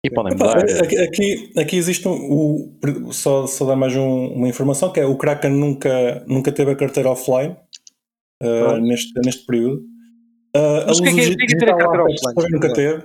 E 0.03 0.11
podem 0.11 0.33
Epá, 0.35 0.47
mudar. 0.47 0.83
aqui, 0.83 0.97
aqui, 0.99 1.53
aqui 1.59 1.77
existe 1.77 2.09
um, 2.09 2.13
o, 2.13 3.13
só, 3.13 3.47
só 3.47 3.67
dar 3.67 3.77
mais 3.77 3.95
um- 3.97 4.29
uma 4.29 4.49
informação 4.49 4.91
que 4.93 5.01
é 5.01 5.05
o 5.07 5.17
Kraken 5.19 5.51
nunca, 5.51 6.25
nunca 6.27 6.53
teve 6.53 6.71
a 6.71 6.77
carteira 6.77 7.11
offline 7.11 7.57
uh, 8.43 8.81
neste, 8.81 9.13
neste 9.21 9.45
período. 9.45 9.94
Uh, 10.57 10.85
Mas 10.87 10.99
o 10.99 11.03
que 11.03 11.09
é 11.09 11.13
que 11.13 11.21
é- 11.21 11.25
que 11.25 11.43
é 11.43 11.47
que 11.47 11.55
é 11.55 11.59
ter 11.59 11.71
a 11.71 11.77
carteira 11.77 12.49
nunca 12.51 12.73
teve. 12.73 12.99
O 12.99 13.01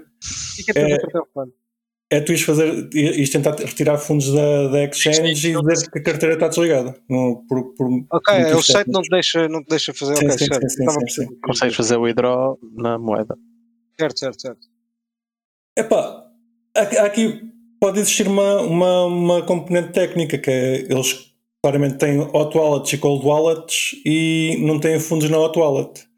que 0.56 0.62
é 0.62 0.64
que 0.64 0.72
é 0.72 0.74
ter 0.74 0.80
É- 0.80 0.94
a 0.94 1.00
carteira 1.00 1.22
offline? 1.24 1.54
É 2.12 2.20
tu 2.22 2.32
ires 2.32 2.42
fazer 2.44 2.90
ires 2.94 3.30
tentar 3.30 3.56
retirar 3.56 3.98
fundos 4.00 4.34
da, 4.34 4.68
da 4.70 4.84
exchange 4.86 5.52
e 5.52 5.62
dizer 5.62 5.92
que 5.92 6.00
a 6.00 6.04
carteira 6.04 6.34
está 6.34 6.48
desligada. 6.48 6.96
No, 7.08 7.46
por, 7.48 7.76
por 7.76 7.88
Ok, 8.12 8.34
é, 8.34 8.56
o 8.56 8.62
site 8.64 8.88
não 8.92 9.04
te 9.04 9.10
deixa, 9.10 9.48
não 9.48 9.64
te 9.64 9.70
deixa 9.70 9.94
fazer. 9.94 10.18
Sim, 10.18 10.26
ok, 10.26 10.38
sim, 10.40 10.46
certo. 10.46 10.62
sim, 10.62 10.70
sim, 10.70 10.84
Estava 10.90 11.00
sim, 11.08 11.24
sim. 11.28 11.40
Consegues 11.46 11.76
fazer 11.76 11.98
o 11.98 12.02
withdraw 12.02 12.58
na 12.76 12.98
moeda. 12.98 13.38
Certo, 14.00 14.20
certo, 14.20 14.42
certo. 14.42 14.68
Epá, 15.78 16.26
aqui, 16.76 16.98
aqui 16.98 17.42
pode 17.80 18.00
existir 18.00 18.28
uma, 18.28 18.62
uma, 18.62 19.06
uma 19.06 19.42
componente 19.44 19.92
técnica 19.94 20.38
que 20.40 20.50
é 20.50 20.76
eles 20.92 21.32
claramente 21.64 21.98
têm 22.00 22.20
hot 22.20 22.58
wallets 22.58 22.92
e 22.92 22.98
cold 22.98 23.24
wallets 23.26 23.92
e 24.04 24.58
não 24.62 24.80
têm 24.80 25.00
fundos 25.00 25.30
na 25.30 25.38
hot 25.38 25.58
wallet. 25.60 26.09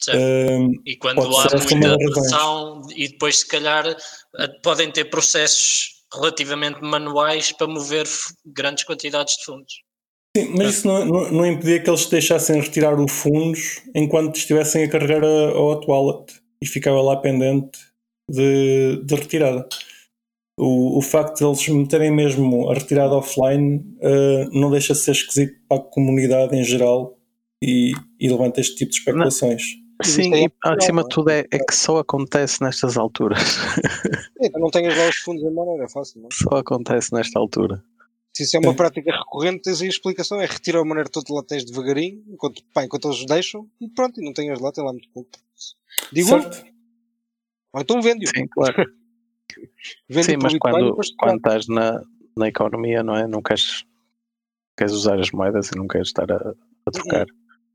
Certo. 0.00 0.20
Um, 0.20 0.72
E 0.86 0.96
quando 0.96 1.20
há 1.22 1.48
muita 1.56 1.96
pressão, 1.96 2.82
e 2.94 3.08
depois, 3.08 3.40
se 3.40 3.48
calhar, 3.48 3.84
eh, 3.86 4.48
podem 4.62 4.90
ter 4.90 5.06
processos 5.06 6.04
relativamente 6.14 6.80
manuais 6.80 7.52
para 7.52 7.66
mover 7.66 8.06
grandes 8.46 8.84
quantidades 8.84 9.36
de 9.36 9.44
fundos. 9.44 9.74
sim, 10.36 10.54
mas 10.56 10.76
isso 10.76 10.86
não, 10.86 11.04
não, 11.04 11.32
não 11.32 11.46
impedia 11.46 11.82
que 11.82 11.90
eles 11.90 12.06
deixassem 12.06 12.60
retirar 12.60 12.98
os 12.98 13.10
fundos 13.12 13.82
enquanto 13.94 14.36
estivessem 14.36 14.84
a 14.84 14.88
carregar 14.88 15.24
a, 15.24 15.48
a 15.50 15.60
hot 15.60 15.86
wallet 15.90 16.32
e 16.62 16.66
ficava 16.66 17.02
lá 17.02 17.16
pendente 17.16 17.78
de, 18.30 19.02
de 19.04 19.14
retirada. 19.14 19.68
O, 20.58 20.98
o 20.98 21.02
facto 21.02 21.38
de 21.38 21.44
eles 21.44 21.68
meterem 21.68 22.10
mesmo 22.10 22.70
a 22.70 22.74
retirada 22.74 23.14
offline 23.14 23.84
eh, 24.00 24.48
não 24.52 24.70
deixa 24.70 24.92
de 24.92 24.98
ser 25.00 25.12
esquisito 25.12 25.54
para 25.68 25.78
a 25.78 25.84
comunidade 25.84 26.56
em 26.56 26.64
geral 26.64 27.16
e, 27.62 27.92
e 28.18 28.28
levanta 28.28 28.60
este 28.60 28.76
tipo 28.76 28.90
de 28.90 28.98
especulações. 28.98 29.62
Isso 29.62 29.87
Sim, 30.04 30.32
é 30.34 30.44
e 30.44 30.50
acima 30.62 31.00
é? 31.00 31.04
de 31.04 31.08
tudo 31.08 31.30
é, 31.30 31.40
é 31.50 31.58
que 31.58 31.74
só 31.74 31.98
acontece 31.98 32.62
nestas 32.62 32.96
alturas. 32.96 33.40
Então 34.40 34.60
não 34.60 34.70
tenhas 34.70 34.96
lá 34.96 35.08
os 35.08 35.16
fundos 35.16 35.42
em 35.42 35.50
maneira, 35.52 35.84
é 35.84 35.88
fácil, 35.88 36.20
não 36.20 36.28
é? 36.28 36.30
Só 36.32 36.58
acontece 36.58 37.12
nesta 37.12 37.38
altura. 37.38 37.82
Se 38.32 38.44
isso 38.44 38.56
é 38.56 38.60
uma 38.60 38.72
prática 38.72 39.10
recorrente, 39.10 39.62
tens 39.62 39.80
aí 39.80 39.88
a 39.88 39.90
explicação, 39.90 40.40
é 40.40 40.46
retirar 40.46 40.80
a 40.80 40.84
maneira 40.84 41.10
toda 41.10 41.34
lá 41.34 41.42
tens 41.42 41.64
devagarinho, 41.64 42.22
enquanto, 42.28 42.62
pá, 42.72 42.84
enquanto 42.84 43.08
eles 43.08 43.26
deixam, 43.26 43.68
e 43.80 43.88
pronto, 43.88 44.20
e 44.20 44.24
não 44.24 44.32
tenhas 44.32 44.60
lá, 44.60 44.70
tem 44.70 44.84
lá 44.84 44.92
muito 44.92 45.08
pouco. 45.10 45.30
Digo, 46.12 46.28
certo? 46.28 46.64
ou 47.72 47.80
então 47.80 48.00
vende-o. 48.00 48.28
Sim, 48.28 48.46
claro. 48.46 48.76
Vende 50.08 50.26
Sim, 50.26 50.36
mas 50.40 50.52
Bitcoin 50.52 50.72
quando, 50.72 50.90
depois 50.90 51.10
quando 51.16 51.36
estás 51.38 51.66
na, 51.66 52.02
na 52.36 52.46
economia, 52.46 53.02
não 53.02 53.16
é? 53.16 53.26
Não 53.26 53.42
queres, 53.42 53.84
queres 54.76 54.92
usar 54.92 55.18
as 55.18 55.32
moedas 55.32 55.70
e 55.70 55.76
não 55.76 55.88
queres 55.88 56.08
estar 56.08 56.30
a, 56.30 56.54
a 56.86 56.90
trocar. 56.92 57.26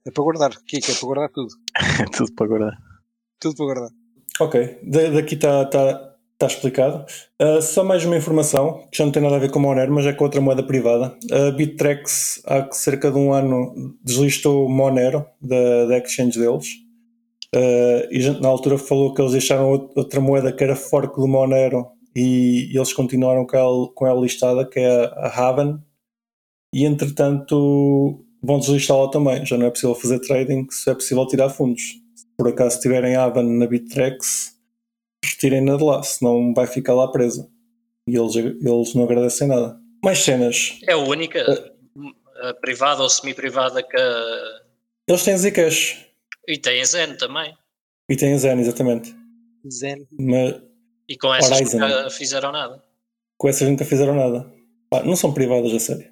É 0.06 0.12
para 0.12 0.24
guardar, 0.24 0.52
Kiko, 0.68 0.92
é 0.92 0.94
para 0.96 1.06
guardar 1.08 1.30
tudo. 1.30 1.54
É 2.02 2.06
tudo 2.18 2.34
para 2.34 2.48
guardar. 2.48 2.78
Tudo 3.40 3.56
para 3.56 3.66
guardar. 3.66 3.90
Ok, 4.40 4.80
Da- 4.84 5.10
daqui 5.12 5.36
está 5.36 5.66
tá, 5.66 6.16
tá 6.38 6.48
explicado. 6.48 7.06
Uh, 7.42 7.62
só 7.62 7.84
mais 7.84 8.04
uma 8.04 8.18
informação, 8.18 8.88
que 8.92 8.98
já 8.98 9.06
não 9.06 9.12
tem 9.12 9.22
nada 9.22 9.36
a 9.36 9.40
ver 9.40 9.52
com 9.52 9.60
a 9.60 9.62
Monero, 9.62 9.94
mas 9.94 10.06
é 10.06 10.14
com 10.14 10.24
outra 10.26 10.42
moeda 10.42 10.64
privada. 10.64 11.16
A 11.32 11.52
Bittrex, 11.52 12.42
há 12.46 12.70
cerca 12.72 13.12
de 13.12 13.18
um 13.18 13.32
ano, 13.34 13.96
deslistou 14.04 14.66
o 14.66 14.70
Monero 14.70 15.26
da, 15.42 15.86
da 15.86 15.98
exchange 16.00 16.38
deles. 16.40 16.68
Uh, 17.56 18.10
e 18.12 18.18
a 18.18 18.22
gente, 18.22 18.42
na 18.42 18.48
altura 18.50 18.78
falou 18.80 19.14
que 19.14 19.22
eles 19.22 19.34
deixaram 19.34 19.66
out- 19.66 19.94
outra 19.96 20.20
moeda 20.20 20.52
que 20.52 20.64
era 20.64 20.76
fork 20.76 21.16
do 21.16 21.28
Monero 21.28 21.88
e, 22.16 22.70
e 22.74 22.76
eles 22.78 22.92
continuaram 22.92 23.46
com 23.46 23.56
ela, 23.56 23.88
com 23.94 24.08
ela 24.08 24.20
listada, 24.20 24.66
que 24.68 24.80
é 24.80 24.90
a, 25.06 25.28
a 25.28 25.28
Haven. 25.50 25.78
E 26.74 26.84
entretanto 26.86 28.26
vão 28.44 28.60
deslistá-la 28.60 29.10
também. 29.10 29.46
Já 29.46 29.58
não 29.58 29.66
é 29.68 29.70
possível 29.72 29.96
fazer 29.96 30.20
trading, 30.20 30.68
só 30.70 30.92
é 30.92 30.96
possível 30.96 31.26
tirar 31.28 31.50
fundos. 31.50 31.82
Se 32.16 32.26
por 32.38 32.48
acaso 32.50 32.80
tiverem 32.80 33.16
Haven 33.16 33.58
na 33.58 33.66
Bittrex, 33.68 34.56
retirem-na 35.26 35.78
de 35.78 35.84
lá, 35.84 36.04
senão 36.04 36.54
vai 36.54 36.68
ficar 36.68 36.94
lá 36.94 37.08
presa. 37.12 37.50
E 38.08 38.16
eles, 38.18 38.36
eles 38.36 38.94
não 38.96 39.04
agradecem 39.06 39.48
nada. 39.48 39.80
Mais 40.04 40.20
cenas. 40.20 40.80
É 40.88 40.94
a 40.94 40.98
única 40.98 41.40
eh, 41.40 42.54
privada 42.62 43.02
ou 43.02 43.10
semi-privada 43.10 43.82
que. 43.82 43.98
Eles 45.08 45.24
têm 45.24 45.38
Zcash 45.38 46.06
E 46.48 46.58
tem 46.58 46.82
a 46.82 46.86
Zen 46.86 47.16
também. 47.18 47.54
e 48.10 48.16
têm 48.16 48.38
Zen, 48.38 48.60
exatamente. 48.60 49.16
Zen. 49.70 50.06
Mas 50.20 50.56
E 51.08 51.18
com 51.18 51.34
essas 51.34 51.52
Horizon. 51.58 51.80
nunca 51.80 52.10
fizeram 52.10 52.52
nada. 52.52 52.84
com 53.38 53.48
essas 53.48 53.68
nunca 53.70 53.86
fizeram 53.86 54.16
nada. 54.16 54.52
Pá, 54.90 55.04
não 55.04 55.16
são 55.16 55.34
privadas, 55.34 55.74
a 55.74 55.80
sério. 55.80 56.12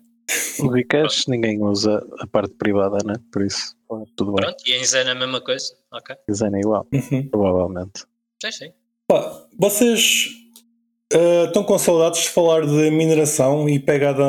O 0.60 0.72
Zcash 0.78 1.28
ninguém 1.28 1.62
usa 1.62 2.06
a 2.20 2.28
parte 2.28 2.54
privada, 2.56 2.98
né? 3.06 3.16
Por 3.32 3.42
isso, 3.46 3.76
tudo 4.16 4.34
bem. 4.34 4.46
Pronto, 4.46 4.64
e 4.66 4.74
em 4.74 4.84
Zen 4.86 5.10
a 5.10 5.16
mesma 5.16 5.42
coisa. 5.42 5.74
Ok. 5.92 6.16
Zen 6.32 6.56
é 6.56 6.60
igual, 6.60 6.88
Uhum. 6.94 7.28
provavelmente. 7.30 8.06
Sim, 8.42 8.52
sim. 8.52 8.72
Pá, 9.08 9.46
vocês 9.60 10.30
ah, 11.14 11.46
estão 11.48 11.64
com 11.64 11.78
saudades 11.78 12.22
de 12.22 12.30
falar 12.30 12.66
de 12.66 12.90
mineração 12.92 13.68
e 13.68 13.80
pegada 13.80 14.24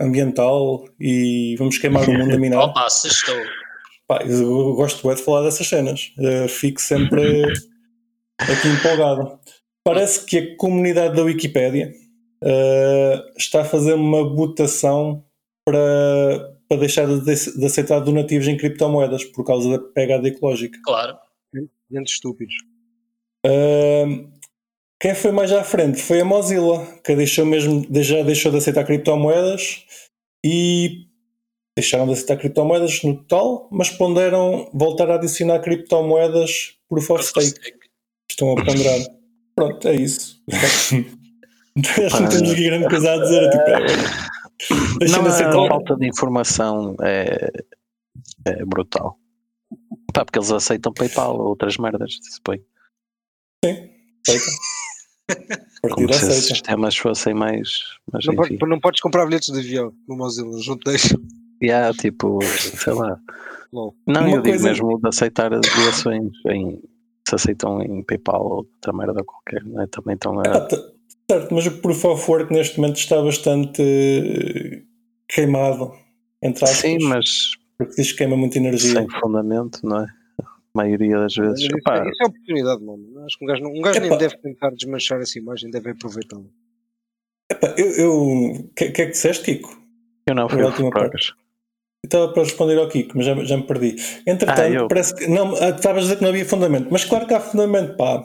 ambiental 0.00 0.88
e 0.98 1.54
vamos 1.58 1.76
queimar 1.78 2.08
o 2.08 2.12
mundo 2.12 2.34
a 2.34 2.38
minar? 2.38 2.60
Opa, 2.70 2.88
se 2.88 3.08
estou. 3.08 3.36
Pá, 4.08 4.20
eu 4.24 4.74
gosto 4.74 5.02
bué 5.02 5.14
de 5.14 5.22
falar 5.22 5.42
dessas 5.42 5.66
cenas. 5.66 6.12
Uh, 6.18 6.48
fico 6.48 6.80
sempre 6.80 7.42
aqui 8.38 8.68
empolgado. 8.68 9.38
Parece 9.84 10.24
que 10.24 10.38
a 10.38 10.56
comunidade 10.56 11.14
da 11.16 11.22
Wikipédia 11.22 11.92
uh, 12.46 13.32
está 13.36 13.62
a 13.62 13.64
fazer 13.64 13.94
uma 13.94 14.24
votação 14.34 15.24
para, 15.64 16.56
para 16.68 16.78
deixar 16.78 17.06
de, 17.06 17.24
de 17.24 17.66
aceitar 17.66 18.00
donativos 18.00 18.46
em 18.46 18.56
criptomoedas 18.56 19.24
por 19.24 19.44
causa 19.44 19.70
da 19.70 19.78
pegada 19.78 20.28
ecológica. 20.28 20.78
Claro. 20.84 21.18
Gente 21.90 22.12
estúpidos. 22.12 22.54
Uh, 23.44 24.30
quem 25.00 25.14
foi 25.14 25.30
mais 25.30 25.52
à 25.52 25.62
frente 25.62 26.00
foi 26.00 26.20
a 26.20 26.24
Mozilla, 26.24 26.86
que 27.04 27.14
deixou 27.14 27.44
mesmo, 27.44 27.86
já 28.02 28.22
deixou 28.22 28.50
de 28.50 28.58
aceitar 28.58 28.84
criptomoedas 28.84 29.84
e 30.44 31.06
deixaram 31.76 32.06
de 32.06 32.12
aceitar 32.12 32.36
criptomoedas 32.38 33.02
no 33.02 33.16
total, 33.16 33.68
mas 33.70 33.90
ponderam 33.90 34.70
voltar 34.72 35.10
a 35.10 35.16
adicionar 35.16 35.60
criptomoedas 35.60 36.78
por 36.88 37.00
for 37.02 37.22
stake. 37.22 37.76
Estão 38.28 38.52
a 38.52 38.64
ponderar. 38.64 39.00
Pronto, 39.54 39.88
é 39.88 39.94
isso. 39.94 40.42
Acho 41.78 42.16
que 42.16 42.22
não 42.22 42.28
temos 42.30 42.50
aqui 42.52 42.64
grande 42.64 42.88
coisa 42.88 43.12
a 43.12 43.16
dizer. 43.18 43.50
Tipo, 43.50 43.62
é, 43.70 43.86
deixem 44.98 45.16
Não, 45.16 45.22
de 45.22 45.28
a 45.28 45.32
aceitar. 45.32 45.52
falta 45.68 45.96
de 45.96 46.08
informação 46.08 46.96
é, 47.02 47.50
é 48.46 48.64
brutal. 48.64 49.18
Pá, 50.12 50.24
porque 50.24 50.38
eles 50.38 50.50
aceitam 50.50 50.92
PayPal 50.92 51.36
ou 51.38 51.48
outras 51.48 51.76
merdas, 51.76 52.16
se 52.22 52.40
põe. 52.42 52.60
Aceita. 53.64 54.44
Como 55.82 56.06
Partida 56.08 56.12
se 56.14 56.18
esses 56.24 56.28
aceita. 56.38 56.54
sistemas 56.54 56.96
fossem 56.96 57.34
mais. 57.34 57.68
Mas 58.12 58.24
Não, 58.26 58.34
enfim. 58.34 58.56
pode- 58.58 58.70
não 58.70 58.80
podes 58.80 59.00
comprar 59.00 59.26
bilhetes 59.26 59.52
de 59.52 59.58
avião 59.58 59.92
no 60.08 60.16
Mozilla, 60.16 60.52
eles 60.52 60.66
não 60.66 60.78
te 60.78 60.84
deixam. 60.84 61.20
E 61.60 61.70
há 61.70 61.92
tipo, 61.92 62.38
sei 62.42 62.92
lá. 62.92 63.18
Lol. 63.72 63.94
Não, 64.06 64.20
Uma 64.22 64.36
eu 64.36 64.42
digo 64.42 64.56
coisa- 64.56 64.68
mesmo 64.68 65.00
de 65.00 65.08
aceitar 65.08 65.50
doações 65.50 66.32
em. 66.48 66.80
Se 67.28 67.34
aceitam 67.34 67.82
em 67.82 68.04
PayPal 68.04 68.40
ou 68.44 68.52
outra 68.58 68.92
merda 68.92 69.24
qualquer, 69.24 69.64
não 69.64 69.82
é? 69.82 69.86
Também 69.88 70.14
estão 70.14 70.38
a. 70.38 70.44
certo, 71.30 71.54
mas 71.54 71.66
o 71.66 71.70
Proof 71.80 72.04
of 72.04 72.30
Work 72.30 72.52
neste 72.52 72.78
momento 72.80 72.96
está 72.98 73.20
bastante 73.22 73.82
eh, 73.82 74.82
queimado, 75.28 75.92
entre 76.42 76.64
aspas, 76.64 76.78
Sim, 76.80 76.98
mas 77.02 77.52
porque 77.78 77.94
diz 77.96 78.12
que 78.12 78.18
queima 78.18 78.36
muita 78.36 78.58
energia. 78.58 78.92
sem 79.00 79.08
fundamento, 79.20 79.80
não 79.84 80.00
é? 80.02 80.06
maioria 80.74 81.18
das 81.18 81.34
vezes. 81.34 81.60
Isso, 81.60 81.76
Epá, 81.78 82.04
é- 82.04 82.10
isso 82.10 82.22
é 82.22 82.26
oportunidade, 82.26 82.84
mano. 82.84 83.24
Acho 83.24 83.38
que 83.38 83.44
um 83.44 83.48
gajo, 83.48 83.62
não- 83.62 83.70
um 83.72 83.80
gajo 83.80 83.98
nem 84.00 84.18
deve 84.18 84.36
tentar 84.36 84.70
desmanchar 84.70 85.18
essa 85.22 85.38
imagem, 85.38 85.70
deve 85.70 85.90
aproveitá-la. 85.90 86.44
Epá, 87.50 87.74
eu. 87.78 87.86
eu 87.92 88.70
que, 88.76 88.90
que 88.90 89.02
é 89.02 89.06
que 89.06 89.12
disseste, 89.12 89.44
Kiko? 89.44 89.74
eu 90.28 90.34
não 90.34 90.48
fui 90.48 90.60
a 90.60 90.64
o 90.64 90.68
última. 90.68 90.90
Eu 90.94 91.10
Estava 92.04 92.32
para 92.32 92.42
responder 92.42 92.78
ao 92.78 92.88
Kiko, 92.88 93.16
mas 93.16 93.24
já, 93.26 93.34
já 93.44 93.56
me 93.56 93.62
perdi. 93.62 93.96
Entretanto, 94.26 94.60
Ah, 94.60 94.70
eu. 94.70 94.86
parece 94.88 95.14
que. 95.16 95.26
Não, 95.26 95.54
ah, 95.56 95.70
estavas 95.70 96.00
a 96.02 96.06
dizer 96.06 96.16
que 96.16 96.22
não 96.22 96.28
havia 96.28 96.44
fundamento, 96.44 96.88
mas 96.90 97.04
claro 97.06 97.26
que 97.26 97.32
há 97.34 97.40
fundamento, 97.40 97.96
pá. 97.96 98.22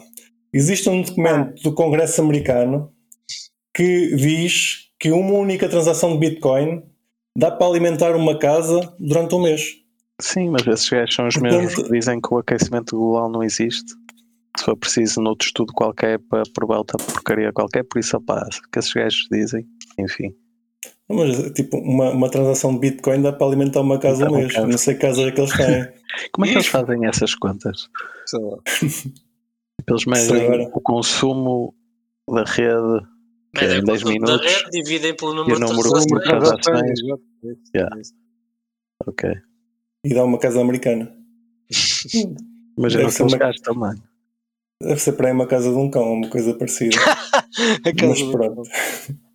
Existe 0.54 0.90
um 0.90 1.02
documento 1.02 1.62
do 1.64 1.74
Congresso 1.74 2.22
americano 2.22 2.92
que 3.74 4.16
diz 4.16 4.90
que 5.00 5.12
uma 5.12 5.34
única 5.34 5.70
transação 5.70 6.14
de 6.14 6.20
Bitcoin 6.30 6.84
dá 7.38 7.50
para 7.50 7.66
alimentar 7.68 8.16
uma 8.16 8.38
casa 8.38 8.80
durante 9.00 9.34
um 9.34 9.42
mês. 9.42 9.62
Sim, 10.20 10.50
mas 10.50 10.68
esses 10.68 10.90
gajos 10.90 11.16
são 11.16 11.28
os 11.28 11.36
Portanto- 11.36 11.58
mesmos 11.62 11.76
que 11.84 11.92
dizem 11.92 12.20
que 12.22 12.34
o 12.34 12.38
aquecimento 12.38 12.98
global 12.98 13.30
não 13.32 13.42
existe. 13.42 13.94
Se 14.60 14.66
for 14.66 14.76
preciso, 14.76 15.22
noutro 15.22 15.48
estudo 15.48 15.72
qualquer, 15.74 16.20
para 16.20 16.44
provar 16.54 16.78
outra 16.80 16.98
porcaria 16.98 17.54
qualquer, 17.54 17.84
por 17.84 18.00
isso, 18.00 18.18
opá, 18.18 18.46
o 18.46 18.70
que 18.70 18.80
esses 18.80 18.92
gajos 18.94 19.28
dizem, 19.32 19.66
enfim. 19.98 20.36
Mas, 21.10 21.52
tipo, 21.54 21.78
uma, 21.78 22.10
uma 22.12 22.30
transação 22.30 22.74
de 22.74 22.80
Bitcoin 22.80 23.22
dá 23.22 23.32
para 23.32 23.48
alimentar 23.48 23.80
uma 23.82 23.98
casa 23.98 24.30
um 24.30 24.36
mês. 24.36 24.54
Não 24.56 24.78
sei 24.78 24.96
que 24.96 25.02
casas 25.02 25.26
é 25.26 25.32
que 25.32 25.40
eles 25.40 25.56
têm. 25.56 25.88
Como 26.34 26.46
é 26.46 26.50
que 26.50 26.56
eles 26.56 26.68
fazem 26.68 27.06
essas 27.08 27.34
contas? 27.34 27.88
Sei 28.26 28.40
lá. 28.42 28.58
Eles 29.88 30.04
Sei 30.26 30.48
medem 30.50 30.68
o 30.74 30.82
consumo 30.82 31.74
da 32.30 32.44
rede 32.44 33.06
que 33.54 33.66
é 33.66 33.76
em 33.76 33.80
o 33.80 33.84
10 33.84 34.04
consumo 34.04 34.26
da 34.26 34.34
minutos. 34.38 34.54
rede, 34.54 34.70
dividem 34.72 35.16
pelo 35.16 35.32
E 35.32 35.36
número 35.36 35.56
o 35.56 35.60
de 35.68 35.74
número 35.74 36.00
de 36.00 36.24
transações. 36.24 37.00
É 37.44 37.78
Yeah. 37.78 37.96
Ok. 39.08 39.30
E 40.06 40.14
dá 40.14 40.24
uma 40.24 40.38
casa 40.38 40.62
americana. 40.62 41.12
Imagina 42.78 43.04
Deve 43.04 43.06
o 43.06 43.12
ser 43.12 43.18
que 43.18 43.24
eles 43.24 43.34
uma- 43.34 43.38
gastam, 43.40 43.76
mano. 43.76 44.04
Deve 44.82 45.00
ser 45.00 45.12
para 45.14 45.28
aí 45.28 45.34
uma 45.34 45.46
casa 45.48 45.70
de 45.70 45.76
um 45.76 45.90
cão, 45.90 46.14
uma 46.14 46.30
coisa 46.30 46.54
parecida. 46.54 46.96
A 47.86 47.94
casa 47.96 48.08
Mas 48.08 48.24
pronto. 48.32 48.62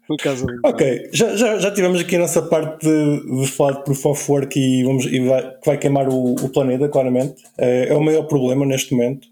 Ok, 0.65 1.11
já, 1.13 1.35
já, 1.37 1.59
já 1.59 1.75
tivemos 1.75 2.01
aqui 2.01 2.15
a 2.15 2.21
nossa 2.21 2.41
parte 2.41 2.87
de, 2.87 3.41
de 3.41 3.47
falar 3.49 3.73
de 3.79 3.83
proof 3.85 4.07
of 4.07 4.31
work 4.31 4.57
e, 4.57 4.85
vamos, 4.85 5.05
e 5.07 5.19
vai, 5.19 5.43
que 5.59 5.67
vai 5.67 5.77
queimar 5.79 6.09
o, 6.09 6.35
o 6.37 6.49
planeta, 6.49 6.89
claramente. 6.89 7.43
É, 7.59 7.89
é 7.89 7.93
o 7.95 8.01
maior 8.01 8.23
problema 8.29 8.65
neste 8.65 8.95
momento. 8.95 9.27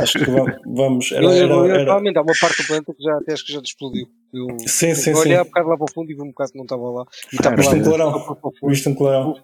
Acho 0.00 0.18
que 0.18 0.30
vamos. 0.66 1.12
era, 1.12 1.26
era- 1.34 1.54
era- 1.68 1.84
realmente, 1.84 2.16
há 2.18 2.22
uma 2.22 2.32
parte 2.40 2.62
do 2.62 2.66
planeta 2.66 2.94
que 2.94 3.02
já 3.02 3.16
até 3.16 3.32
acho 3.32 3.44
que 3.46 3.52
já 3.52 3.60
explodiu. 3.60 4.06
Eu, 4.32 4.46
sim, 4.66 4.94
sim, 4.94 5.10
eu 5.10 5.16
olhei 5.18 5.34
sim. 5.34 5.40
há 5.40 5.44
bocado 5.44 5.68
lá 5.68 5.76
para 5.76 5.84
o 5.84 5.92
fundo 5.92 6.10
e 6.10 6.14
vi 6.14 6.22
um 6.22 6.28
bocado 6.28 6.52
que 6.52 6.58
não 6.58 6.64
estava 6.64 6.90
lá. 6.90 7.04
E 7.32 7.36
estava 7.36 7.56
Viste 7.56 7.74
lá 7.74 7.78
um 7.78 7.82
clarão? 7.82 8.36
um 8.62 8.68
Viste 8.68 8.88
um 8.88 8.94
clarão? 8.94 9.34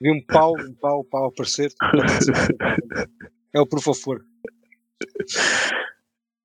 Vi 0.00 0.10
um 0.10 0.20
pau, 0.26 0.52
um 0.58 0.74
pau, 0.74 1.00
um 1.00 1.04
pau 1.04 1.26
aparecer. 1.26 1.72
É 3.54 3.60
o 3.60 3.62
of 3.62 4.00
work. 4.06 4.24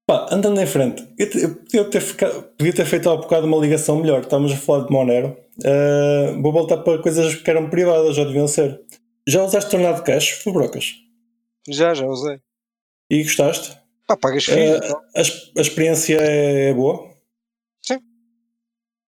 Pá, 0.06 0.28
andando 0.32 0.60
em 0.60 0.65
frente, 0.65 1.08
eu, 1.17 1.30
te- 1.30 1.38
eu 1.43 1.56
podia, 1.56 1.86
ter 1.86 2.02
ficado- 2.02 2.43
podia 2.58 2.73
ter 2.73 2.86
feito 2.86 3.10
há 3.10 3.15
bocado 3.15 3.45
uma 3.47 3.58
ligação 3.58 3.99
melhor. 3.99 4.21
Estávamos 4.21 4.52
a 4.52 4.56
falar 4.58 4.86
de 4.86 4.91
Monero. 4.91 5.38
Ah, 5.63 6.36
vou 6.41 6.52
voltar 6.52 6.78
para 6.78 7.02
coisas 7.02 7.36
que 7.36 7.49
eram 7.49 7.69
privadas, 7.69 8.15
já 8.15 8.23
deviam 8.23 8.47
ser. 8.47 8.80
Já 9.28 9.43
usaste 9.43 9.69
Tornado 9.69 10.04
Cash, 10.04 10.30
Fubrocas? 10.43 10.95
Já, 11.71 11.93
já 11.93 12.05
usei. 12.05 12.39
E 13.10 13.23
gostaste? 13.23 13.77
Pá, 14.08 14.17
pagas 14.17 14.47
Eh, 14.49 14.77
e 14.77 14.79
tal. 14.82 15.01
a, 15.15 15.19
ex- 15.19 15.51
a 15.58 15.62
experiência 15.62 16.17
é 16.19 16.73
boa? 16.73 17.10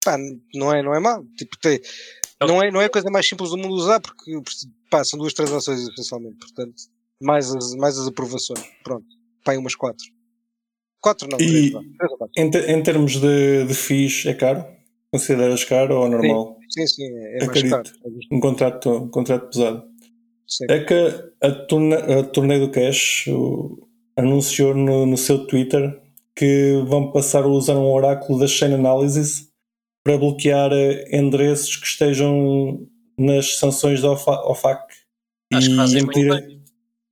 Pá, 0.05 0.16
não 0.55 0.73
é, 0.73 0.83
não 0.83 0.94
é 0.94 1.01
má. 1.01 1.21
Tipo, 1.37 1.59
tem, 1.59 1.81
não, 2.40 2.62
é, 2.62 2.71
não 2.71 2.81
é 2.81 2.85
a 2.87 2.90
coisa 2.90 3.11
mais 3.11 3.29
simples 3.29 3.51
do 3.51 3.57
mundo 3.59 3.75
usar, 3.75 4.01
porque 4.01 4.31
pá, 4.90 5.03
são 5.05 5.18
duas 5.18 5.33
transações 5.35 5.81
essencialmente. 5.81 6.38
Portanto, 6.38 6.75
mais 7.21 7.53
as, 7.55 7.75
mais 7.75 7.99
as 7.99 8.07
aprovações. 8.07 8.62
Pronto. 8.85 9.07
Pá, 9.44 9.55
umas 9.57 9.75
quatro. 9.75 10.05
Quatro 11.01 11.29
não, 11.29 11.38
E- 11.40 11.71
três, 11.71 11.73
quatro. 12.16 12.31
Em, 12.37 12.51
te- 12.51 12.59
em 12.71 12.83
termos 12.83 13.21
de, 13.21 13.64
de 13.66 13.75
FIIs, 13.75 14.27
é 14.27 14.35
caro? 14.35 14.64
Consideras 15.11 15.64
caro 15.64 15.97
ou 16.01 16.09
normal? 16.09 16.59
Sim, 16.71 16.87
sim, 16.87 17.05
é, 17.05 17.42
é 17.42 17.47
mais 17.47 17.62
caro. 17.62 17.90
É. 18.05 18.35
Um 18.35 18.40
contrato, 18.40 18.90
um 18.90 19.09
contrato 19.09 19.49
pesado. 19.51 19.88
Sim. 20.48 20.64
É 20.70 20.78
que 20.82 20.94
a, 21.42 21.50
torne, 21.52 21.94
a 21.94 22.22
Torneio 22.24 22.66
do 22.66 22.72
Cash 22.72 23.26
anunciou 24.16 24.74
no, 24.74 25.06
no 25.06 25.16
seu 25.16 25.46
Twitter 25.46 26.00
que 26.34 26.82
vão 26.87 27.11
passar 27.12 27.44
a 27.44 27.48
usar 27.48 27.76
um 27.76 27.90
oráculo 27.92 28.38
da 28.38 28.46
Chain 28.46 28.74
Analysis 28.74 29.48
para 30.04 30.16
bloquear 30.16 30.70
eh, 30.72 31.04
endereços 31.16 31.76
que 31.76 31.87
estejam 31.87 32.87
nas 33.18 33.56
sanções 33.58 34.00
da 34.00 34.12
OFA- 34.12 34.42
OFAC 34.48 34.80
Acho 35.52 35.70
e 35.70 35.76
impedir, 36.04 36.28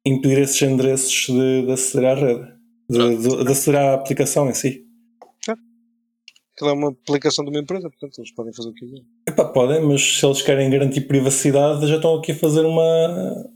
impedir 0.07 0.39
esses 0.39 0.63
endereços 0.63 1.27
de, 1.27 1.67
de 1.67 1.73
aceder 1.73 2.09
à 2.11 2.15
rede, 2.15 2.53
de, 2.89 2.99
de- 3.17 3.45
de 3.45 3.51
aceder 3.53 3.81
à 3.81 3.95
aplicação 3.95 4.49
em 4.49 4.55
si. 4.55 4.86
Aquilo 6.57 6.71
é 6.71 6.73
uma 6.73 6.89
aplicação 6.89 7.45
de 7.45 7.51
uma 7.51 7.61
empresa, 7.61 7.91
portanto, 7.91 8.19
eles 8.19 8.33
podem 8.33 8.53
fazer 8.55 8.71
o 8.71 8.73
que 8.73 8.81
quiserem. 8.81 9.05
Epá, 9.29 9.45
podem, 9.45 9.83
mas 9.83 10.01
se 10.01 10.25
eles 10.25 10.41
querem 10.41 10.71
garantir 10.71 11.03
privacidade, 11.03 11.87
já 11.87 11.97
estão 11.97 12.15
aqui 12.15 12.33
a 12.33 12.35
fazer 12.35 12.65
uma. 12.65 13.47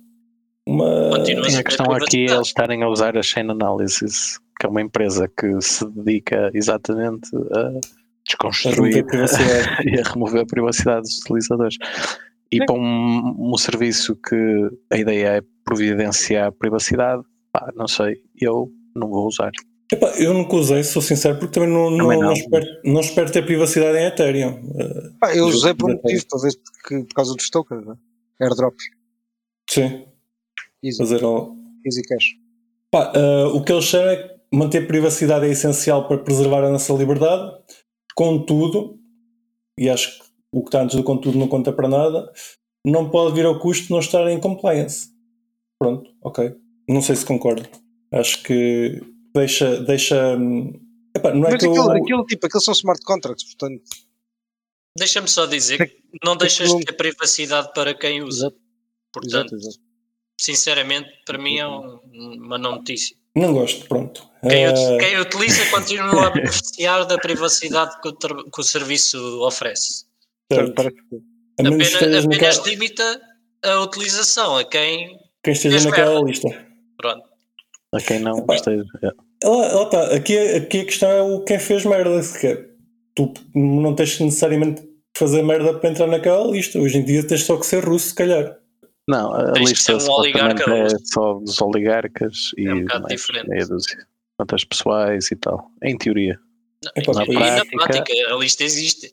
uma 0.68 1.10
Continua 1.16 1.44
Sim, 1.44 1.54
a 1.54 1.56
Mas 1.56 1.62
questão 1.62 1.92
aqui 1.92 2.26
é 2.26 2.34
eles 2.34 2.48
estarem 2.48 2.82
a 2.82 2.88
usar 2.90 3.16
a 3.16 3.22
Chain 3.22 3.50
Analysis, 3.50 4.38
que 4.58 4.66
é 4.66 4.68
uma 4.68 4.82
empresa 4.82 5.26
que 5.28 5.60
se 5.62 5.88
dedica 5.90 6.50
exatamente 6.52 7.30
a 7.52 7.70
a 7.70 7.80
desconstruir 8.26 9.06
privacidade. 9.06 9.88
e 9.88 9.98
a 9.98 10.02
remover 10.02 10.42
a 10.42 10.46
privacidade 10.46 11.02
dos 11.02 11.18
utilizadores. 11.20 11.76
E 12.52 12.58
Sim. 12.58 12.66
para 12.66 12.74
um, 12.74 13.52
um 13.52 13.56
serviço 13.56 14.14
que 14.16 14.70
a 14.90 14.98
ideia 14.98 15.38
é 15.38 15.42
providenciar 15.64 16.48
a 16.48 16.52
privacidade, 16.52 17.22
pá, 17.50 17.72
não 17.74 17.88
sei, 17.88 18.22
eu 18.38 18.70
não 18.94 19.08
vou 19.08 19.26
usar. 19.26 19.52
Epá, 19.92 20.08
eu 20.18 20.32
nunca 20.32 20.54
usei, 20.56 20.84
sou 20.84 21.02
sincero, 21.02 21.38
porque 21.38 21.52
também 21.54 21.68
não, 21.68 21.90
não, 21.90 21.98
Também 21.98 22.18
não. 22.18 22.26
não. 22.28 22.32
espero, 22.32 22.66
não 22.84 23.00
espero 23.00 23.32
ter 23.32 23.44
privacidade 23.44 23.98
em 23.98 24.04
Ethereum. 24.06 24.72
Eh, 24.78 25.10
Pá, 25.20 25.34
eu 25.34 25.46
usei 25.46 25.74
por 25.74 25.90
um 25.90 25.94
motivo, 25.94 26.24
talvez 26.28 26.54
porque, 26.56 27.04
por 27.04 27.14
causa 27.14 27.34
dos 27.34 27.50
tokens, 27.50 27.84
né? 27.86 27.94
airdrops, 28.40 28.84
sim, 29.68 30.06
easy, 30.82 30.98
fazer 30.98 31.22
ao- 31.24 31.54
easy 31.84 32.02
cash. 32.02 32.24
Pá, 32.90 33.12
eh, 33.14 33.44
o 33.52 33.62
que 33.64 33.72
eles 33.72 33.84
chamam 33.84 34.10
é 34.10 34.16
que 34.16 34.40
manter 34.56 34.86
privacidade 34.86 35.46
é 35.46 35.50
essencial 35.50 36.06
para 36.08 36.18
preservar 36.18 36.64
a 36.64 36.70
nossa 36.70 36.92
liberdade. 36.92 37.52
Contudo, 38.14 38.98
e 39.78 39.88
acho 39.90 40.18
que 40.18 40.24
o 40.52 40.60
que 40.62 40.68
está 40.68 40.82
antes 40.82 40.96
do 40.96 41.02
contudo 41.04 41.38
não 41.38 41.48
conta 41.48 41.72
para 41.72 41.88
nada, 41.88 42.30
não 42.84 43.10
pode 43.10 43.34
vir 43.34 43.44
ao 43.46 43.58
custo 43.58 43.84
de 43.86 43.90
não 43.90 43.98
estar 44.00 44.28
em 44.30 44.38
compliance. 44.40 45.08
Pronto, 45.78 46.10
ok. 46.22 46.54
Não 46.88 47.02
sei 47.02 47.16
se 47.16 47.24
concordo. 47.26 47.68
Acho 48.12 48.42
que 48.42 49.00
deixa. 49.34 49.80
deixa 49.82 50.36
hum, 50.36 50.72
epá, 51.16 51.32
não 51.34 51.46
é 51.48 51.52
Mas 51.52 51.60
que 51.60 51.66
eu- 51.66 51.70
aquilo, 51.72 51.90
aquilo, 51.92 52.26
tipo, 52.26 52.46
aquilo 52.46 52.60
são 52.62 52.72
smart 52.72 53.02
contracts, 53.04 53.44
portanto, 53.44 53.82
Deixa-me 54.98 55.28
só 55.28 55.46
dizer 55.46 55.78
que 55.88 56.02
não 56.24 56.36
deixas 56.36 56.74
de 56.74 56.84
ter 56.84 56.92
privacidade 56.94 57.72
para 57.72 57.94
quem 57.94 58.22
usa. 58.24 58.52
Portanto, 59.12 59.54
exato, 59.54 59.56
exato. 59.56 59.78
sinceramente, 60.40 61.08
para 61.24 61.38
mim 61.38 61.58
é 61.58 61.66
um- 61.68 62.00
uma 62.12 62.58
não 62.58 62.72
notícia. 62.76 63.16
Não 63.36 63.52
gosto, 63.54 63.86
pronto. 63.86 64.28
Quem, 64.48 64.68
ut- 64.68 64.98
quem 64.98 65.20
utiliza 65.20 65.62
continua 65.70 66.26
a 66.26 66.30
beneficiar 66.30 67.06
da 67.06 67.16
privacidade 67.18 68.00
que 68.00 68.08
o, 68.08 68.16
que 68.16 68.60
o 68.60 68.64
serviço 68.64 69.16
oferece. 69.44 70.06
certo. 70.52 70.74
Parece 70.74 70.96
que- 70.96 71.16
A 71.60 71.62
menos 71.62 71.88
que 71.88 71.94
Apenas, 71.96 72.24
apenas 72.24 72.26
naquela- 72.26 72.66
limita 72.68 73.20
a 73.62 73.80
utilização 73.82 74.56
a 74.56 74.64
quem. 74.64 75.16
quem 75.44 75.52
esteja 75.52 75.88
naquela 75.88 76.14
merda. 76.14 76.26
lista. 76.28 76.66
Pronto. 76.96 77.29
A 77.92 78.00
quem 78.00 78.20
não 78.20 78.38
Epá. 78.38 78.54
esteja. 78.54 78.84
é. 79.02 79.06
Lá, 79.46 79.72
lá 79.74 79.82
está, 79.84 80.14
aqui, 80.14 80.38
aqui 80.38 80.80
a 80.80 80.84
questão 80.84 81.10
é 81.10 81.22
o 81.22 81.40
quem 81.44 81.58
fez 81.58 81.84
merda. 81.84 82.22
se 82.22 82.38
quer. 82.40 82.68
Tu 83.14 83.32
não 83.54 83.94
tens 83.94 84.16
que 84.16 84.24
necessariamente 84.24 84.82
fazer 85.16 85.42
merda 85.42 85.74
para 85.78 85.90
entrar 85.90 86.06
naquela 86.06 86.46
lista. 86.50 86.78
Hoje 86.78 86.98
em 86.98 87.04
dia 87.04 87.26
tens 87.26 87.42
só 87.42 87.56
que 87.56 87.66
ser 87.66 87.84
russo, 87.84 88.08
se 88.08 88.14
calhar. 88.14 88.56
Não, 89.08 89.32
a 89.34 89.52
Tens 89.52 89.64
que 89.64 89.70
lista 89.92 89.96
um 89.96 90.12
oligarca 90.14 90.72
é 90.72 90.88
só 91.04 91.34
dos 91.34 91.60
oligarcas 91.60 92.36
e 92.56 92.66
É 92.68 92.74
um 92.74 92.80
bocado 92.82 93.02
mais 93.04 93.20
diferente. 93.20 93.48
meia 93.48 93.66
dúzia. 93.66 94.06
Contas 94.38 94.64
pessoais 94.64 95.30
e 95.32 95.36
tal. 95.36 95.68
Em 95.82 95.98
teoria. 95.98 96.38
Epá, 96.96 97.12
Na 97.12 97.24
e 97.24 97.26
prática- 97.34 97.76
na 97.76 97.86
prática, 97.88 98.12
a 98.34 98.36
lista 98.38 98.62
existe. 98.62 99.12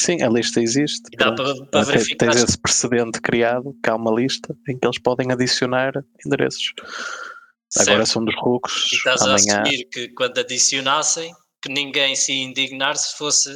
Sim, 0.00 0.22
a 0.22 0.28
lista 0.28 0.60
existe. 0.62 1.02
E 1.12 1.16
dá 1.16 1.32
para, 1.32 1.54
para 1.66 1.84
verificar. 1.84 2.30
Tens 2.30 2.42
esse 2.44 2.56
precedente 2.58 3.20
criado, 3.20 3.76
que 3.82 3.90
há 3.90 3.96
uma 3.96 4.12
lista 4.12 4.56
em 4.68 4.78
que 4.78 4.86
eles 4.86 4.98
podem 4.98 5.30
adicionar 5.32 5.92
endereços. 6.24 6.72
Agora 7.78 8.04
são 8.06 8.24
dos 8.24 8.34
E 8.34 8.38
lucros, 8.44 8.92
estás 8.92 9.22
a 9.22 9.24
amanhã. 9.24 9.62
assumir 9.62 9.84
que 9.84 10.08
quando 10.08 10.38
adicionassem, 10.38 11.32
que 11.62 11.72
ninguém 11.72 12.14
se 12.14 12.32
ia 12.32 12.44
indignar 12.44 12.96
se 12.96 13.16
fosse 13.16 13.50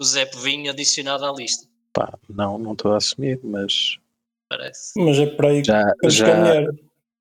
o 0.00 0.04
Zé 0.04 0.26
Povinho 0.26 0.70
adicionado 0.70 1.24
à 1.24 1.32
lista. 1.32 1.68
Pá, 1.92 2.18
não, 2.28 2.58
não 2.58 2.72
estou 2.72 2.92
a 2.92 2.96
assumir, 2.96 3.38
mas 3.44 3.98
Parece. 4.48 4.92
Mas 4.96 5.18
é 5.18 5.26
para 5.26 5.48
aí 5.48 5.62
que 5.62 5.66
já, 5.66 5.94
que 6.00 6.10
já 6.10 6.26
caminhar. 6.26 6.64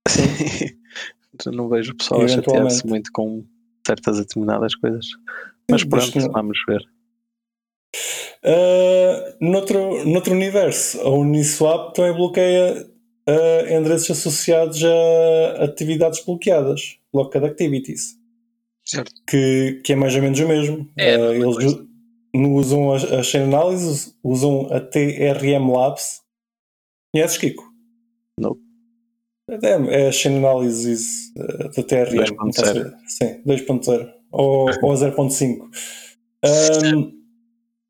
já 1.44 1.52
não 1.52 1.70
vejo 1.70 1.94
o 1.94 1.98
pessoal 1.98 2.22
a 2.22 2.28
chatear-se 2.28 2.86
muito 2.86 3.12
com 3.12 3.46
certas 3.86 4.20
determinadas 4.20 4.76
coisas. 4.76 5.06
Mas 5.70 5.84
pronto, 5.84 6.32
vamos 6.32 6.60
ver. 6.68 6.84
Uh, 8.46 9.38
noutro, 9.40 10.06
noutro 10.06 10.34
universo, 10.34 11.00
a 11.02 11.10
Uniswap 11.10 11.96
também 11.96 12.14
bloqueia 12.14 12.88
uh, 13.28 13.74
endereços 13.74 14.12
associados 14.18 14.82
a 14.84 15.64
atividades 15.64 16.24
bloqueadas, 16.26 16.98
blocked 17.14 17.44
activities, 17.46 18.18
Certo. 18.86 19.12
que, 19.28 19.82
que 19.84 19.94
é 19.94 19.96
mais 19.96 20.16
ou 20.16 20.22
menos 20.22 20.40
o 20.40 20.48
mesmo. 20.48 20.90
É 20.98 21.16
a 21.16 21.20
Uh, 21.20 21.34
eles 21.34 21.56
coisa. 21.56 21.88
usam 22.36 22.92
a, 22.94 22.96
a 22.98 23.24
Chain 23.24 23.44
Analysis, 23.44 24.16
usam 24.24 24.68
a 24.72 24.80
TRM 24.80 25.72
Labs. 25.72 26.22
Conheces, 27.14 27.38
Kiko? 27.38 27.64
Não. 28.40 28.58
É, 29.50 30.04
é 30.04 30.08
a 30.08 30.12
Chain 30.12 30.38
Analysis 30.38 31.32
uh, 31.38 31.70
da 31.76 31.84
TRM. 31.84 32.18
2.0. 32.18 32.36
não 32.38 32.50
está 32.50 32.64
a 32.64 32.74
ser- 32.74 32.94
Sim, 33.08 33.42
2.0 33.46 34.12
ou, 34.32 34.70
ou 34.82 34.92
a 34.92 34.96
0.5. 34.96 35.60
Um, 36.46 37.23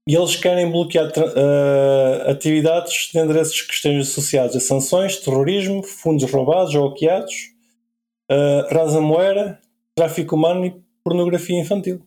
e 0.07 0.15
eles 0.15 0.35
querem 0.35 0.69
bloquear 0.69 1.07
uh, 1.07 2.29
atividades 2.29 3.09
de 3.13 3.19
endereços 3.19 3.61
que 3.61 3.73
estejam 3.73 4.01
associados 4.01 4.55
a 4.55 4.59
sanções, 4.59 5.17
terrorismo, 5.17 5.81
fundos 5.81 6.29
roubados 6.29 6.75
ou 6.75 6.89
hackeados, 6.89 7.33
uh, 8.29 8.73
ransomware, 8.73 9.57
tráfico 9.95 10.35
humano 10.35 10.65
e 10.65 10.75
pornografia 11.03 11.59
infantil. 11.59 12.01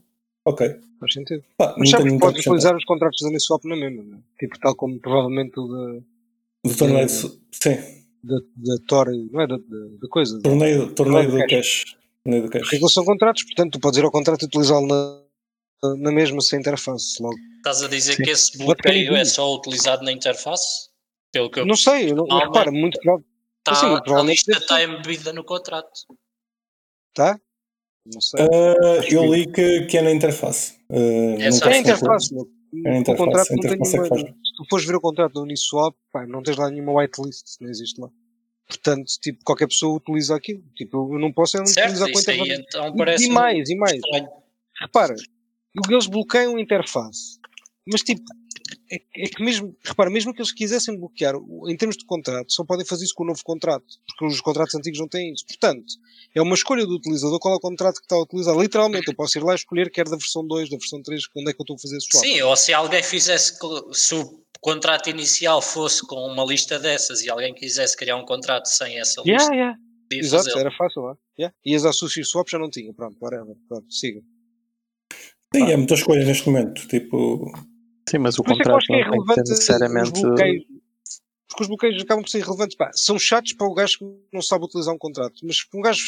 Ok. 0.45 0.77
Faz 1.01 1.13
sentido. 1.13 1.43
Pá, 1.57 1.75
Mas 1.79 1.91
sabes 1.91 2.19
podes 2.19 2.41
utilizar 2.47 2.77
os 2.77 2.85
contratos 2.85 3.19
da 3.21 3.29
Uniswap 3.29 3.65
na 3.65 3.77
mesma, 3.77 4.03
não 4.03 4.19
é? 4.19 4.21
Tipo, 4.39 4.59
tal 4.59 4.75
como 4.75 4.99
provavelmente 4.99 5.59
o 5.59 5.67
da, 5.67 6.01
Do 6.65 6.77
torneio, 6.77 7.09
sim, 7.09 7.77
da, 8.23 8.37
da 8.57 8.77
Tor, 8.87 9.09
não 9.31 9.41
é? 9.41 9.47
Da, 9.47 9.57
da, 9.57 9.87
da 10.01 10.09
coisa. 10.09 10.37
Da, 10.37 10.43
torneio, 10.43 10.93
torneio 10.95 11.31
do 11.31 11.39
do 11.39 11.47
cash. 11.47 11.97
Torneio 12.25 12.45
do 12.45 12.51
cash. 12.51 12.69
porque 12.69 12.89
são 12.89 13.05
contratos, 13.05 13.43
portanto, 13.45 13.73
tu 13.73 13.81
podes 13.81 13.99
ir 13.99 14.05
ao 14.05 14.11
contrato 14.11 14.43
e 14.43 14.47
utilizá-lo 14.47 14.87
na, 14.87 15.26
na 15.83 16.11
mesma 16.13 16.41
sem 16.41 16.59
interface. 16.61 17.23
Logo. 17.23 17.37
Estás 17.59 17.83
a 17.83 17.89
dizer 17.89 18.15
Sim. 18.15 18.23
que 18.23 18.31
esse 18.31 18.59
bloqueio 18.59 19.15
é 19.17 19.25
só 19.25 19.55
utilizado 19.55 20.05
na 20.05 20.13
interface? 20.13 20.89
Pelo 21.33 21.51
que 21.51 21.61
eu 21.61 21.67
Não 21.67 21.77
sei, 21.77 22.11
eu 22.13 22.17
não, 22.17 22.27
repara, 22.39 22.71
muito 22.71 22.99
prova- 23.01 23.23
tá, 23.63 23.75
Sim, 23.75 23.87
a 24.15 24.23
lista 24.23 24.53
está 24.53 24.83
embebida 24.83 25.33
no 25.33 25.45
contrato. 25.45 25.91
tá? 27.15 27.39
Não 28.07 28.21
sei. 28.21 28.45
Uh, 28.45 29.03
eu 29.11 29.35
li 29.35 29.51
que, 29.51 29.87
que 29.87 29.99
é 29.99 30.03
na 30.03 30.13
interface. 30.13 30.79
Uh, 30.89 31.41
É 31.41 31.47
é 31.47 31.51
na 31.51 31.67
a 31.67 31.79
interface, 31.79 32.33
meu. 32.33 32.49
É 32.85 32.91
O 32.91 32.95
interface, 32.97 33.25
contrato 33.25 33.51
não 33.51 33.59
tem 33.61 33.73
é 33.73 33.77
nenhuma. 33.77 34.17
Se 34.17 34.53
tu 34.57 34.65
fores 34.71 34.87
ver 34.87 34.95
o 34.97 35.01
contrato 35.01 35.33
da 35.35 35.41
Uniswap, 35.41 35.97
pá, 36.13 36.27
não 36.27 36.43
tens 36.43 36.57
lá 36.57 36.71
nenhuma 36.71 36.93
whitelist, 36.93 37.45
não 37.61 37.69
existe 37.69 38.01
lá. 38.01 38.09
Portanto, 38.69 39.07
tipo, 39.21 39.43
qualquer 39.45 39.67
pessoa 39.67 39.97
utiliza 39.97 40.37
aquilo. 40.37 40.63
Tipo, 40.77 41.15
eu 41.15 41.19
não 41.19 41.33
posso 41.33 41.57
é 41.57 41.61
não 41.61 41.67
Certo, 41.67 41.95
utilizar 41.95 42.13
com 42.13 42.19
a 42.19 42.33
aí 42.33 42.39
interface. 42.41 42.65
então 42.69 42.87
E- 42.87 43.27
e 43.27 43.29
mais, 43.31 43.71
e 43.71 43.75
mais. 43.77 43.93
estranho. 43.95 44.29
Repara, 44.81 45.15
eles 45.91 46.07
bloqueiam 46.07 46.57
a 46.57 46.61
interface, 46.61 47.39
mas 47.87 48.03
tipo, 48.03 48.23
é, 48.91 48.97
é 49.17 49.29
que 49.29 49.43
mesmo, 49.43 49.77
repara, 49.85 50.11
mesmo 50.11 50.33
que 50.33 50.41
eles 50.41 50.53
quisessem 50.53 50.99
bloquear, 50.99 51.35
em 51.69 51.77
termos 51.77 51.97
de 51.97 52.05
contrato, 52.05 52.53
só 52.53 52.65
podem 52.65 52.85
fazer 52.85 53.05
isso 53.05 53.15
com 53.15 53.25
o 53.25 53.27
novo 53.27 53.41
contrato, 53.45 53.87
porque 54.07 54.27
os 54.27 54.41
contratos 54.41 54.75
antigos 54.75 54.99
não 54.99 55.09
têm 55.09 55.33
isso. 55.33 55.45
Portanto, 55.47 55.85
é 56.35 56.43
uma 56.43 56.55
escolha 56.55 56.85
do 56.85 56.95
utilizador 56.95 57.39
qual 57.39 57.55
é 57.55 57.57
o 57.57 57.61
contrato 57.61 57.97
que 57.97 58.03
está 58.03 58.17
a 58.17 58.23
utilizar. 58.23 58.57
Literalmente, 58.57 59.09
eu 59.09 59.15
posso 59.15 59.39
ir 59.39 59.45
lá 59.45 59.53
e 59.53 59.57
escolher 59.57 59.91
quer 59.91 60.05
da 60.05 60.17
versão 60.17 60.47
2, 60.47 60.71
da 60.71 60.77
versão 60.77 61.03
3, 61.03 61.23
onde 61.37 61.51
é 61.51 61.53
que 61.53 61.61
eu 61.61 61.65
estou 61.65 61.77
a 61.77 61.79
fazer 61.79 62.01
swap. 62.01 62.25
Sim, 62.25 62.43
ou 62.43 62.57
se 62.57 62.73
alguém 62.73 63.03
fizesse, 63.03 63.59
se 63.93 64.15
o 64.15 64.43
contrato 64.61 65.11
inicial 65.11 65.61
fosse 65.63 66.05
com 66.07 66.27
uma 66.27 66.45
lista 66.45 66.79
dessas 66.79 67.23
e 67.23 67.31
alguém 67.31 67.55
quisesse 67.55 67.97
criar 67.97 68.17
um 68.17 68.25
contrato 68.25 68.67
sem 68.67 68.99
essa 68.99 69.23
lista, 69.23 69.53
Yeah, 69.53 69.55
yeah. 69.55 69.79
Exato, 70.13 70.57
era 70.59 70.71
fácil 70.71 71.03
lá. 71.03 71.17
Yeah. 71.39 71.55
E 71.65 71.75
as 71.75 71.85
a 71.85 71.93
sushi 71.93 72.25
swap 72.25 72.49
já 72.49 72.59
não 72.59 72.71
tinha. 72.71 72.93
Pronto, 72.95 73.17
whatever. 73.21 73.57
Pronto, 73.69 73.93
siga. 73.93 74.21
Sim, 75.59 75.71
é 75.73 75.77
muita 75.77 75.95
escolha 75.95 76.25
neste 76.25 76.47
momento. 76.49 76.87
Tipo, 76.89 77.51
Sim, 78.09 78.19
mas 78.19 78.39
o 78.39 78.43
eu 78.43 78.45
contrato 78.45 78.77
acho 78.77 78.87
que 78.87 78.93
é 78.95 79.05
não 79.05 79.11
tem 79.11 79.21
que 79.27 79.35
ter 79.35 79.41
necessariamente. 79.51 80.13
os 80.13 80.21
bloqueios. 80.23 80.65
Porque 81.49 81.63
os 81.63 81.69
bloqueios 81.69 82.03
acabam 82.03 82.23
por 82.25 82.31
ser 82.31 82.39
irrelevantes. 82.39 82.77
Pá, 82.77 82.91
são 82.95 83.19
chatos 83.19 83.53
para 83.55 83.67
o 83.67 83.75
gajo 83.75 83.99
que 83.99 84.05
não 84.33 84.43
sabe 84.43 84.65
utilizar 84.65 84.95
um 84.95 84.99
contrato. 84.99 85.35
Mas 85.45 85.63
para 85.65 85.79
um 85.79 85.83
gajo. 85.83 86.03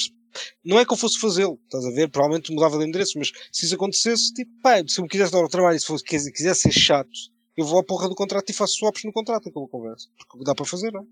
Não 0.65 0.79
é 0.79 0.85
que 0.85 0.93
eu 0.93 0.97
fosse 0.97 1.19
fazê-lo, 1.19 1.59
estás 1.65 1.85
a 1.87 1.91
ver? 1.91 2.09
Provavelmente 2.11 2.53
mudava 2.53 2.77
de 2.79 2.85
endereço, 2.85 3.19
mas 3.19 3.33
se 3.51 3.65
isso 3.65 3.75
acontecesse, 3.75 4.33
tipo, 4.35 4.51
pá, 4.63 4.77
se 4.87 5.01
eu 5.01 5.03
me 5.05 5.09
quisesse 5.09 5.33
dar 5.33 5.43
o 5.43 5.49
trabalho 5.49 5.77
e 5.77 5.81
se 5.81 5.87
fosse, 5.87 6.05
quis- 6.05 6.31
quisesse 6.31 6.63
ser 6.63 6.73
chato, 6.73 7.09
eu 7.57 7.65
vou 7.65 7.79
à 7.81 7.83
porra 7.83 8.09
do 8.11 8.15
contrato 8.15 8.49
e 8.51 8.53
faço 8.53 8.75
swaps 8.77 9.05
no 9.05 9.13
contrato, 9.13 9.49
acabou 9.49 9.65
a 9.65 9.69
conversa. 9.69 10.07
Porque 10.19 10.45
dá 10.45 10.55
para 10.55 10.67
fazer, 10.67 10.93
não 10.93 11.01
é? 11.01 11.05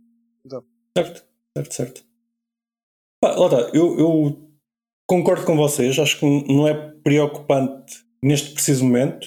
certo, 0.99 1.25
certo, 1.57 1.75
certo. 1.75 2.05
Pá, 3.23 3.35
lá 3.37 3.47
está, 3.47 3.71
eu, 3.77 3.99
eu 3.99 4.51
concordo 5.09 5.47
com 5.47 5.57
vocês, 5.57 5.99
acho 5.99 6.21
que 6.21 6.27
não 6.53 6.69
é 6.69 6.75
preocupante 7.03 8.05
neste 8.23 8.53
preciso 8.53 8.85
momento, 8.85 9.27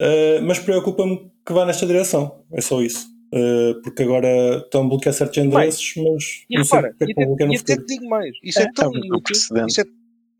uh, 0.00 0.42
mas 0.42 0.58
preocupa-me 0.58 1.30
que 1.44 1.52
vá 1.52 1.64
nesta 1.64 1.86
direção. 1.86 2.44
É 2.52 2.60
só 2.60 2.82
isso. 2.82 3.06
Uh, 3.34 3.82
porque 3.82 4.02
agora 4.02 4.58
estão 4.58 4.84
a 4.84 4.88
bloquear 4.88 5.14
certos 5.14 5.36
endereços, 5.38 5.94
mas 5.96 6.44
E 6.48 6.56
não 6.56 6.64
sei 6.64 6.78
repara, 6.78 6.96
é 7.00 7.52
e 7.52 7.56
até, 7.56 7.76
te 7.76 7.86
digo 7.86 8.08
mais, 8.08 8.36
isso 8.42 8.60
é, 8.60 8.62
É, 8.62 8.72
tão 8.72 8.86
é 8.86 8.88
um 8.88 9.04
inútil. 9.04 9.36
Isso 9.66 9.80
é, 9.80 9.84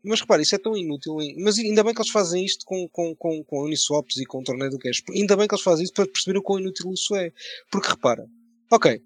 mas 0.03 0.21
repara, 0.21 0.41
isso 0.41 0.55
é 0.55 0.57
tão 0.57 0.75
inútil. 0.75 1.17
Mas 1.37 1.59
ainda 1.59 1.83
bem 1.83 1.93
que 1.93 1.99
eles 1.99 2.11
fazem 2.11 2.45
isto 2.45 2.65
com, 2.65 2.87
com, 2.89 3.13
com, 3.15 3.43
com 3.43 3.63
Uniswaps 3.63 4.17
e 4.17 4.25
com 4.25 4.39
o 4.39 4.43
torneio 4.43 4.71
do 4.71 4.79
cash. 4.79 5.03
Ainda 5.13 5.35
bem 5.35 5.47
que 5.47 5.53
eles 5.53 5.63
fazem 5.63 5.83
isto 5.83 5.93
para 5.93 6.07
perceber 6.07 6.37
o 6.39 6.41
quão 6.41 6.59
inútil 6.59 6.91
isso 6.93 7.15
é. 7.15 7.31
Porque 7.69 7.89
repara, 7.89 8.25
ok, 8.71 9.01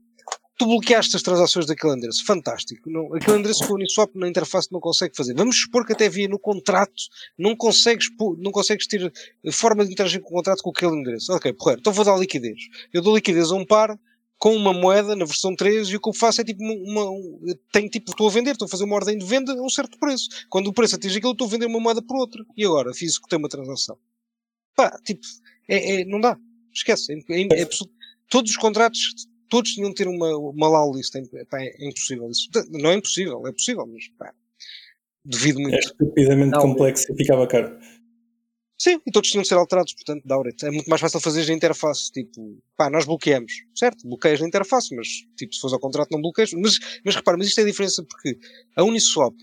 tu 0.61 0.67
bloqueaste 0.67 1.15
as 1.15 1.21
transações 1.23 1.65
daquele 1.65 1.93
endereço, 1.93 2.23
fantástico. 2.25 2.89
Não, 2.89 3.13
aquele 3.15 3.37
endereço 3.37 3.65
que 3.65 3.71
o 3.71 3.75
Uniswap 3.75 4.11
na 4.15 4.27
interface 4.27 4.71
não 4.71 4.79
consegue 4.79 5.15
fazer. 5.15 5.33
Vamos 5.33 5.59
supor 5.59 5.85
que 5.85 5.93
até 5.93 6.07
via 6.07 6.27
no 6.27 6.37
contrato, 6.39 6.93
não 7.37 7.55
consegues, 7.55 8.07
não 8.37 8.51
consegues 8.51 8.85
ter 8.87 9.11
forma 9.51 9.85
de 9.85 9.91
interagir 9.91 10.21
com 10.21 10.29
o 10.29 10.33
contrato 10.33 10.61
com 10.61 10.69
aquele 10.69 10.95
endereço. 10.95 11.33
Ok, 11.33 11.51
porreiro, 11.53 11.79
então 11.81 11.91
vou 11.91 12.05
dar 12.05 12.17
liquidez. 12.17 12.57
Eu 12.93 13.01
dou 13.01 13.15
liquidez 13.15 13.51
a 13.51 13.55
um 13.55 13.65
par 13.65 13.97
com 14.37 14.55
uma 14.55 14.73
moeda 14.73 15.15
na 15.15 15.25
versão 15.25 15.55
3 15.55 15.87
e 15.89 15.95
o 15.95 16.01
que 16.01 16.09
eu 16.09 16.13
faço 16.13 16.41
é 16.41 16.43
tipo 16.43 16.63
uma, 16.63 16.73
uma- 16.73 17.11
um- 17.11 17.39
tipo, 17.91 18.11
estou 18.11 18.27
a 18.27 18.31
vender, 18.31 18.51
estou 18.51 18.65
a 18.65 18.69
fazer 18.69 18.83
uma 18.83 18.95
ordem 18.95 19.17
de 19.17 19.25
venda 19.25 19.53
a 19.53 19.61
um 19.61 19.69
certo 19.69 19.97
preço. 19.99 20.27
Quando 20.49 20.67
o 20.67 20.73
preço 20.73 20.95
atinge 20.95 21.17
aquilo, 21.17 21.33
estou 21.33 21.47
a 21.47 21.49
vender 21.51 21.65
uma 21.67 21.79
moeda 21.79 22.01
por 22.01 22.17
outra. 22.17 22.43
E 22.57 22.65
agora 22.65 22.93
fiz 22.93 23.17
que 23.19 23.27
tem 23.27 23.37
uma 23.39 23.49
transação. 23.49 23.97
Pá, 24.75 24.97
tipo, 25.05 25.21
é, 25.67 26.01
é- 26.01 26.05
não 26.05 26.19
dá. 26.19 26.37
Esquece. 26.73 27.13
É, 27.13 27.41
é- 27.41 27.61
é 27.61 27.67
todos 28.29 28.51
os 28.51 28.57
contratos, 28.57 28.99
todos 29.51 29.73
tinham 29.73 29.89
de 29.89 29.95
ter 29.95 30.07
uma, 30.07 30.35
uma 30.37 30.67
law 30.69 30.95
list. 30.95 31.13
É, 31.13 31.45
pá, 31.45 31.61
é 31.61 31.85
impossível 31.85 32.27
isso. 32.31 32.49
Não 32.71 32.89
é 32.89 32.95
impossível, 32.95 33.45
é 33.45 33.51
possível, 33.51 33.85
mas 33.85 34.07
pá, 34.17 34.33
duvido 35.23 35.59
muito. 35.59 35.75
É 35.75 35.79
estupidamente 35.79 36.51
Não, 36.51 36.61
complexo 36.61 37.05
e 37.13 37.17
ficava 37.17 37.45
caro. 37.45 37.77
Sim, 38.79 38.99
e 39.05 39.11
todos 39.11 39.29
tinham 39.29 39.43
de 39.43 39.47
ser 39.47 39.53
alterados, 39.55 39.93
portanto, 39.93 40.23
it. 40.47 40.65
É 40.65 40.71
muito 40.71 40.87
mais 40.89 40.99
fácil 40.99 41.19
fazer 41.19 41.45
na 41.45 41.53
interface, 41.53 42.11
tipo, 42.11 42.57
pá, 42.75 42.89
nós 42.89 43.05
bloqueamos, 43.05 43.51
certo? 43.75 44.07
Bloqueias 44.07 44.39
na 44.39 44.47
interface, 44.47 44.95
mas, 44.95 45.07
tipo, 45.37 45.53
se 45.53 45.61
fores 45.61 45.73
ao 45.73 45.79
contrato 45.79 46.09
não 46.09 46.19
bloqueias. 46.19 46.51
Mas, 46.53 46.79
mas 47.05 47.15
repara, 47.15 47.37
mas 47.37 47.47
isto 47.47 47.59
é 47.59 47.63
a 47.63 47.67
diferença 47.67 48.03
porque 48.03 48.39
a 48.75 48.83
Uniswap, 48.83 49.35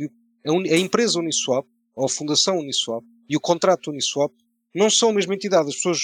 a, 0.44 0.52
Uni- 0.52 0.72
a 0.72 0.76
empresa 0.76 1.20
Uniswap, 1.20 1.68
ou 1.94 2.06
a 2.06 2.08
fundação 2.08 2.58
Uniswap, 2.58 3.04
e 3.28 3.36
o 3.36 3.40
contrato 3.40 3.90
Uniswap, 3.90 4.32
não 4.74 4.90
são 4.90 5.10
a 5.10 5.12
mesma 5.12 5.34
entidade. 5.34 5.68
As 5.68 5.76
pessoas 5.76 6.00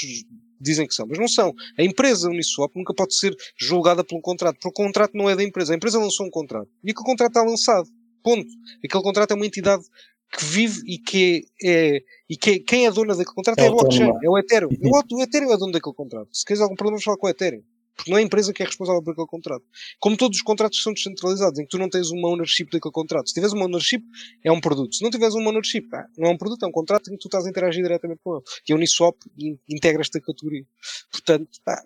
dizem 0.64 0.86
que 0.86 0.94
são, 0.94 1.06
mas 1.06 1.18
não 1.18 1.28
são. 1.28 1.52
A 1.78 1.82
empresa 1.82 2.28
Uniswap 2.28 2.74
nunca 2.74 2.94
pode 2.94 3.14
ser 3.14 3.36
julgada 3.56 4.02
por 4.02 4.16
um 4.16 4.20
contrato, 4.20 4.56
porque 4.60 4.68
o 4.68 4.84
contrato 4.86 5.12
não 5.14 5.28
é 5.30 5.36
da 5.36 5.42
empresa. 5.44 5.72
A 5.72 5.76
empresa 5.76 5.98
lançou 5.98 6.26
um 6.26 6.30
contrato. 6.30 6.68
E 6.82 6.90
aquele 6.90 7.06
contrato 7.06 7.30
está 7.30 7.42
lançado. 7.42 7.88
Ponto. 8.22 8.48
Aquele 8.84 9.02
contrato 9.02 9.30
é 9.32 9.34
uma 9.34 9.46
entidade 9.46 9.84
que 10.32 10.44
vive 10.44 10.80
e 10.86 10.98
que 10.98 11.44
é, 11.62 12.00
e 12.28 12.36
que 12.36 12.50
é- 12.50 12.58
quem 12.58 12.86
é 12.86 12.90
dona 12.90 13.14
daquele 13.14 13.34
contrato 13.34 13.58
É 13.60 13.64
é, 13.64 13.68
a 13.68 13.70
blockchain, 13.70 14.10
é 14.22 14.28
o 14.28 14.36
Ethereum. 14.38 14.68
O, 14.82 15.16
o 15.16 15.22
Ethereum 15.22 15.52
é 15.52 15.56
dono 15.56 15.72
daquele 15.72 15.94
contrato. 15.94 16.28
Se 16.32 16.44
queres 16.44 16.60
algum 16.60 16.74
problema, 16.74 17.00
falar 17.00 17.16
com 17.18 17.26
o 17.26 17.30
Ethereum. 17.30 17.62
Porque 17.96 18.10
não 18.10 18.18
é 18.18 18.22
a 18.22 18.24
empresa 18.24 18.52
que 18.52 18.62
é 18.62 18.66
responsável 18.66 19.00
por 19.02 19.12
aquele 19.12 19.26
contrato. 19.26 19.64
Como 20.00 20.16
todos 20.16 20.36
os 20.38 20.42
contratos 20.42 20.78
que 20.78 20.82
são 20.84 20.92
descentralizados, 20.92 21.58
em 21.58 21.62
que 21.62 21.68
tu 21.68 21.78
não 21.78 21.88
tens 21.88 22.10
uma 22.10 22.28
ownership 22.28 22.64
daquele 22.72 22.92
contrato. 22.92 23.28
Se 23.28 23.34
tiveres 23.34 23.52
uma 23.52 23.64
ownership, 23.66 24.02
é 24.42 24.50
um 24.50 24.60
produto. 24.60 24.96
Se 24.96 25.02
não 25.04 25.10
tiveres 25.10 25.34
uma 25.34 25.48
ownership, 25.50 25.86
não 26.18 26.28
é 26.28 26.32
um 26.32 26.36
produto, 26.36 26.64
é 26.64 26.68
um 26.68 26.72
contrato 26.72 27.08
em 27.08 27.12
que 27.12 27.18
tu 27.18 27.28
estás 27.28 27.46
a 27.46 27.50
interagir 27.50 27.82
diretamente 27.82 28.20
com 28.24 28.34
ele. 28.36 28.44
E 28.68 28.72
a 28.72 28.76
Uniswap 28.76 29.16
in- 29.38 29.58
integra 29.68 30.00
esta 30.02 30.20
categoria. 30.20 30.66
Portanto, 31.12 31.48
pá, 31.64 31.84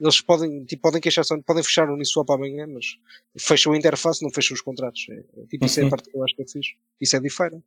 eles 0.00 0.20
podem, 0.20 0.64
tipo, 0.64 0.82
podem 0.82 1.00
queixar-se, 1.00 1.36
podem 1.42 1.62
fechar 1.62 1.88
o 1.88 1.94
Uniswap 1.94 2.28
amanhã, 2.30 2.66
mas 2.66 2.86
fecham 3.38 3.72
a 3.72 3.76
interface, 3.76 4.22
não 4.22 4.30
fecham 4.30 4.54
os 4.54 4.60
contratos. 4.60 5.06
É, 5.10 5.14
é, 5.42 5.46
tipo, 5.46 5.64
isso 5.66 5.78
é 5.78 5.82
a 5.82 5.84
Uhum. 5.84 5.90
parte 5.90 6.10
que 6.10 6.16
eu 6.16 6.24
acho 6.24 6.34
que 6.36 6.42
é 6.42 6.46
fixe. 6.46 6.74
Isso 7.00 7.16
é 7.16 7.20
diferente. 7.20 7.62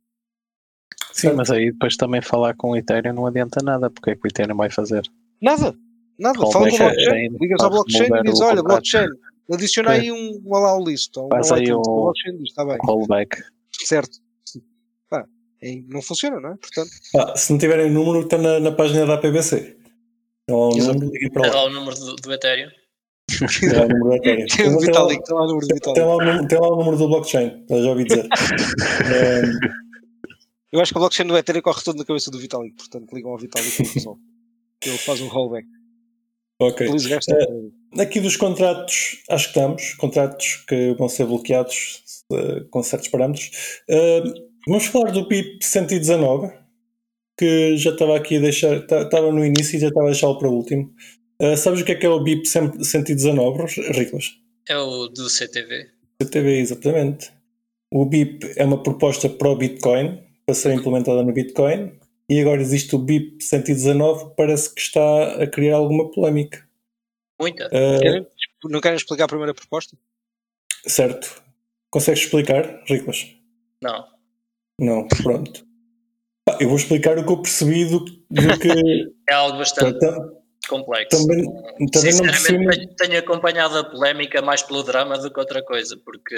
Sim, 1.12 1.32
mas 1.34 1.50
aí 1.50 1.70
depois 1.72 1.96
também 1.96 2.22
falar 2.22 2.54
com 2.54 2.70
o 2.70 2.76
Ethereum 2.76 3.12
não 3.14 3.26
adianta 3.26 3.62
nada, 3.62 3.90
porque 3.90 4.10
é 4.10 4.14
que 4.16 4.26
o 4.26 4.28
Ethereum 4.28 4.56
vai 4.56 4.70
fazer? 4.70 5.02
Nada. 5.40 5.74
Nada. 6.18 6.38
Fala 6.38 6.52
com 6.52 6.60
o 6.60 6.66
é- 6.66 6.78
blockchain. 6.78 7.26
é 7.26 7.28
Ligas 7.40 7.60
ao 7.62 7.70
blockchain 7.70 8.08
e 8.24 8.30
o 8.30 8.44
olha, 8.44 8.62
blockchain, 8.62 9.08
adiciona 9.52 9.94
É. 9.96 10.00
aí 10.00 10.12
um, 10.12 10.40
um 10.44 10.54
allow 10.54 10.84
list. 10.86 11.16
Ou 11.16 11.26
um 11.26 11.28
Faz 11.30 11.50
aí 11.52 11.72
o- 11.72 11.78
O 11.80 12.02
blockchain 12.04 12.36
diz, 12.38 12.48
está 12.50 12.64
bem. 12.64 12.78
Rollback. 12.82 13.42
Certo. 13.84 14.18
Pá, 15.10 15.24
é- 15.62 15.82
não 15.88 16.00
funciona, 16.02 16.38
não 16.40 16.50
é? 16.52 16.56
Portanto, 16.56 16.90
Pá, 17.12 17.36
se 17.36 17.52
não 17.52 17.58
tiverem 17.58 17.90
número, 17.90 18.20
está 18.24 18.38
na, 18.38 18.60
na 18.60 18.72
página 18.72 19.04
da 19.06 19.14
APBC. 19.14 19.76
Então 20.44 20.58
lá 20.60 20.68
o 20.68 20.76
número, 20.76 21.06
liguem 21.12 21.28
É 21.28 21.30
para 21.30 21.48
lá. 21.48 21.54
lá 21.54 21.64
o 21.64 21.70
número 21.70 21.96
do, 21.96 22.16
do 22.16 22.32
Ethereum. 22.32 22.68
Tem 23.28 23.72
lá 23.72 23.84
o 23.84 23.88
número 23.88 24.04
do 24.08 24.14
Ethereum. 24.14 24.46
tem 24.46 24.66
o 24.68 24.72
lá- 24.74 24.80
Vitalik, 24.80 25.24
tem 25.24 25.34
lá 25.36 25.42
o 25.42 25.46
número 25.46 25.66
do 25.66 25.68
Tem 25.68 25.76
Vitalik. 25.76 26.00
lá, 26.00 26.14
o 26.42 26.46
tem 26.48 26.60
lá 26.60 26.68
o 26.68 26.76
número 26.76 26.96
do 26.98 27.08
blockchain, 27.08 27.64
já 27.70 27.76
ouvi 27.90 28.04
dizer. 28.04 28.28
Eu 30.72 30.80
acho 30.80 30.92
que 30.92 30.98
o 30.98 31.00
blockchain 31.00 31.26
do 31.26 31.36
Ethereum 31.36 31.60
corre 31.62 31.82
todo 31.84 31.96
na 31.98 32.04
cabeça 32.04 32.30
do 32.30 32.38
Vitalik, 32.38 32.74
portanto 32.76 33.12
ligam 33.12 33.30
ao 33.30 33.38
Vitalik 33.38 33.82
e 33.82 33.86
resolve. 33.86 34.20
Ele 34.84 34.98
faz 34.98 35.20
um 35.20 35.28
rollback. 35.28 35.66
Ok. 36.66 36.86
Feliz 36.86 37.04
resto. 37.06 37.34
Aqui 37.98 38.20
dos 38.20 38.36
contratos, 38.36 39.22
acho 39.28 39.44
que 39.52 39.58
estamos. 39.58 39.94
Contratos 39.94 40.64
que 40.68 40.94
vão 40.98 41.08
ser 41.08 41.26
bloqueados 41.26 42.02
eh, 42.32 42.64
com 42.70 42.82
certos 42.82 43.08
parâmetros. 43.08 43.50
Eh, 43.88 44.22
vamos 44.66 44.86
falar 44.86 45.10
do 45.12 45.26
BIP 45.28 45.64
119, 45.64 46.52
que 47.38 47.76
já 47.76 47.90
estava 47.90 48.16
aqui 48.16 48.36
a 48.36 48.40
deixar, 48.40 48.86
ta- 48.86 49.02
estava 49.02 49.30
no 49.32 49.44
início 49.44 49.76
e 49.76 49.80
já 49.80 49.88
estava 49.88 50.06
a 50.06 50.10
deixá-lo 50.10 50.38
para 50.38 50.48
o 50.48 50.54
último. 50.54 50.90
Eh, 51.40 51.56
sabes 51.56 51.80
o 51.80 51.84
que 51.84 51.92
é 51.92 51.94
que 51.96 52.06
é 52.06 52.08
o 52.08 52.22
BIP 52.22 52.46
119, 52.48 53.64
Riclas? 53.92 54.26
É 54.68 54.76
o 54.78 55.08
do 55.08 55.28
CTV. 55.28 55.86
CTV, 56.22 56.58
exatamente. 56.60 57.30
O 57.92 58.06
BIP 58.06 58.52
é 58.56 58.64
uma 58.64 58.82
proposta 58.82 59.28
para 59.28 59.48
o 59.50 59.56
Bitcoin, 59.56 60.18
para 60.46 60.54
ser 60.54 60.72
implementada 60.72 61.22
no 61.22 61.32
Bitcoin, 61.32 61.92
e 62.28 62.40
agora 62.40 62.60
existe 62.60 62.94
o 62.94 62.98
BIP 62.98 63.42
119, 63.42 64.34
parece 64.36 64.74
que 64.74 64.80
está 64.80 65.42
a 65.42 65.46
criar 65.46 65.76
alguma 65.76 66.10
polémica. 66.10 66.66
Muita. 67.40 67.68
Querem- 67.68 68.26
não 68.64 68.80
querem 68.80 68.96
explicar 68.96 69.24
a 69.24 69.28
primeira 69.28 69.54
proposta? 69.54 69.96
certo. 70.86 71.42
Consegues 71.90 72.22
explicar, 72.22 72.82
Riclas? 72.86 73.26
Não. 73.82 74.06
Não, 74.80 75.06
pronto. 75.08 75.66
Eu 76.58 76.68
vou 76.68 76.76
explicar 76.78 77.18
o 77.18 77.24
que 77.26 77.30
eu 77.32 77.42
percebi 77.42 77.84
do, 77.84 78.00
do 78.00 78.58
que. 78.58 78.68
É 79.28 79.34
algo 79.34 79.58
bastante 79.58 79.98
Tam- 80.00 80.32
complexo. 80.68 81.20
também, 81.26 81.44
também 81.92 82.12
Sinceramente, 82.12 82.78
tenho, 82.78 82.96
tenho 82.96 83.18
acompanhado 83.18 83.76
a 83.78 83.84
polémica 83.84 84.40
mais 84.42 84.62
pelo 84.62 84.82
drama 84.82 85.18
do 85.18 85.30
que 85.32 85.38
outra 85.38 85.62
coisa, 85.62 85.96
porque 86.04 86.34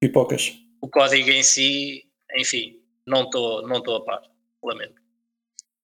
pipocas. 0.00 0.54
o 0.82 0.88
código 0.88 1.30
em 1.30 1.42
si, 1.42 2.04
enfim, 2.36 2.76
não 3.06 3.24
estou 3.24 3.66
não 3.66 3.82
tô 3.82 3.96
a 3.96 4.04
par. 4.04 4.20
Lamento. 4.62 4.94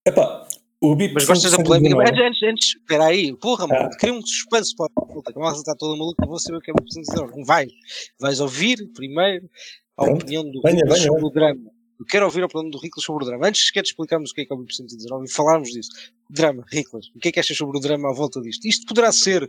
Epá, 0.06 0.46
o 0.80 0.94
BIP 0.94 1.14
Mas 1.14 1.24
gostas 1.24 1.52
da 1.52 1.62
polémica? 1.62 1.94
119 1.96 2.10
Antes, 2.10 2.42
antes, 2.42 2.42
antes, 2.52 2.68
espera 2.80 3.06
aí, 3.06 3.34
porra, 3.36 3.66
mano, 3.66 3.88
Ah. 3.92 3.96
cria 3.96 4.12
um 4.12 4.20
suspense 4.20 4.74
para 4.76 4.86
a 4.96 5.00
puta, 5.06 5.32
que 5.32 5.38
a 5.38 5.42
malta 5.42 5.58
está 5.58 5.74
toda 5.74 5.96
maluca, 5.96 6.26
vou 6.26 6.38
saber 6.38 6.58
o 6.58 6.60
que 6.60 6.70
é 6.70 6.74
o 6.74 6.82
preciso 6.82 7.10
dizer. 7.10 7.36
Não 7.36 7.44
vais, 7.44 7.72
vais 8.20 8.40
ouvir 8.40 8.76
primeiro 8.94 9.48
a 9.96 10.04
Pronto. 10.04 10.22
opinião 10.22 10.44
do 10.50 10.60
Venha, 10.62 10.80
sobre 10.96 11.24
o 11.24 11.30
drama. 11.30 11.70
Eu 11.98 12.04
quero 12.06 12.24
ouvir 12.26 12.42
a 12.42 12.46
opinião 12.46 12.68
do 12.68 12.78
Riclas 12.78 13.04
sobre 13.04 13.24
o 13.24 13.26
drama. 13.26 13.46
Antes 13.46 13.66
sequer 13.68 13.82
de 13.82 13.88
explicarmos 13.90 14.30
o 14.32 14.34
que 14.34 14.40
é 14.42 14.44
que 14.44 14.52
é 14.52 14.56
o 14.56 14.66
119 14.68 15.24
e 15.26 15.30
falarmos 15.30 15.70
disso. 15.70 15.90
Drama, 16.28 16.64
Riclas, 16.70 17.06
o 17.14 17.18
que 17.20 17.28
é 17.28 17.32
que 17.32 17.40
achas 17.40 17.56
sobre 17.56 17.78
o 17.78 17.80
drama 17.80 18.10
à 18.10 18.12
volta 18.12 18.40
disto? 18.42 18.66
Isto 18.66 18.84
poderá 18.86 19.12
ser 19.12 19.48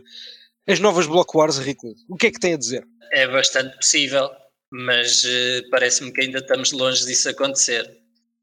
as 0.66 0.78
novas 0.80 1.06
Block 1.06 1.36
Wars, 1.36 1.58
Riclas. 1.58 1.98
O 2.08 2.16
que 2.16 2.28
é 2.28 2.30
que 2.30 2.38
tem 2.40 2.54
a 2.54 2.56
dizer? 2.56 2.86
É 3.12 3.26
bastante 3.26 3.76
possível, 3.76 4.30
mas 4.72 5.24
eh, 5.24 5.62
parece-me 5.70 6.12
que 6.12 6.20
ainda 6.22 6.38
estamos 6.38 6.70
longe 6.72 7.04
disso 7.04 7.28
acontecer. 7.28 7.84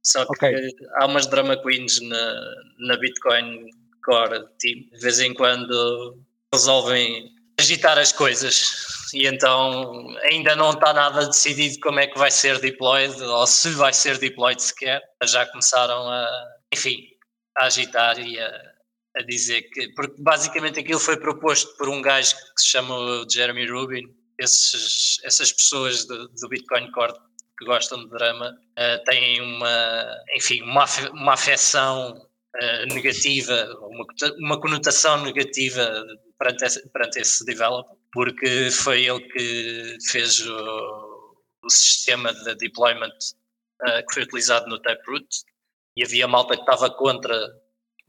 Só 0.06 0.26
que 0.26 0.32
Ok. 0.32 0.76
há 0.96 1.06
umas 1.06 1.28
drama 1.28 1.56
queens 1.62 2.02
na, 2.02 2.56
na 2.80 2.98
Bitcoin 2.98 3.70
Core 4.04 4.46
Team. 4.60 4.90
De 4.92 5.00
vez 5.00 5.20
em 5.20 5.34
quando 5.34 6.20
resolvem 6.54 7.32
agitar 7.60 7.98
as 7.98 8.12
coisas 8.12 9.12
e 9.14 9.28
então 9.28 10.08
ainda 10.24 10.56
não 10.56 10.72
está 10.72 10.92
nada 10.92 11.26
decidido 11.28 11.80
como 11.80 12.00
é 12.00 12.08
que 12.08 12.18
vai 12.18 12.32
ser 12.32 12.60
deployed 12.60 13.22
ou 13.22 13.46
se 13.46 13.70
vai 13.72 13.94
ser 13.94 14.18
deployed 14.18 14.62
sequer. 14.62 15.02
Já 15.24 15.46
começaram 15.46 16.10
a, 16.10 16.28
enfim, 16.74 16.98
a 17.58 17.66
agitar 17.66 18.20
e 18.20 18.40
a, 18.40 18.74
a 19.16 19.22
dizer 19.22 19.62
que, 19.70 19.90
porque 19.94 20.22
basicamente 20.22 20.80
aquilo 20.80 21.00
foi 21.00 21.18
proposto 21.18 21.76
por 21.78 21.88
um 21.88 22.02
gajo 22.02 22.36
que 22.36 22.62
se 22.62 22.68
chama 22.68 22.96
Jeremy 23.32 23.68
Rubin, 23.70 24.04
esses, 24.40 25.20
essas 25.24 25.52
pessoas 25.54 26.06
do, 26.06 26.28
do 26.28 26.50
Bitcoin 26.50 26.92
Core 26.92 27.14
que 27.58 27.66
gostam 27.66 28.04
de 28.04 28.10
drama 28.10 28.58
eh, 28.76 28.98
têm 29.06 29.42
uma, 29.42 30.24
enfim, 30.36 30.62
uma, 30.62 30.86
uma 31.12 31.34
afecção 31.34 32.28
eh, 32.56 32.86
negativa, 32.88 33.66
uma, 33.82 34.06
uma 34.40 34.62
conotação 34.62 35.24
negativa 35.24 36.06
perante 36.38 36.66
esse, 36.66 36.90
perante 36.90 37.20
esse 37.20 37.46
developer, 37.46 37.96
porque 38.12 38.70
foi 38.72 39.06
ele 39.06 39.22
que 39.22 39.98
fez 40.12 40.40
o, 40.48 41.36
o 41.64 41.70
sistema 41.70 42.34
de 42.34 42.56
deployment 42.56 43.18
eh, 43.86 44.04
que 44.04 44.14
foi 44.14 44.24
utilizado 44.24 44.68
no 44.68 44.82
Taproot 44.82 45.28
e 45.96 46.04
havia 46.04 46.28
malta 46.28 46.56
que 46.56 46.62
estava 46.62 46.90
contra 46.90 47.36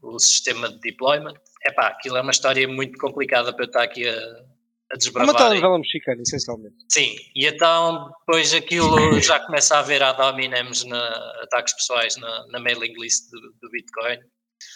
o 0.01 0.19
sistema 0.19 0.69
de 0.69 0.79
deployment. 0.79 1.35
Epá, 1.63 1.87
aquilo 1.87 2.17
é 2.17 2.21
uma 2.21 2.31
história 2.31 2.67
muito 2.67 2.97
complicada 2.97 3.53
para 3.53 3.65
eu 3.65 3.67
estar 3.67 3.83
aqui 3.83 4.07
a, 4.07 4.45
a 4.91 4.93
É 4.93 4.95
uma 4.95 4.97
desbravar. 4.99 5.35
telenovela 5.35 5.77
mexicana, 5.79 6.21
essencialmente. 6.21 6.75
Sim, 6.91 7.15
e 7.35 7.45
então 7.47 8.09
depois 8.19 8.53
aquilo 8.53 9.19
já 9.19 9.39
começa 9.39 9.75
a 9.75 9.79
haver 9.79 10.01
ad 10.03 10.21
hominems 10.21 10.83
na 10.85 11.07
ataques 11.43 11.73
pessoais 11.73 12.15
na, 12.17 12.47
na 12.47 12.59
mailing 12.59 12.93
list 12.99 13.29
do, 13.31 13.39
do 13.61 13.69
Bitcoin, 13.71 14.19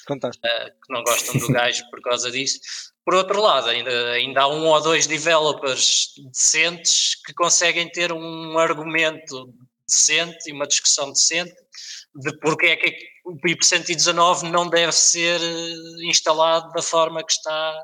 Fantástico. 0.08 0.46
eh, 0.48 0.70
que 0.72 0.94
não 0.94 1.04
gostam 1.04 1.38
do 1.40 1.48
gajo 1.54 1.84
por 1.90 2.02
causa 2.02 2.32
disso. 2.32 2.60
Por 3.06 3.16
outro 3.16 3.42
lado, 3.42 3.70
ainda, 3.70 4.12
ainda 4.12 4.42
há 4.42 4.48
um 4.48 4.66
ou 4.68 4.82
dois 4.82 5.08
developers 5.08 6.14
decentes 6.32 7.16
que 7.26 7.34
conseguem 7.34 7.90
ter 7.92 8.12
um 8.12 8.58
argumento 8.58 9.54
decente 9.88 10.50
e 10.50 10.54
uma 10.54 10.68
discussão 10.68 11.12
decente 11.12 11.54
de 12.16 12.38
porque 12.40 12.68
é 12.68 12.76
que 12.76 12.96
o 13.26 13.36
PIP 13.38 13.64
119 13.66 14.50
não 14.50 14.68
deve 14.70 14.92
ser 14.92 15.40
eh, 15.42 16.08
instalado 16.08 16.72
da 16.72 16.82
forma 16.82 17.24
que 17.24 17.32
está 17.32 17.84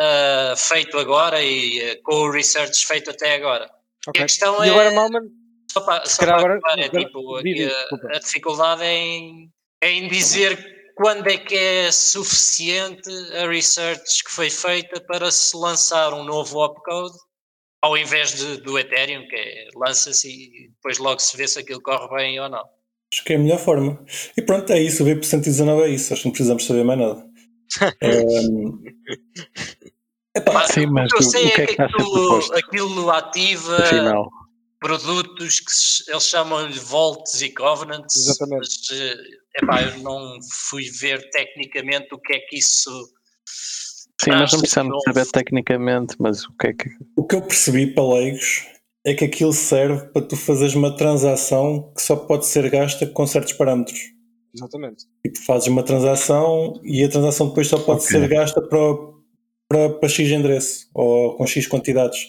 eh, 0.00 0.54
feito 0.56 0.98
agora 0.98 1.42
e 1.42 1.80
eh, 1.80 1.96
com 2.02 2.14
o 2.14 2.30
research 2.30 2.86
feito 2.86 3.10
até 3.10 3.34
agora. 3.34 3.64
E 4.06 4.10
Ok. 4.10 4.22
a 4.22 4.26
questão 4.26 4.64
E 4.64 4.68
é. 4.68 4.70
agora, 4.70 4.90
Malman, 4.92 5.28
Só 5.72 5.80
para, 5.82 6.04
só 6.06 6.18
para 6.24 6.36
agora- 6.36 6.56
acabar, 6.58 6.78
é 6.78 6.84
agora- 6.86 7.04
tipo, 7.04 7.42
diz, 7.42 7.72
a, 7.72 8.16
a 8.16 8.18
dificuldade 8.18 8.82
é 8.82 8.94
em, 8.96 9.50
é 9.82 9.90
em 9.90 10.08
dizer 10.08 10.92
quando 10.96 11.26
é 11.28 11.36
que 11.38 11.56
é 11.56 11.90
suficiente 11.92 13.08
a 13.36 13.46
research 13.48 14.22
que 14.24 14.30
foi 14.30 14.50
feita 14.50 15.00
para 15.00 15.30
se 15.30 15.56
lançar 15.56 16.12
um 16.12 16.24
novo 16.24 16.58
opcode 16.64 17.16
ao 17.82 17.96
invés 17.96 18.34
de, 18.34 18.60
do 18.60 18.78
Ethereum, 18.78 19.26
que 19.26 19.34
é 19.36 19.68
lança-se 19.74 20.28
e 20.28 20.68
depois 20.68 20.98
logo 20.98 21.18
se 21.20 21.34
vê 21.36 21.48
se 21.48 21.58
aquilo 21.58 21.80
corre 21.80 22.14
bem 22.14 22.38
ou 22.40 22.48
não. 22.48 22.62
Acho 23.12 23.24
que 23.24 23.32
é 23.32 23.36
a 23.36 23.38
melhor 23.38 23.58
forma. 23.58 24.04
E 24.36 24.42
pronto, 24.42 24.70
é 24.72 24.80
isso. 24.80 25.02
O 25.02 25.06
BIP 25.06 25.26
119 25.26 25.82
é 25.82 25.88
isso. 25.88 26.12
Acho 26.12 26.22
que 26.22 26.28
não 26.28 26.32
precisamos 26.32 26.64
saber 26.66 26.84
mais 26.84 26.98
nada. 27.00 27.24
Epá, 30.36 30.66
Sim, 30.68 30.86
mas 30.86 31.10
o 31.12 31.16
que 31.16 31.22
eu 31.22 31.26
o- 31.26 31.30
sei 31.30 31.46
o 31.46 31.50
que 31.52 31.60
é 31.60 31.64
é 31.64 31.66
que 31.66 31.74
que 31.76 31.82
está 31.82 31.84
a 31.84 31.88
ser 31.88 31.94
aquilo, 31.96 32.12
proposto? 32.26 32.54
aquilo 32.56 33.10
ativa 33.10 33.76
Afinal, 33.82 34.30
produtos 34.78 35.60
que 35.60 36.10
eles 36.10 36.24
chamam-lhe 36.26 36.78
vaults 36.78 37.42
e 37.42 37.52
covenants. 37.52 38.16
Exatamente. 38.16 38.58
Mas, 38.90 38.98
eh, 39.00 39.16
epá, 39.62 39.82
eu 39.82 39.98
não 39.98 40.38
fui 40.68 40.84
ver 41.00 41.28
tecnicamente 41.30 42.14
o 42.14 42.18
que 42.18 42.32
é 42.34 42.38
que 42.40 42.58
isso. 42.58 42.90
sim, 43.46 44.30
mas 44.30 44.52
não 44.52 44.60
precisamos 44.60 45.02
saber 45.04 45.26
tecnicamente, 45.26 46.14
mas 46.18 46.44
o 46.44 46.52
que 46.56 46.68
é 46.68 46.72
que. 46.72 46.88
o 47.16 47.26
que 47.26 47.34
eu 47.34 47.42
percebi 47.42 47.92
para 47.92 48.14
leigos 48.14 48.66
é 49.04 49.14
que 49.14 49.24
aquilo 49.24 49.52
serve 49.52 50.06
para 50.12 50.22
tu 50.22 50.36
fazeres 50.36 50.74
uma 50.74 50.94
transação 50.94 51.92
que 51.94 52.02
só 52.02 52.14
pode 52.14 52.46
ser 52.46 52.70
gasta 52.70 53.06
com 53.06 53.26
certos 53.26 53.52
parâmetros. 53.54 53.98
Exatamente. 54.54 55.06
Tipo, 55.24 55.38
fazes 55.44 55.68
uma 55.68 55.82
transação 55.82 56.80
e 56.84 57.04
a 57.04 57.08
transação 57.08 57.48
depois 57.48 57.68
só 57.68 57.78
pode 57.78 58.00
Ok. 58.00 58.08
ser 58.08 58.28
gasta 58.28 58.60
para, 58.62 58.78
para, 59.68 59.90
para 59.90 60.08
X 60.08 60.28
endereço 60.30 60.88
ou 60.94 61.36
com 61.36 61.46
X 61.46 61.66
quantidades. 61.66 62.28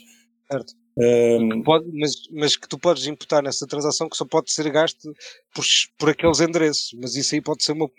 Certo. 0.51 0.73
Ehm, 0.99 1.63
Pode, 1.63 1.89
mas, 1.93 2.11
mas 2.31 2.57
que 2.57 2.67
tu 2.67 2.77
podes 2.77 3.07
imputar 3.07 3.41
nessa 3.41 3.65
transação 3.65 4.09
que 4.09 4.17
só 4.17 4.25
pode 4.25 4.51
ser 4.51 4.69
gasto 4.69 5.13
por, 5.53 5.63
por 5.97 6.09
aqueles 6.09 6.39
endereços. 6.41 6.93
Mas 7.01 7.15
isso 7.15 7.33
aí 7.33 7.41
pode 7.41 7.63
ser 7.63 7.71
uma 7.71 7.89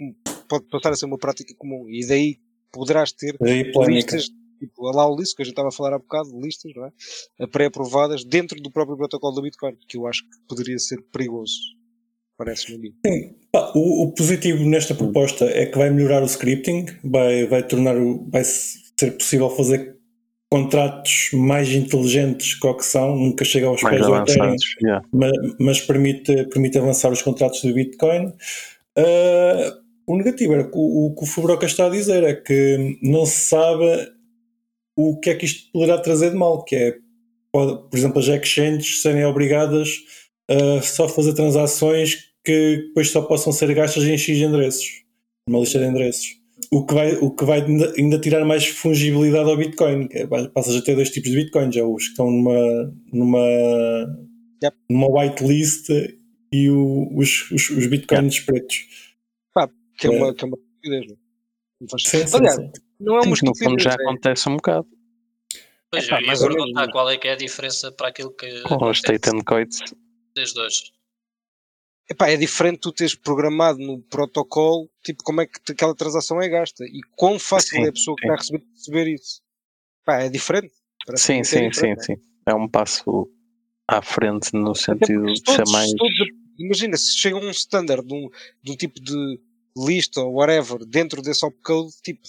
pode 0.49 0.67
passar 0.67 0.93
a 0.93 0.97
ser 0.97 1.07
uma 1.07 1.19
prática 1.19 1.55
comum. 1.57 1.89
E 1.89 2.07
daí 2.07 2.37
poderás 2.71 3.11
ter 3.13 3.37
listas, 3.41 4.29
tipo 4.59 4.87
a 4.89 5.17
list, 5.17 5.35
que 5.35 5.43
a 5.43 5.45
gente 5.45 5.53
estava 5.53 5.69
a 5.69 5.73
falar 5.73 5.95
há 5.95 5.99
bocado, 5.99 6.39
listas, 6.39 6.73
não 6.75 6.87
é? 6.87 7.47
Pré-aprovadas 7.47 8.25
dentro 8.25 8.61
do 8.61 8.71
próprio 8.71 8.97
protocolo 8.97 9.35
do 9.35 9.43
Bitcoin, 9.43 9.77
que 9.89 9.97
eu 9.97 10.07
acho 10.07 10.23
que 10.25 10.37
poderia 10.47 10.79
ser 10.79 11.01
perigoso. 11.11 11.59
Parece-me 12.37 12.77
a 12.77 12.79
mim. 12.79 13.35
Pá, 13.51 13.73
o, 13.75 14.05
o 14.05 14.13
positivo 14.13 14.65
nesta 14.65 14.95
proposta 14.95 15.45
é 15.45 15.67
que 15.67 15.79
vai 15.79 15.91
melhorar 15.91 16.23
o 16.23 16.27
scripting, 16.27 16.87
vai, 17.05 17.47
vai 17.47 17.63
tornar 17.63 17.97
o, 17.97 18.27
vai 18.31 18.43
ser 18.45 19.13
possível 19.19 19.51
fazer 19.51 19.97
contratos 20.51 21.31
mais 21.33 21.71
inteligentes 21.73 22.55
que 22.55 22.67
o 22.67 22.75
que 22.75 22.85
são, 22.85 23.17
nunca 23.17 23.45
chega 23.45 23.67
aos 23.67 23.83
Mais 23.83 23.97
pés 23.97 24.07
do 24.07 24.15
Ethereum, 24.15 24.45
avançados. 24.45 24.77
yeah. 24.83 25.07
mas, 25.11 25.33
mas 25.59 25.81
permite, 25.81 26.45
permite 26.49 26.77
avançar 26.77 27.11
os 27.11 27.23
contratos 27.23 27.63
do 27.63 27.73
Bitcoin. 27.73 28.33
Ah, 28.97 29.79
o 30.07 30.17
negativo 30.17 30.53
que 30.71 30.77
o, 30.77 31.07
o 31.07 31.15
que 31.15 31.25
o 31.25 31.27
Fubroca 31.27 31.67
está 31.67 31.87
a 31.87 31.91
dizer 31.91 32.23
é 32.25 32.35
que 32.35 32.99
não 33.03 33.25
se 33.25 33.49
sabe 33.49 34.13
o 34.97 35.19
que 35.19 35.31
é 35.31 35.35
que 35.35 35.47
isto 35.47 35.71
poderá 35.73 35.99
trazer 35.99 36.31
de 36.31 36.37
mal, 36.37 36.65
que 36.65 36.77
é, 36.77 36.97
pode, 37.51 37.89
por 37.89 37.97
exemplo, 37.97 38.19
as 38.19 38.29
exchanges 38.29 39.01
serem 39.01 39.25
obrigadas 39.25 40.01
só 40.83 41.09
fazer 41.09 41.35
transações 41.35 42.17
que 42.45 42.85
depois 42.89 43.11
só 43.11 43.23
possam 43.23 43.53
ser 43.53 43.73
gastas 43.75 44.05
em 44.05 44.17
X 44.19 44.39
endereços, 44.39 45.03
numa 45.49 45.61
lista 45.61 45.79
de 45.79 45.85
endereços. 45.87 46.27
O 46.71 46.85
que 46.87 46.95
vai, 46.95 47.15
o 47.17 47.31
que 47.31 47.45
vai 47.45 47.61
ainda, 47.63 47.93
ainda 47.99 48.19
tirar 48.19 48.45
mais 48.45 48.67
fungibilidade 48.67 49.49
ao 49.51 49.57
Bitcoin. 49.57 50.09
que 50.09 50.19
é, 50.19 50.27
Passas 50.49 50.77
a 50.77 50.83
ter 50.83 50.95
dois 50.95 51.11
tipos 51.11 51.31
de 51.31 51.37
Bitcoin, 51.37 51.71
já 51.73 51.85
os 51.85 52.05
que 52.05 52.11
estão 52.11 52.31
numa, 52.31 52.95
numa, 53.13 53.39
Yep. 54.63 54.77
numa 54.89 55.09
whitelist 55.09 55.89
e 56.53 56.71
o- 56.71 57.09
os, 57.17 57.51
os, 57.51 57.71
os 57.71 57.87
Bitcoins 57.87 58.41
pretos. 58.41 58.87
Que 59.99 60.07
é 60.09 60.15
É. 60.15 60.19
uma, 60.19 60.35
que 60.35 60.45
é 60.45 60.49
uma 60.49 60.57
estupidez, 60.57 61.07
não 61.07 61.15
é? 61.15 61.19
Não 61.83 61.89
faz 61.89 62.03
Sim, 62.05 62.27
sim, 62.27 62.37
Aliás, 62.37 62.57
sim. 62.57 62.71
Não 63.01 63.17
é 63.17 63.21
uma 63.21 63.37
no 63.43 63.57
fundo 63.57 63.83
já 63.83 63.91
é- 63.91 63.95
acontece 63.95 64.49
um 64.49 64.57
bocado. 64.57 64.87
Pois, 65.91 66.05
Epá, 66.07 66.21
eu 66.23 66.27
ia 66.27 66.39
perguntar 66.39 66.89
qual 66.91 67.11
é 67.11 67.19
que 67.19 67.29
é 67.29 67.33
a 67.33 67.37
diferença 67.37 67.93
para 67.93 68.09
aquilo 68.09 68.33
que 68.35 68.47
Com 68.63 68.69
os 68.69 68.73
acontece 68.73 69.01
State 69.01 69.31
Coits. 70.35 70.53
desde 70.55 70.61
hoje. 70.61 70.93
Epá, 72.11 72.29
é 72.29 72.37
diferente 72.37 72.81
tu 72.81 72.93
teres 72.93 73.15
programado 73.15 73.79
no 73.79 74.03
protocolo, 74.03 74.91
tipo, 75.05 75.23
como 75.23 75.41
é 75.41 75.47
que 75.47 75.73
aquela 75.73 75.95
transação 75.95 76.41
é 76.43 76.49
gasta 76.49 76.85
e 76.85 77.01
quão 77.17 77.39
fácil 77.39 77.79
Sim, 77.79 77.85
é 77.85 77.89
a 77.89 77.93
pessoa 77.93 78.17
que 78.17 78.23
sim. 78.23 78.29
está 78.29 78.35
a 78.35 78.39
receber, 78.39 78.65
receber 78.75 79.15
isso. 79.15 79.41
Pá, 80.05 80.23
é 80.23 80.29
diferente. 80.29 80.73
Parece 81.07 81.25
Sim, 81.25 81.41
é 81.41 81.45
sim, 81.45 81.59
sim, 81.59 81.69
diferente. 81.71 82.05
sim. 82.07 82.17
É 82.47 82.55
um 82.55 82.69
passo 82.69 83.31
à 83.89 84.03
frente 84.03 84.51
no 84.53 84.71
Até 84.73 84.81
sentido 84.81 85.27
de 85.27 85.39
se 85.39 85.45
ser 85.45 85.57
todos- 85.59 85.73
mais. 85.73 85.91
todos- 85.95 86.29
imagina, 86.59 86.97
se 86.97 87.17
chega 87.19 87.37
um 87.37 87.51
standard 87.51 88.05
de 88.07 88.15
um, 88.15 88.29
de 88.63 88.73
um 88.73 88.77
tipo 88.77 89.01
de 89.01 89.41
lista 89.77 90.21
ou 90.21 90.35
whatever 90.35 90.85
dentro 90.85 91.23
desse 91.23 91.47
opcode, 91.47 91.93
tipo, 92.03 92.21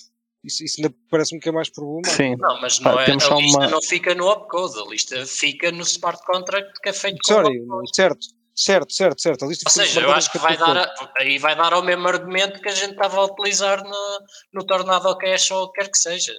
isso, 0.44 0.64
isso 0.64 0.82
ainda 0.82 0.94
parece-me 1.10 1.39
que 1.39 1.50
é 1.50 1.52
mais 1.52 1.70
problemático. 1.70 2.16
Sim, 2.16 2.36
Não, 2.38 2.60
mas 2.62 2.80
não 2.80 3.00
é, 3.00 3.06
temos 3.06 3.24
a 3.26 3.36
lista 3.36 3.58
uma- 3.60 3.68
não 3.70 3.82
fica 3.82 4.14
no 4.16 4.28
opcode, 4.28 4.80
a 4.80 4.84
lista 4.89 5.26
fica 5.26 5.72
no 5.72 5.82
smart 5.84 6.22
contract 6.26 6.72
que 6.82 6.89
é 6.89 6.94
feito 6.94 7.18
com 7.26 7.34
Sorry, 7.34 7.60
o 7.60 7.64
opcode. 7.64 7.96
certo, 7.96 8.26
certo, 8.56 8.94
certo, 8.94 9.22
certo. 9.22 9.46
A 9.46 9.48
lista 9.48 9.64
Ou 9.68 9.72
fica 9.74 9.86
seja, 9.86 10.02
eu 10.02 10.12
acho 10.12 10.32
que 10.32 10.38
vai 10.38 10.58
dar, 10.58 10.78
a- 10.78 11.14
aí 11.20 11.38
vai 11.38 11.56
dar 11.56 11.74
ao 11.74 11.84
mesmo 11.84 12.08
argumento 12.08 12.62
que 12.62 12.70
a 12.70 12.76
gente 12.76 12.91
estava 12.91 13.18
a 13.18 13.26
utilizar 13.26 13.84
no, 13.84 14.20
no 14.54 14.66
Tornado 14.66 15.18
Cash 15.18 15.52
ou 15.52 15.64
o 15.64 15.72
que 15.72 15.82
quer 15.82 15.89
que 15.91 15.98
seja. 15.98 16.34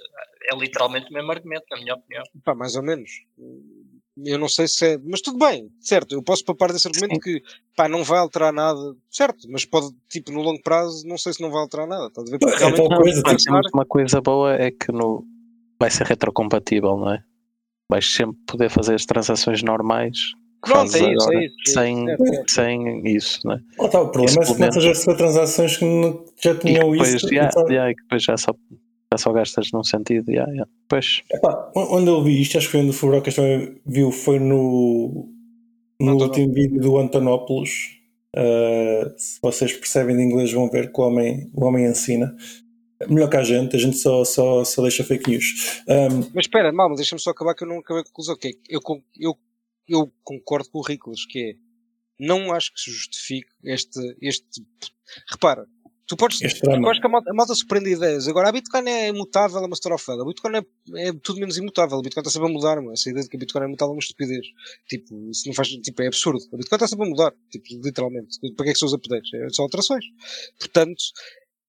É 0.51 0.55
literalmente 0.55 1.09
o 1.09 1.13
mesmo 1.13 1.31
argumento, 1.31 1.65
na 1.71 1.77
minha 1.77 1.95
opinião. 1.95 2.23
Pá, 2.43 2.53
mais 2.53 2.75
ou 2.75 2.83
menos. 2.83 3.09
Eu 4.23 4.39
não 4.39 4.47
sei 4.47 4.67
se 4.67 4.85
é. 4.93 4.97
Mas 5.03 5.19
tudo 5.21 5.37
bem, 5.37 5.69
certo. 5.81 6.13
Eu 6.15 6.23
posso 6.23 6.43
papar 6.45 6.71
desse 6.71 6.87
argumento 6.87 7.19
que 7.19 7.41
pá, 7.75 7.89
não 7.89 8.03
vai 8.03 8.19
alterar 8.19 8.53
nada, 8.53 8.95
certo. 9.11 9.47
Mas 9.49 9.65
pode, 9.65 9.87
tipo, 10.09 10.31
no 10.31 10.41
longo 10.41 10.61
prazo, 10.61 11.05
não 11.05 11.17
sei 11.17 11.33
se 11.33 11.41
não 11.41 11.51
vai 11.51 11.61
alterar 11.61 11.85
nada. 11.87 12.07
Estás 12.07 12.27
a 12.27 12.31
ver? 12.31 12.39
Porque 12.39 12.55
É 12.55 12.57
realmente 12.59 12.89
não 12.89 12.97
coisa, 12.97 13.23
tipo. 13.23 13.43
Temos 13.43 13.73
uma 13.73 13.85
coisa 13.85 14.21
boa 14.21 14.53
é 14.55 14.71
que 14.71 14.91
no, 14.91 15.25
vai 15.79 15.91
ser 15.91 16.05
retrocompatível, 16.07 16.95
não 16.97 17.13
é? 17.13 17.23
Vais 17.89 18.09
sempre 18.11 18.37
poder 18.47 18.69
fazer 18.69 18.95
as 18.95 19.05
transações 19.05 19.61
normais 19.61 20.17
Pronto, 20.61 20.91
fazes 20.91 20.95
é 20.95 21.13
isso, 21.13 21.21
agora, 21.23 21.37
é 21.37 21.45
isso. 21.45 21.55
é 21.67 21.71
sem, 21.73 21.97
isso, 21.97 22.05
certo, 22.05 22.25
certo. 22.27 22.51
sem 22.51 23.07
isso, 23.15 23.39
não 23.43 23.53
é? 23.53 23.59
Lá 23.77 23.85
está, 23.85 24.01
o 24.01 24.09
problema 24.09 24.41
Isso 24.43 24.63
é 24.63 24.71
se 24.71 24.79
a 24.79 24.81
receber 24.81 25.17
transações 25.17 25.77
que 25.77 25.85
não- 25.85 26.25
já 26.41 26.51
E 26.51 26.57
tinham 26.57 26.91
depois, 26.91 27.13
isso. 27.13 27.27
yeah, 27.33 27.51
yeah, 27.69 27.91
e 27.91 27.95
que 27.95 28.01
depois 28.01 28.23
já, 28.23 28.37
só, 28.37 28.55
já 29.15 29.17
só 29.17 29.31
gastas 29.31 29.71
num 29.71 29.83
sentido. 29.83 30.29
Yeah, 30.29 30.51
yeah. 30.51 30.71
Pois, 30.87 31.23
Epá, 31.31 31.71
onde 31.75 32.09
eu 32.09 32.23
vi 32.23 32.41
isto, 32.41 32.57
acho 32.57 32.67
que 32.67 32.71
foi 32.71 32.81
onde 32.81 32.89
o 32.89 32.93
Fubrocas 32.93 33.35
também 33.35 33.81
viu, 33.85 34.11
foi 34.11 34.39
no, 34.39 35.27
no 35.99 36.17
último 36.17 36.53
vídeo 36.53 36.79
do 36.79 36.97
Antonopoulos. 36.97 37.99
Uh, 38.35 39.17
se 39.17 39.39
vocês 39.41 39.71
percebem 39.73 40.17
de 40.17 40.23
inglês, 40.23 40.51
vão 40.51 40.69
ver 40.69 40.91
que 40.91 40.99
o 40.99 41.03
homem, 41.03 41.49
o 41.53 41.65
homem 41.65 41.85
ensina. 41.85 42.35
Melhor 43.09 43.29
que 43.29 43.37
a 43.37 43.43
gente, 43.43 43.75
a 43.75 43.79
gente 43.79 43.97
só, 43.97 44.23
só, 44.23 44.63
só 44.63 44.81
deixa 44.81 45.03
fake 45.03 45.29
news. 45.29 45.83
Um, 45.87 46.31
Mas 46.33 46.45
espera, 46.45 46.71
mal, 46.71 46.93
deixa-me 46.95 47.21
só 47.21 47.31
acabar 47.31 47.53
que 47.53 47.63
eu 47.63 47.67
não 47.67 47.79
acabei 47.79 48.01
a 48.01 48.05
conclusão. 48.05 48.37
Que 48.37 48.49
é, 48.49 48.51
eu, 48.69 48.81
eu, 49.19 49.37
eu 49.87 50.11
concordo 50.23 50.69
com 50.69 50.79
o 50.79 50.81
Ricolas, 50.81 51.25
que 51.25 51.39
é 51.39 51.65
não 52.17 52.53
acho 52.53 52.73
que 52.73 52.79
se 52.79 52.91
justifique 52.91 53.49
este. 53.63 53.99
este 54.21 54.65
repara, 55.29 55.67
tu 56.07 56.15
podes. 56.15 56.41
este 56.41 56.63
Eu 56.63 56.71
drama. 56.71 56.91
acho 56.91 57.01
que 57.01 57.07
a 57.07 57.09
malta, 57.09 57.29
a 57.29 57.33
malta 57.33 57.55
surpreende 57.55 57.91
ideias. 57.91 58.27
Agora, 58.27 58.49
a 58.49 58.51
Bitcoin 58.51 58.87
é 58.87 59.09
imutável, 59.09 59.59
é 59.59 59.65
uma 59.65 59.97
fail. 59.97 60.21
A 60.21 60.25
Bitcoin 60.25 60.57
é, 60.57 61.07
é 61.07 61.13
tudo 61.13 61.39
menos 61.39 61.57
imutável. 61.57 61.97
A 61.97 62.01
Bitcoin 62.01 62.21
está 62.21 62.31
sempre 62.31 62.49
a 62.49 62.51
mudar, 62.53 62.75
mano. 62.77 62.93
Essa 62.93 63.09
ideia 63.09 63.23
de 63.23 63.29
que 63.29 63.37
a 63.37 63.39
Bitcoin 63.39 63.63
é 63.63 63.67
imutável 63.67 63.91
é 63.91 63.95
uma 63.95 63.99
estupidez. 63.99 64.45
Tipo, 64.87 65.29
isso 65.29 65.47
não 65.47 65.53
faz, 65.53 65.67
tipo, 65.69 66.01
é 66.01 66.07
absurdo. 66.07 66.39
A 66.53 66.57
Bitcoin 66.57 66.75
está 66.77 66.87
sempre 66.87 67.05
a 67.05 67.09
mudar, 67.09 67.33
tipo, 67.51 67.65
literalmente. 67.83 68.39
Para 68.55 68.65
que 68.65 68.69
é 68.69 68.73
que 68.73 68.79
se 68.79 68.85
usa 68.85 68.95
updates? 68.97 69.33
É 69.33 69.49
só 69.49 69.63
alterações. 69.63 70.05
Portanto, 70.59 71.03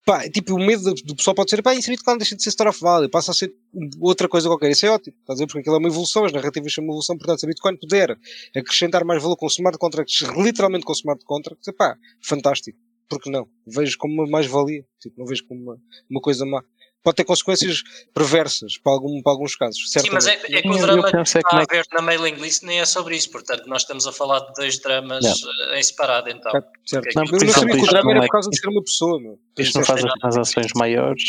pá, 0.07 0.29
tipo, 0.31 0.55
o 0.55 0.59
medo 0.59 0.95
do, 0.95 1.17
pessoal 1.17 1.35
pode 1.35 1.51
ser, 1.51 1.63
pá, 1.63 1.75
isso 1.75 1.91
a 1.91 1.93
Bitcoin 1.93 2.17
deixa 2.17 2.37
de 2.37 2.43
ser 2.43 2.51
store 2.51 2.71
of 2.71 2.81
value, 2.81 3.11
passa 3.11 3.33
a 3.33 3.35
ser 3.35 3.53
outra 4.01 4.29
coisa 4.29 4.49
qualquer. 4.49 4.71
Isso 4.71 4.87
é 4.87 4.91
ótimo, 4.91 5.17
estás 5.21 5.41
a 5.41 5.43
ver? 5.43 5.47
Porque 5.47 5.61
aquilo 5.61 5.75
é 5.75 5.79
uma 5.79 5.89
evolução, 5.89 6.25
as 6.25 6.33
narrativas 6.33 6.73
são 6.73 6.85
uma 6.85 6.93
evolução. 6.93 7.19
Portanto, 7.19 7.41
se 7.41 7.47
a 7.47 7.49
Bitcoin 7.49 7.77
puder 7.77 8.17
acrescentar 8.57 9.05
mais 9.05 9.21
valor 9.21 9.37
com 9.37 9.47
smart 9.49 9.77
contracts, 9.79 10.21
literalmente 10.37 10.85
com 10.85 10.93
smart 10.93 11.25
contracts, 11.25 11.69
pá, 11.77 11.99
fantástico. 12.21 12.79
Porque 13.09 13.31
não? 13.31 13.47
Vejo 13.67 13.97
como 13.99 14.15
uma 14.15 14.27
mais-valia. 14.27 14.85
Tipo, 15.01 15.19
não 15.21 15.27
vejo 15.27 15.47
como 15.47 15.61
uma, 15.63 15.79
uma 16.11 16.21
coisa 16.21 16.45
má. 16.45 16.63
Pode 17.03 17.17
ter 17.19 17.25
consequências 17.25 17.85
perversas 18.13 18.79
para, 18.79 18.93
algum, 18.93 19.23
para 19.23 19.31
alguns 19.33 19.55
casos. 19.55 19.81
Sim, 19.93 20.01
mas 20.13 20.27
é, 20.27 20.33
certamente. 20.33 20.57
é 20.59 20.63
que 20.63 20.69
o 20.69 20.77
drama 20.79 21.09
que 21.11 21.17
é 21.17 21.23
está 21.23 21.41
como 21.43 21.63
a 21.63 21.67
que- 21.67 21.77
ver 21.77 21.85
na 21.93 22.03
mailing 22.03 22.35
list 22.35 22.63
nem 22.65 22.81
é 22.81 22.85
sobre 22.85 23.15
isso, 23.15 23.31
portanto 23.31 23.65
nós 23.69 23.83
estamos 23.83 24.09
a 24.09 24.13
falar 24.13 24.41
de 24.41 24.53
dois 24.55 24.81
dramas 24.81 25.25
eh, 25.25 25.79
em 25.79 25.83
separado 25.85 26.29
então. 26.31 26.51
Certo, 26.51 26.69
certo. 26.85 27.15
Não, 27.15 27.25
Eu 27.27 27.31
não 27.47 27.53
sabia 27.53 27.77
que 27.77 27.83
o 27.83 27.87
drama 27.87 28.11
era 28.11 28.19
não 28.19 28.25
é- 28.25 28.27
por 28.27 28.33
causa 28.33 28.51
de 28.51 28.59
ser 28.59 28.69
uma 28.69 28.83
pessoa, 28.83 29.21
meu. 29.21 29.39
isto 29.57 29.79
não 29.79 29.85
faz 29.87 30.05
as 30.05 30.13
transações 30.15 30.67
maiores, 30.75 31.23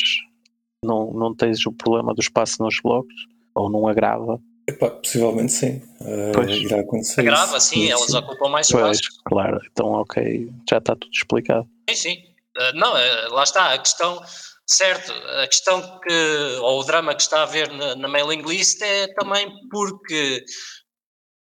não, 0.83 1.13
não 1.13 1.35
tens 1.35 1.63
o 1.67 1.71
problema 1.71 2.11
do 2.15 2.21
espaço 2.21 2.63
nos 2.63 2.79
blocos, 2.81 3.13
ou 3.53 3.69
não 3.69 3.87
agrava. 3.87 4.39
Epá, 4.69 4.89
possivelmente 4.89 5.51
sim. 5.53 5.77
Uh, 6.01 6.31
Pois. 6.33 6.51
irá 6.57 6.81
acontecer. 6.81 7.23
grava, 7.23 7.57
isso. 7.57 7.69
sim, 7.69 7.89
elas 7.89 8.13
ocupam 8.13 8.49
mais 8.49 8.69
Pois, 8.69 8.97
espaço. 8.99 9.21
claro, 9.25 9.59
então 9.71 9.87
ok, 9.93 10.49
já 10.69 10.77
está 10.77 10.95
tudo 10.95 11.11
explicado. 11.13 11.67
Sim, 11.89 11.95
sim. 11.95 12.23
Eh, 12.57 12.73
não, 12.73 12.97
eh, 12.97 13.27
lá 13.29 13.43
está, 13.43 13.73
a 13.73 13.77
questão, 13.77 14.21
certo, 14.65 15.11
a 15.41 15.47
questão 15.47 15.99
que, 15.99 16.57
ou 16.61 16.81
o 16.81 16.83
drama 16.83 17.15
que 17.15 17.21
está 17.21 17.43
a 17.43 17.45
ver 17.45 17.71
na, 17.71 17.95
na 17.95 18.07
mailing 18.07 18.41
list 18.41 18.81
é 18.81 19.07
também 19.13 19.49
porque 19.71 20.43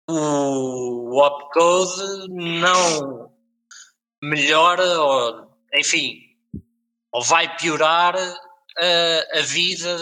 o, 0.08 1.14
o 1.14 1.26
opcode 1.26 2.28
não 2.28 3.30
melhora, 4.22 5.00
ou, 5.00 5.48
enfim, 5.74 6.18
ou 7.12 7.22
vai 7.22 7.56
piorar 7.56 8.14
a, 8.80 9.38
a 9.38 9.42
vida 9.42 9.96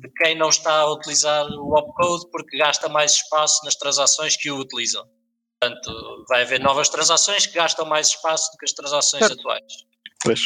de 0.00 0.08
quem 0.16 0.36
não 0.36 0.48
está 0.48 0.72
a 0.80 0.92
utilizar 0.92 1.46
o 1.46 1.76
opcode 1.76 2.30
porque 2.30 2.56
gasta 2.56 2.88
mais 2.88 3.12
espaço 3.12 3.64
nas 3.64 3.74
transações 3.74 4.36
que 4.36 4.50
o 4.50 4.58
utilizam. 4.58 5.04
Portanto, 5.60 6.24
vai 6.28 6.42
haver 6.42 6.60
novas 6.60 6.88
transações 6.88 7.46
que 7.46 7.54
gastam 7.54 7.84
mais 7.84 8.08
espaço 8.08 8.52
do 8.52 8.58
que 8.58 8.64
as 8.64 8.72
transações 8.72 9.26
Certo. 9.26 9.40
atuais. 9.40 9.88
Pois, 10.22 10.40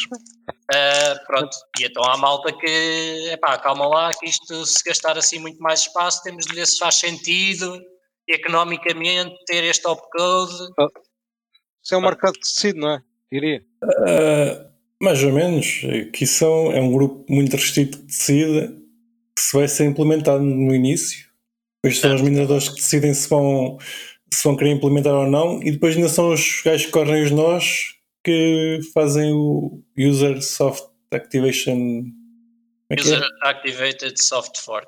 Ah, 0.73 1.19
pronto, 1.27 1.55
e 1.79 1.85
então 1.85 2.03
há 2.03 2.15
malta 2.17 2.51
que, 2.51 3.29
epá, 3.31 3.57
calma 3.57 3.87
lá, 3.87 4.11
que 4.11 4.27
isto 4.27 4.65
se 4.65 4.83
gastar 4.83 5.17
assim 5.17 5.39
muito 5.39 5.59
mais 5.59 5.81
espaço, 5.81 6.23
temos 6.23 6.45
de 6.45 6.55
ver 6.55 6.65
se 6.65 6.77
faz 6.77 6.95
sentido 6.95 7.81
economicamente 8.27 9.35
ter 9.45 9.63
este 9.63 9.87
opcode. 9.87 10.53
Isso 11.83 11.93
é 11.93 11.97
um 11.97 12.01
mercado 12.01 12.33
que 12.33 12.39
decide, 12.41 12.79
não 12.79 12.91
é? 12.91 13.03
Diria. 13.31 13.63
Uh, 13.83 14.72
mais 15.03 15.23
ou 15.23 15.31
menos. 15.31 15.81
Que 16.13 16.25
são- 16.25 16.71
é 16.71 16.81
um 16.81 16.91
grupo 16.91 17.25
muito 17.31 17.55
restrito 17.55 17.99
que 17.99 18.05
decide 18.05 18.69
que 19.35 19.41
se 19.41 19.55
vai 19.55 19.67
ser 19.67 19.85
implementado 19.85 20.43
no 20.43 20.73
início. 20.73 21.27
Depois 21.83 21.99
são 21.99 22.15
os 22.15 22.21
mineradores 22.21 22.69
que 22.69 22.75
decidem 22.75 23.13
se 23.13 23.27
vão, 23.27 23.77
se 24.33 24.43
vão 24.43 24.55
querer 24.55 24.71
implementar 24.71 25.13
ou 25.13 25.27
não. 25.29 25.61
E 25.61 25.71
depois 25.71 25.95
ainda 25.95 26.09
são 26.09 26.31
os 26.33 26.61
gajos 26.63 26.85
que 26.85 26.91
correm 26.91 27.23
os 27.23 27.31
nós 27.31 27.93
que 28.23 28.79
fazem 28.93 29.33
o 29.33 29.83
User 29.97 30.41
Soft 30.41 30.85
Activation. 31.11 32.03
É 32.89 32.95
é? 32.95 33.01
User 33.01 33.21
Activated 33.41 34.23
Soft 34.23 34.57
Fork. 34.59 34.87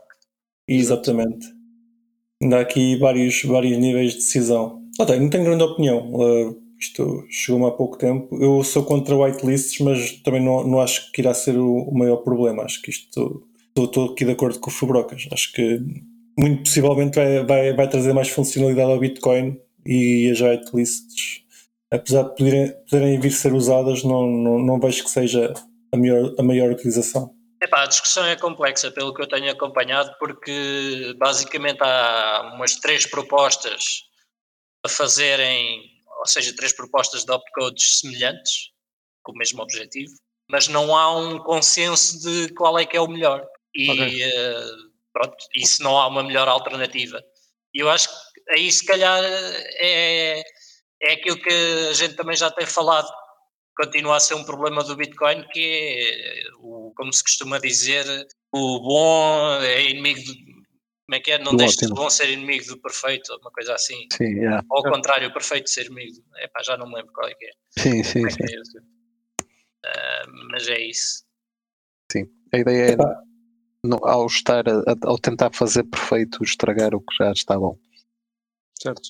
Exatamente. 0.67 1.47
Ainda 2.41 2.57
há 2.57 2.61
aqui 2.61 2.95
vários, 2.97 3.41
vários 3.43 3.77
níveis 3.77 4.11
de 4.11 4.17
decisão. 4.19 4.81
Ah, 4.99 5.05
tá, 5.05 5.15
não 5.17 5.29
tenho 5.29 5.43
grande 5.43 5.63
opinião. 5.63 6.13
Uh, 6.13 6.61
isto 6.85 7.25
chegou-me 7.29 7.67
há 7.67 7.71
pouco 7.71 7.97
tempo. 7.97 8.35
Eu 8.41 8.63
sou 8.63 8.83
contra 8.83 9.15
whitelists, 9.15 9.79
mas 9.79 10.11
também 10.23 10.43
não, 10.43 10.65
não 10.65 10.79
acho 10.79 11.11
que 11.11 11.21
irá 11.21 11.33
ser 11.33 11.57
o, 11.57 11.83
o 11.83 11.97
maior 11.97 12.17
problema. 12.17 12.63
Acho 12.63 12.81
que 12.81 12.89
isto. 12.89 13.45
Estou, 13.77 14.11
aqui 14.11 14.23
de 14.23 14.31
acordo 14.31 14.59
com 14.59 14.69
o 14.69 14.73
Fubrocas. 14.73 15.27
Acho 15.31 15.51
que 15.51 15.81
muito 16.37 16.63
possivelmente 16.63 17.15
vai, 17.15 17.45
vai, 17.45 17.73
vai 17.73 17.89
trazer 17.89 18.13
mais 18.13 18.29
funcionalidade 18.29 18.91
ao 18.91 18.99
Bitcoin 18.99 19.59
e 19.85 20.29
as 20.31 20.41
whitelists, 20.41 21.43
apesar 21.91 22.23
de 22.23 22.35
poderem, 22.35 22.73
poderem 22.89 23.19
vir 23.19 23.31
ser 23.31 23.53
usadas, 23.53 24.03
não, 24.03 24.25
não, 24.25 24.59
não 24.59 24.79
vejo 24.79 25.03
que 25.03 25.09
seja 25.09 25.53
a 25.93 25.97
maior, 25.97 26.33
a 26.37 26.43
maior 26.43 26.71
utilização. 26.71 27.33
Epá, 27.61 27.83
a 27.83 27.87
discussão 27.87 28.25
é 28.25 28.35
complexa, 28.35 28.91
pelo 28.91 29.13
que 29.13 29.21
eu 29.21 29.27
tenho 29.27 29.51
acompanhado, 29.51 30.11
porque 30.19 31.15
basicamente 31.17 31.81
há 31.81 32.51
umas 32.55 32.75
três 32.75 33.05
propostas 33.05 34.03
a 34.85 34.89
fazerem, 34.89 35.81
ou 36.25 36.27
seja, 36.27 36.55
três 36.55 36.73
propostas 36.73 37.23
de 37.23 37.31
opcodes 37.31 37.99
semelhantes, 37.99 38.71
com 39.21 39.31
o 39.31 39.37
mesmo 39.37 39.61
objetivo, 39.61 40.11
mas 40.49 40.67
não 40.67 40.97
há 40.97 41.15
um 41.15 41.37
consenso 41.37 42.19
de 42.19 42.51
qual 42.55 42.79
é 42.79 42.85
que 42.85 42.97
é 42.97 43.01
o 43.01 43.07
melhor. 43.07 43.45
E 43.75 43.91
Ok. 43.91 44.23
eh, 44.23 44.67
pronto, 45.13 45.37
isso 45.55 45.83
não 45.83 45.95
há 45.99 46.07
uma 46.07 46.23
melhor 46.23 46.47
alternativa. 46.47 47.23
E 47.75 47.79
eu 47.79 47.89
acho 47.91 48.09
que 48.09 48.51
aí 48.53 48.71
se 48.71 48.83
calhar 48.87 49.23
é, 49.23 50.41
é 51.03 51.13
aquilo 51.13 51.39
que 51.39 51.53
a 51.89 51.93
gente 51.93 52.15
também 52.15 52.35
já 52.35 52.49
tem 52.49 52.65
falado, 52.65 53.07
continua 53.77 54.15
a 54.15 54.19
ser 54.19 54.33
um 54.33 54.45
problema 54.45 54.83
do 54.83 54.95
Bitcoin, 54.95 55.45
que 55.51 55.59
é, 55.61 56.49
o, 56.59 56.91
como 56.95 57.13
se 57.13 57.23
costuma 57.23 57.59
dizer, 57.59 58.03
o 58.51 58.79
bom 58.79 59.61
é 59.61 59.83
inimigo 59.91 60.21
do. 60.23 60.54
Como 61.05 61.15
é 61.15 61.19
que 61.19 61.31
é? 61.31 61.37
Não 61.37 61.51
Do 61.51 61.57
deixes 61.57 61.77
de 61.77 61.93
bom 61.93 62.09
ser 62.09 62.29
inimigo 62.31 62.65
do 62.65 62.77
perfeito, 62.81 63.31
ou 63.31 63.39
uma 63.39 63.51
coisa 63.51 63.73
assim. 63.75 64.07
sim, 64.11 64.23
yeah. 64.39 64.63
Ou 64.69 64.77
ao 64.85 64.91
contrário, 64.91 65.29
o 65.29 65.33
perfeito 65.33 65.69
ser 65.69 65.85
inimigo. 65.85 66.23
Epá, 66.37 66.63
já 66.63 66.75
não 66.77 66.87
me 66.87 66.95
lembro 66.95 67.13
qual 67.13 67.27
é 67.29 67.35
que 67.35 67.45
é. 67.45 67.51
sim, 67.77 68.03
sim, 68.03 68.25
é 68.25 68.29
sim. 68.31 68.37
é 68.43 68.61
isso? 68.61 68.77
Ah, 69.85 70.23
mas 70.51 70.67
é 70.67 70.79
isso. 70.79 71.25
A 72.53 72.57
ideia 72.57 72.93
é 72.93 72.95
no- 73.83 74.03
ao 74.05 74.25
estar 74.25 74.67
a- 74.69 74.79
a- 74.87 75.07
ao 75.09 75.19
tentar 75.19 75.53
fazer 75.53 75.83
perfeito 75.83 76.43
estragar 76.43 76.95
o 76.95 77.01
que 77.01 77.13
já 77.19 77.31
está 77.31 77.59
bom. 77.59 77.77
Certo. 78.81 79.09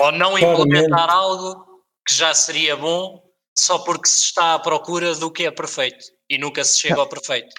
Ou 0.00 0.12
não 0.12 0.38
Claramente. 0.38 0.64
implementar 0.64 1.10
algo 1.10 1.84
que 2.06 2.14
já 2.14 2.32
seria 2.32 2.76
bom 2.76 3.22
só 3.58 3.80
porque 3.80 4.08
se 4.08 4.20
está 4.22 4.54
à 4.54 4.58
procura 4.58 5.14
do 5.16 5.30
que 5.30 5.44
é 5.44 5.50
perfeito 5.50 6.04
e 6.30 6.38
nunca 6.38 6.64
se 6.64 6.78
chega 6.80 6.96
ao 7.00 7.08
perfeito. 7.08 7.54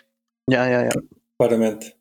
Ya, 0.49 0.65
ya, 0.67 0.83
ya. 0.83 0.91
claramente. 1.37 1.93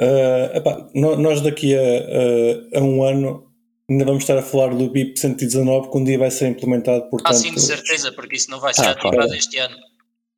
Ah, 0.00 0.50
epá, 0.54 0.88
nós 0.94 1.40
daqui 1.40 1.74
a, 1.74 1.80
a- 1.80 2.78
a 2.78 2.82
um 2.82 3.02
ano 3.02 3.46
ainda 3.88 4.04
vamos 4.04 4.22
estar 4.24 4.36
a 4.36 4.42
falar 4.42 4.74
do 4.74 4.90
BIP 4.90 5.18
119 5.18 5.90
que 5.90 5.96
um 5.96 6.04
dia 6.04 6.18
vai 6.18 6.30
ser 6.30 6.48
implementado, 6.48 7.04
Ah, 7.04 7.08
portanto 7.08 7.34
sim, 7.36 7.52
de 7.54 7.60
certeza, 7.60 8.12
porque 8.12 8.36
isso 8.36 8.50
não 8.50 8.60
vai 8.60 8.74
ser 8.74 8.82
Ah, 8.86 8.90
ativado 8.90 9.16
claro. 9.16 9.34
este 9.34 9.58
ano. 9.58 9.76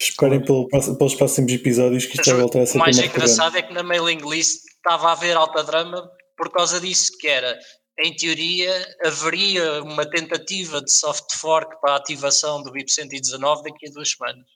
esperem 0.00 0.40
pelo 0.44 0.68
pelos 0.68 1.14
próximos 1.16 1.52
episódios 1.52 2.06
que 2.06 2.16
isto 2.20 2.30
vai 2.30 2.40
voltar 2.40 2.60
a 2.60 2.66
ser 2.66 2.76
O 2.76 2.80
mais 2.80 2.98
engraçado 2.98 3.56
é 3.56 3.62
que 3.62 3.72
na 3.74 3.82
mailing 3.82 4.20
list 4.30 4.60
estava 4.76 5.08
a 5.08 5.12
haver 5.12 5.36
alta 5.36 5.64
drama 5.64 6.08
por 6.36 6.52
causa 6.52 6.80
disso, 6.80 7.10
que 7.18 7.26
era, 7.26 7.58
em 7.98 8.14
teoria, 8.14 8.70
haveria 9.04 9.82
uma 9.82 10.06
tentativa 10.08 10.80
de 10.80 10.92
soft 10.92 11.34
fork 11.34 11.80
para 11.80 11.94
a 11.94 11.96
ativação 11.96 12.62
do 12.62 12.70
BIP 12.70 12.92
119 12.92 13.64
daqui 13.64 13.88
a 13.88 13.90
duas 13.92 14.10
semanas. 14.12 14.46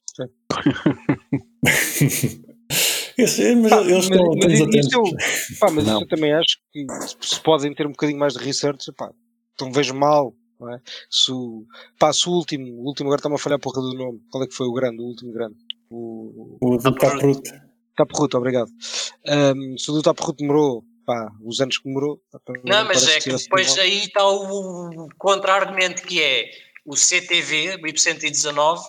Esse- 3.19 3.55
mas 3.57 3.71
Pá, 3.71 3.81
eles 3.83 4.09
mas- 4.09 4.19
estão, 4.19 4.35
mas 4.37 4.61
atentos. 4.61 4.93
eu- 4.93 5.59
pá, 5.59 5.71
mas 5.71 5.87
eu 5.89 6.07
também 6.09 6.33
acho 6.33 6.59
que 6.73 6.87
se 7.21 7.41
podem 7.41 7.75
ter 7.75 7.87
um 7.87 7.91
bocadinho 7.91 8.19
mais 8.19 8.35
de 8.35 8.41
research, 8.41 8.93
pá, 8.93 9.11
então 9.55 9.73
vejo 9.73 9.95
mal, 9.95 10.35
não 10.61 10.73
é? 10.75 10.81
Se 11.11 11.31
o, 11.33 11.65
pá, 11.99 12.13
se 12.13 12.29
o 12.29 12.33
último, 12.33 12.65
o 12.83 12.87
último 12.87 13.09
agora 13.09 13.19
está-me 13.21 13.35
a 13.35 13.39
falhar 13.39 13.57
a 13.57 13.61
porra 13.61 13.81
do 13.83 13.95
nome, 13.95 14.21
qual 14.31 14.45
é 14.45 14.47
que 14.47 14.55
foi 14.55 14.67
o 14.67 14.73
grande, 14.73 15.01
o 15.03 15.07
último 15.07 15.33
grande? 15.33 15.57
O 15.91 16.57
O 16.61 16.77
do 16.79 16.95
Taproot. 16.95 17.41
Taproot, 17.97 18.37
obrigado. 18.37 18.71
Ahm, 19.29 19.77
se 19.77 19.91
o 19.91 19.95
do 19.95 20.03
Taproot 20.03 20.39
demorou, 20.39 20.83
pá, 21.05 21.31
os 21.45 21.61
anos 21.61 21.77
que 21.79 21.85
demorou, 21.85 22.21
Não, 22.65 22.85
mas 22.87 23.07
é 23.09 23.15
que 23.17 23.25
tivesse 23.25 23.45
depois 23.45 23.79
aí 23.79 23.99
está 24.07 24.27
o 24.27 25.09
contra-argumento 25.19 26.03
que 26.03 26.23
é 26.23 26.51
o 26.87 26.97
CTV, 26.97 27.75
o 27.75 27.83
BIP 27.83 28.01
119, 28.01 28.83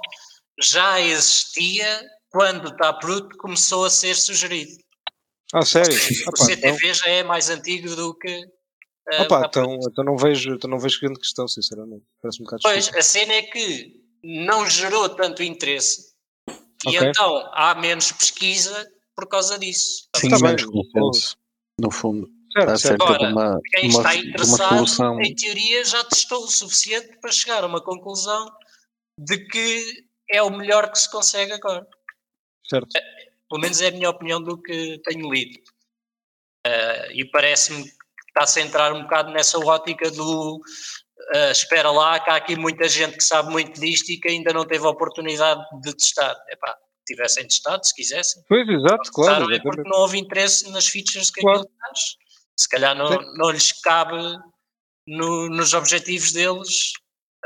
já 0.62 1.02
existia 1.02 2.02
quando 2.34 2.66
o 2.68 2.76
Taproot 2.76 3.38
começou 3.38 3.86
a 3.86 3.90
ser 3.90 4.16
sugerido. 4.16 4.82
Ah, 5.54 5.64
sério? 5.64 5.94
O 5.94 5.96
Ah, 5.96 6.32
então, 6.34 6.46
CTV 6.48 6.94
já 6.96 7.08
é 7.08 7.24
mais 7.24 7.50
antigo 7.50 7.96
do 7.96 8.16
que. 8.18 8.28
eh, 8.28 9.18
ah, 9.20 9.24
o 9.24 9.28
pá, 9.28 9.42
Taproot. 9.44 9.70
então, 9.76 9.90
então 9.92 10.04
não 10.04 10.18
vejo, 10.18 10.56
então 10.56 10.70
não 10.70 10.80
vejo 10.80 11.00
grande 11.00 11.20
questão, 11.20 11.48
sinceramente. 11.48 12.04
Parece 12.22 12.42
um 12.42 12.46
bocado 12.46 12.62
Pois, 12.64 12.90
a 12.96 13.02
cena 13.04 13.34
é 13.34 13.44
que 13.44 14.02
não 14.24 14.68
gerou 14.68 15.08
tanto 15.10 15.44
interesse 15.44 16.12
e 16.86 16.98
Ok. 16.98 17.08
então 17.10 17.52
há 17.54 17.76
menos 17.76 18.12
pesquisa 18.12 18.90
por 19.16 19.28
causa 19.28 19.60
disso. 19.60 20.08
Sim, 20.16 20.30
Tá 20.30 20.40
menos 20.40 20.66
consenso, 20.66 21.38
no 21.80 21.92
fundo. 21.92 22.28
Certo, 22.52 22.70
Está 22.74 22.78
certo. 22.90 23.04
Agora, 23.04 23.30
uma, 23.32 23.60
Quem 23.72 23.90
uma, 23.90 24.00
está 24.00 24.16
interessado, 24.16 24.76
solução. 24.78 25.22
em 25.22 25.36
teoria, 25.36 25.84
já 25.86 26.04
testou 26.06 26.44
o 26.44 26.48
suficiente 26.50 27.18
para 27.20 27.32
chegar 27.32 27.64
a 27.64 27.68
uma 27.68 27.82
conclusão 27.84 28.48
de 29.20 29.38
que 29.48 30.06
é 30.30 30.42
o 30.42 30.50
melhor 30.52 30.92
que 30.92 30.98
se 31.00 31.10
consegue 31.12 31.52
agora. 31.52 31.86
Certo. 32.68 32.88
Pelo 33.50 33.62
menos 33.62 33.82
é 33.82 33.88
a 33.88 33.92
minha 33.92 34.10
opinião 34.10 34.42
do 34.42 34.62
que 34.62 35.00
tenho 35.06 35.32
lido. 35.32 35.60
Ah, 36.66 37.08
e 37.12 37.26
parece-me 37.26 37.84
que 37.84 37.92
está-se 38.30 38.60
a 38.60 38.64
entrar 38.64 38.94
um 38.94 39.04
bocado 39.04 39.32
nessa 39.32 39.60
ótica 39.60 40.10
do 40.12 40.60
ah, 41.36 41.52
espera 41.52 41.92
lá, 41.92 42.20
que 42.20 42.30
há 42.30 42.36
aqui 42.36 42.56
muita 42.56 42.88
gente 42.88 43.18
que 43.18 43.24
sabe 43.24 43.52
muito 43.52 43.80
disto 43.80 44.10
e 44.12 44.20
que 44.20 44.30
ainda 44.30 44.52
não 44.54 44.66
teve 44.66 44.86
a 44.86 44.90
oportunidade 44.90 45.62
de 45.82 45.96
testar. 45.96 46.36
Epá, 46.50 46.76
tivessem 47.06 47.48
testado, 47.48 47.86
se 47.86 47.94
quisessem. 47.94 48.44
Pois, 48.48 48.68
exato, 48.68 49.12
claro. 49.12 49.54
É 49.54 49.60
porque 49.62 49.82
não 49.84 50.00
houve 50.00 50.18
interesse 50.18 50.70
nas 50.72 50.88
features 50.88 51.30
que 51.30 51.42
Claro. 51.42 51.60
aquilo 51.62 51.74
traz. 51.78 52.00
Se 52.60 52.70
calhar 52.70 52.96
não, 52.96 53.08
Sim. 53.08 53.38
não 53.38 53.50
lhes 53.52 53.72
cabe 53.82 54.18
no- 55.08 55.50
nos 55.50 55.74
objetivos 55.74 56.32
deles 56.32 56.94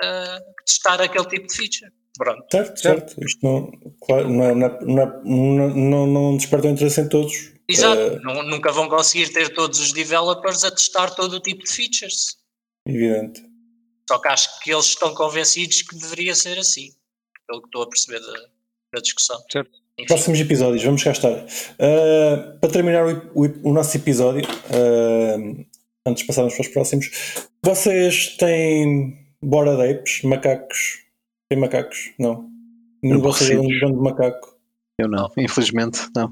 ah, 0.04 0.40
testar 0.66 1.02
aquele 1.02 1.26
tipo 1.28 1.48
de 1.48 1.56
feature. 1.56 1.92
Pronto. 2.18 2.46
Certo, 2.52 2.80
certo. 2.80 3.16
Isto 3.24 3.40
não, 3.46 3.72
claro, 4.02 4.30
não, 4.30 4.44
é- 4.44 4.56
não, 4.56 4.68
é- 4.68 4.80
não, 4.84 5.02
é- 5.04 5.22
não, 5.26 5.76
não, 5.76 6.08
não 6.08 6.38
desperta 6.38 6.68
o 6.68 6.72
interesse 6.72 7.02
em 7.02 7.10
todos. 7.10 7.54
Exato, 7.70 8.20
Nu- 8.24 8.44
nunca 8.44 8.72
vão 8.72 8.88
conseguir 8.90 9.32
ter 9.34 9.54
todos 9.54 9.80
os 9.80 9.92
developers 9.92 10.64
a 10.64 10.72
testar 10.72 11.12
todo 11.12 11.34
o 11.34 11.40
tipo 11.40 11.64
de 11.64 11.72
features. 11.72 12.38
evidente. 12.88 13.42
Só 14.10 14.18
que 14.20 14.28
acho 14.30 14.60
que 14.62 14.72
eles 14.72 14.86
estão 14.86 15.14
convencidos 15.14 15.82
que 15.82 15.96
deveria 15.98 16.34
ser 16.34 16.58
assim, 16.58 16.92
pelo 17.46 17.62
que 17.62 17.68
estou 17.68 17.84
a 17.84 17.90
perceber 17.90 18.20
da, 18.22 18.34
da 18.96 19.02
discussão. 19.02 19.38
Certo. 19.52 19.70
Enfim, 20.00 20.08
Próximos 20.08 20.40
episódios, 20.40 20.84
vamos 20.84 21.04
cá 21.04 21.12
estar. 21.12 21.32
Uh, 21.34 22.58
para 22.62 22.70
terminar 22.72 23.06
o, 23.06 23.32
o- 23.44 23.70
o 23.70 23.74
nosso 23.74 23.98
episódio, 23.98 24.46
uh, 24.48 25.66
antes 26.06 26.22
de 26.22 26.28
passarmos 26.28 26.54
para 26.54 26.62
os 26.62 26.68
próximos, 26.70 27.10
vocês 27.64 28.38
têm 28.38 29.18
Bora 29.42 29.74
Apes, 29.92 30.22
macacos? 30.24 31.00
Tem 31.50 31.60
macacos? 31.60 32.12
Não. 32.20 32.50
Nenhum 33.02 33.18
de 33.18 33.22
vocês 33.24 33.50
é 33.52 33.54
um 33.56 33.60
Aborrecidos. 33.60 33.82
dono 33.90 33.98
de 33.98 34.04
macaco. 34.04 34.58
Eu 35.00 35.08
não, 35.08 35.30
infelizmente 35.38 36.00
não. 36.16 36.32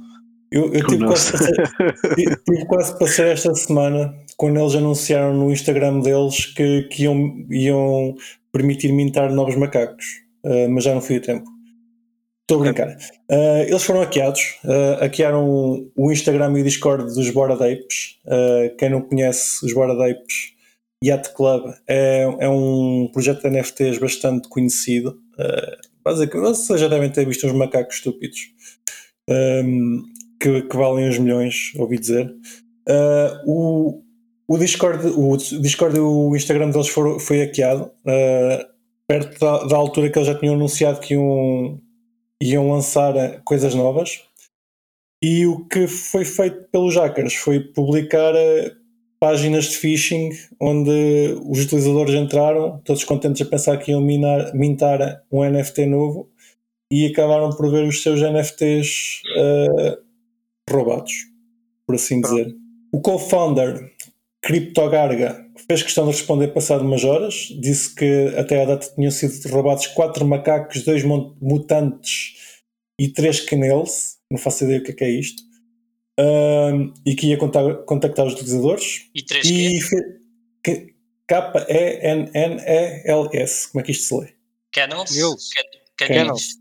Eu, 0.52 0.74
eu 0.74 0.88
tive, 0.88 1.06
quase 1.06 1.32
para 1.32 1.38
ser, 1.40 1.76
tive- 2.46 2.66
quase 2.66 2.98
para 2.98 3.08
ser 3.08 3.28
esta 3.28 3.54
semana 3.56 4.14
quando 4.38 4.60
eles 4.60 4.76
anunciaram 4.76 5.34
no 5.34 5.52
Instagram 5.52 6.00
deles 6.00 6.46
que, 6.48 6.84
que 6.84 7.04
iam, 7.04 7.46
iam 7.50 8.16
permitir 8.52 8.92
mintar 8.92 9.32
novos 9.32 9.56
macacos, 9.56 10.06
Uh, 10.48 10.70
mas 10.70 10.84
já 10.84 10.94
não 10.94 11.02
fui 11.02 11.16
a 11.16 11.20
tempo. 11.20 11.44
Estou 12.44 12.60
a 12.60 12.66
brincar. 12.66 12.88
Uh, 13.32 13.64
eles 13.68 13.82
foram 13.84 14.02
hackeados, 14.02 14.60
uh, 14.64 15.00
hackearam 15.00 15.90
o 15.96 16.12
Instagram 16.12 16.56
e 16.56 16.62
o 16.62 16.64
Discord 16.64 17.04
dos 17.16 17.32
Bored 17.32 17.56
Apes. 17.56 18.20
Quem 18.78 18.92
não 18.92 19.02
conhece 19.02 19.66
os 19.66 19.74
Bored 19.74 19.94
Apes, 20.00 20.54
Yacht 21.04 21.34
Club 21.34 21.74
é, 21.88 22.24
é 22.40 22.50
um 22.50 23.10
projeto 23.12 23.42
de 23.42 23.50
NFTs 23.50 23.98
bastante 23.98 24.48
conhecido. 24.48 25.20
Uh, 25.38 25.88
basicamente, 26.04 26.58
vocês 26.58 26.80
já 26.80 26.88
devem 26.88 27.12
ter 27.12 27.26
visto 27.26 27.46
uns 27.46 27.54
macacos 27.54 27.96
estúpidos 27.96 28.40
um, 29.30 30.04
que, 30.40 30.62
que 30.64 30.78
valem 30.78 31.10
uns 31.10 31.18
milhões, 31.18 31.74
ouvi 31.76 32.00
dizer. 32.00 32.34
Uh, 32.88 33.42
o, 33.46 34.04
o, 34.48 34.58
Discord, 34.58 35.08
o 35.08 35.38
Discord 35.38 35.98
e 35.98 36.00
o 36.00 36.36
Instagram 36.36 36.70
deles 36.70 36.88
foram, 36.88 37.20
foi 37.20 37.40
hackeado 37.40 37.86
uh, 37.86 38.66
perto 39.08 39.40
da, 39.40 39.64
da 39.66 39.76
altura 39.76 40.10
que 40.10 40.18
eles 40.18 40.28
já 40.28 40.36
tinham 40.36 40.56
anunciado 40.56 41.00
que 41.00 41.14
iam, 41.14 41.82
iam 42.42 42.72
lançar 42.72 43.42
coisas 43.44 43.74
novas. 43.76 44.24
E 45.24 45.48
o 45.48 45.66
que 45.66 45.88
foi 45.88 46.24
feito 46.24 46.68
pelos 46.72 46.96
hackers 46.96 47.34
foi 47.34 47.60
publicar 47.60 48.34
páginas 49.20 49.66
de 49.66 49.78
phishing 49.78 50.30
onde 50.60 51.38
os 51.46 51.64
utilizadores 51.64 52.14
entraram, 52.14 52.82
todos 52.84 53.04
contentes 53.04 53.42
a 53.42 53.50
pensar 53.50 53.78
que 53.78 53.92
iam 53.92 54.02
minar, 54.02 54.54
mintar 54.54 55.24
um 55.32 55.44
NFT 55.44 55.86
novo 55.86 56.30
e 56.92 57.06
acabaram 57.08 57.50
por 57.52 57.72
ver 57.72 57.88
os 57.88 58.02
seus 58.02 58.22
NFTs 58.22 59.22
uh, 59.38 59.98
roubados, 60.70 61.14
por 61.86 61.96
assim 61.96 62.22
dizer. 62.22 62.56
O 62.92 63.02
co-founder 63.02 63.92
CryptoGarga 64.42 65.44
fez 65.68 65.82
questão 65.82 66.06
de 66.06 66.12
responder 66.12 66.50
passado 66.50 66.86
umas 66.86 67.04
horas, 67.04 67.48
disse 67.60 67.94
que 67.96 68.34
até 68.38 68.62
à 68.62 68.66
data 68.66 68.88
tinham 68.94 69.12
sido 69.12 69.50
roubados 69.50 69.88
quatro 69.88 70.26
macacos, 70.26 70.84
dois 70.84 71.04
mutantes 71.04 72.36
e 73.00 73.08
três 73.08 73.40
canels, 73.40 74.18
não 74.32 74.38
faço 74.38 74.64
ideia 74.64 74.80
o 74.80 74.84
que 74.84 74.92
é, 74.92 74.94
que 74.94 75.04
é 75.04 75.10
isto, 75.10 75.42
um, 76.20 76.94
e 77.06 77.16
que 77.16 77.28
ia 77.28 77.38
contactar, 77.38 77.76
contactar 77.84 78.26
os 78.26 78.34
utilizadores. 78.34 79.10
E 79.14 79.24
três 79.24 79.46
e 79.50 79.80
K-E-N-N-E-L-S, 81.28 82.32
como 83.72 83.82
é 83.82 83.84
que 83.84 83.92
isto 83.92 84.04
se 84.06 84.16
lê? 84.16 84.30
Canals? 84.72 85.16
Canals. 85.98 86.56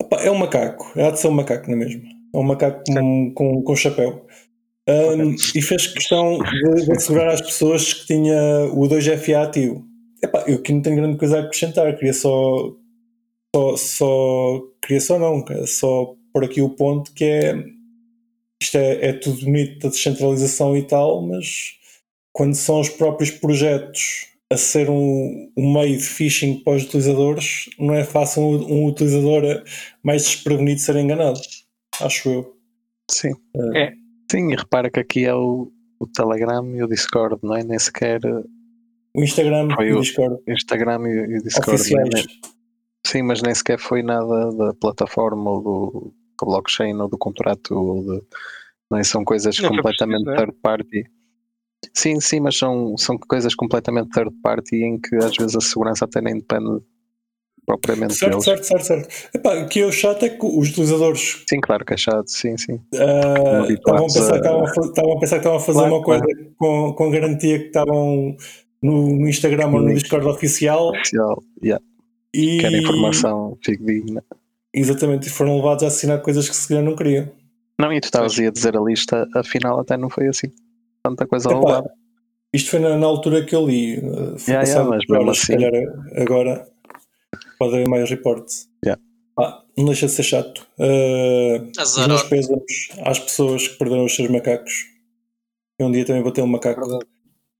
Opa, 0.00 0.16
É 0.22 0.30
um 0.30 0.38
macaco, 0.38 0.92
há 0.98 1.10
de 1.10 1.20
ser 1.20 1.28
um 1.28 1.32
macaco, 1.32 1.66
não 1.70 1.74
é 1.74 1.78
mesmo? 1.84 2.02
É 2.34 2.38
um 2.38 2.42
macaco 2.42 2.82
com, 2.86 3.32
com, 3.34 3.62
com 3.62 3.76
chapéu. 3.76 4.26
Um, 4.88 5.34
e 5.54 5.60
fez 5.60 5.88
questão 5.88 6.38
de, 6.38 6.84
de 6.84 6.92
assegurar 6.92 7.28
às 7.28 7.40
pessoas 7.40 7.92
que 7.92 8.06
tinha 8.06 8.70
o 8.72 8.88
2FA 8.88 9.42
ativo. 9.42 9.84
Epá, 10.22 10.44
eu 10.46 10.56
aqui 10.56 10.72
não 10.72 10.80
tenho 10.80 10.96
grande 10.96 11.18
coisa 11.18 11.38
a 11.38 11.40
acrescentar, 11.42 11.94
queria 11.96 12.14
só, 12.14 12.72
só, 13.54 13.76
só 13.76 14.62
queria 14.80 15.00
só 15.00 15.18
não, 15.18 15.44
só 15.66 16.14
por 16.32 16.44
aqui 16.44 16.62
o 16.62 16.70
ponto 16.70 17.12
que 17.12 17.24
é 17.24 17.64
isto 18.62 18.76
é, 18.76 19.08
é 19.08 19.12
tudo 19.12 19.44
bonito 19.44 19.80
da 19.80 19.88
descentralização 19.88 20.76
e 20.76 20.82
tal, 20.82 21.22
mas 21.22 21.76
quando 22.32 22.54
são 22.54 22.80
os 22.80 22.88
próprios 22.88 23.30
projetos 23.30 24.28
a 24.52 24.56
ser 24.56 24.88
um, 24.88 25.50
um 25.56 25.72
meio 25.72 25.96
de 25.96 26.04
phishing 26.04 26.62
para 26.62 26.74
os 26.74 26.84
utilizadores, 26.84 27.68
não 27.78 27.94
é 27.94 28.04
fácil 28.04 28.42
um, 28.42 28.72
um 28.72 28.86
utilizador 28.86 29.64
mais 30.02 30.22
desprevenido 30.24 30.80
ser 30.80 30.96
enganado, 30.96 31.40
acho 32.00 32.28
eu. 32.28 32.56
Sim. 33.10 33.32
É. 33.74 33.92
Sim, 34.30 34.52
e 34.52 34.56
repara 34.56 34.90
que 34.90 35.00
aqui 35.00 35.24
é 35.24 35.34
o, 35.34 35.70
o 35.98 36.06
Telegram 36.06 36.64
e 36.74 36.82
o 36.82 36.88
Discord, 36.88 37.38
não 37.42 37.56
é? 37.56 37.64
Nem 37.64 37.78
sequer 37.78 38.20
O 39.14 39.22
Instagram 39.22 39.68
Foi 39.74 39.88
e 39.88 39.92
o 39.92 40.00
Discord 40.00 40.36
o 40.46 40.52
Instagram 40.52 41.08
e 41.08 41.38
o 41.38 41.42
Discord. 41.42 41.80
oficiais. 41.80 42.14
é? 42.14 42.22
Sim, 43.06 43.22
mas 43.22 43.40
nem 43.40 43.54
sequer 43.54 43.78
foi 43.78 44.02
nada 44.02 44.52
da 44.52 44.74
plataforma 44.74 45.50
ou 45.50 45.62
do, 45.62 46.14
blockchain 46.44 46.94
ou 47.00 47.08
do 47.08 47.16
contrato 47.16 47.74
ou 47.74 48.02
de, 48.02 48.22
não 48.90 48.98
é? 48.98 49.04
são 49.04 49.24
coisas 49.24 49.58
Não 49.58 49.70
completamente 49.70 50.24
preciso, 50.24 50.42
é? 50.42 50.46
third 50.46 50.60
party. 50.62 51.04
Sim, 51.94 52.20
sim, 52.20 52.40
mas 52.40 52.58
são, 52.58 52.96
são 52.98 53.16
coisas 53.16 53.54
completamente 53.54 54.10
third 54.10 54.34
party 54.42 54.76
em 54.82 54.98
que 55.00 55.14
às 55.16 55.36
vezes 55.36 55.54
a 55.56 55.60
segurança 55.60 56.04
até 56.04 56.20
nem 56.20 56.34
depende 56.34 56.80
propriamente 57.64 58.14
Certo, 58.14 58.32
deles. 58.32 58.44
certo, 58.44 58.64
certo, 58.64 58.84
certo. 58.84 59.08
Epá, 59.34 59.54
o 59.56 59.68
que 59.68 59.80
eu 59.80 59.90
chato 59.92 60.22
é 60.24 60.28
que 60.28 60.44
os 60.46 60.70
utilizadores 60.70 61.42
Sim, 61.48 61.60
claro 61.60 61.84
que 61.84 61.94
é 61.94 61.96
chato, 61.96 62.28
sim, 62.28 62.56
sim. 62.56 62.80
ah, 62.94 63.66
estavam, 63.68 64.04
a 64.04 64.06
pensar 64.06 64.28
a- 64.28 64.32
que 64.32 64.36
estavam, 64.38 64.64
a, 64.64 64.68
fa- 64.74 64.80
estavam 64.82 65.12
a 65.12 65.20
pensar 65.20 65.36
que 65.36 65.40
estavam 65.40 65.58
a 65.58 65.60
fazer 65.60 65.78
Claro, 65.78 65.94
uma 65.94 66.02
coisa 66.04 66.24
com, 66.56 66.92
com 66.92 67.10
garantia 67.10 67.58
que 67.58 67.66
estavam 67.66 68.36
no, 68.82 69.16
no 69.16 69.28
Instagram 69.28 69.66
ou 69.72 69.80
no. 69.82 69.94
Discord 69.94 70.26
oficial 70.28 70.90
Oficial, 70.90 71.42
yeah. 71.62 71.84
e 72.34 72.58
Quer 72.58 72.72
informação 72.74 73.58
fidedigna. 73.64 74.22
Exatamente 74.76 75.28
e 75.28 75.30
foram 75.30 75.56
levados 75.56 75.82
a 75.84 75.86
assinar 75.88 76.20
coisas 76.22 76.48
que 76.48 76.54
se 76.54 76.68
calhar 76.68 76.84
não 76.84 76.94
queriam. 76.94 77.28
Não, 77.78 77.92
e 77.92 78.00
tu 78.00 78.04
estavas 78.04 78.38
a 78.38 78.50
dizer 78.50 78.76
a 78.76 78.80
lista, 78.80 79.28
afinal 79.34 79.80
até 79.80 79.96
não 79.96 80.08
foi 80.08 80.28
assim. 80.28 80.48
Tanta 81.02 81.26
coisa 81.26 81.48
Epá, 81.48 81.56
roubada. 81.58 81.90
Isto 82.52 82.70
foi 82.70 82.80
na, 82.80 82.96
na 82.96 83.06
altura 83.06 83.44
que 83.44 83.54
eu 83.54 83.66
li. 83.66 83.98
uh, 83.98 84.38
foi 84.38 84.54
Yeah, 84.54 84.60
passado 84.60 84.90
yeah, 84.90 84.90
mas 85.08 85.10
horas, 85.10 85.38
se 85.38 85.52
assim. 85.52 85.62
calhar 85.62 85.82
agora 86.16 86.68
pode 87.58 87.74
haver 87.74 87.88
mais 87.88 88.08
reportes. 88.08 88.68
Yeah. 88.84 89.00
Pá, 89.34 89.62
não 89.76 89.86
deixa 89.86 90.06
de 90.06 90.12
ser 90.12 90.22
chato. 90.22 90.66
Uh, 90.78 91.70
os 91.78 92.06
meus 92.06 92.48
às 93.04 93.18
pessoas 93.18 93.68
que 93.68 93.78
perderam 93.78 94.04
os 94.04 94.14
seus 94.14 94.28
macacos. 94.30 94.86
Eu 95.78 95.88
um 95.88 95.92
dia 95.92 96.06
também 96.06 96.22
vou 96.22 96.32
ter 96.32 96.40
um 96.42 96.46
macaco. 96.46 96.80
Verdade. 96.80 97.06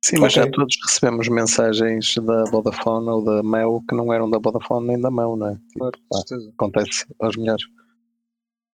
Sim, 0.07 0.19
mas 0.21 0.37
Ok. 0.37 0.45
já 0.45 0.51
todos 0.53 0.77
recebemos 0.87 1.29
mensagens 1.29 2.15
da 2.17 2.45
Vodafone 2.45 3.09
ou 3.09 3.25
da 3.25 3.43
Mel 3.43 3.83
que 3.89 3.95
não 3.97 4.13
eram 4.13 4.31
da 4.31 4.39
Vodafone 4.39 4.87
nem 4.89 5.01
da 5.01 5.11
Mel, 5.11 5.37
não 5.37 5.49
é? 5.49 5.57
Claro, 5.77 5.99
com 6.09 6.17
Ah. 6.17 6.21
certeza. 6.21 6.51
Acontece 6.57 7.07
aos 7.19 7.37
melhores. 7.37 7.65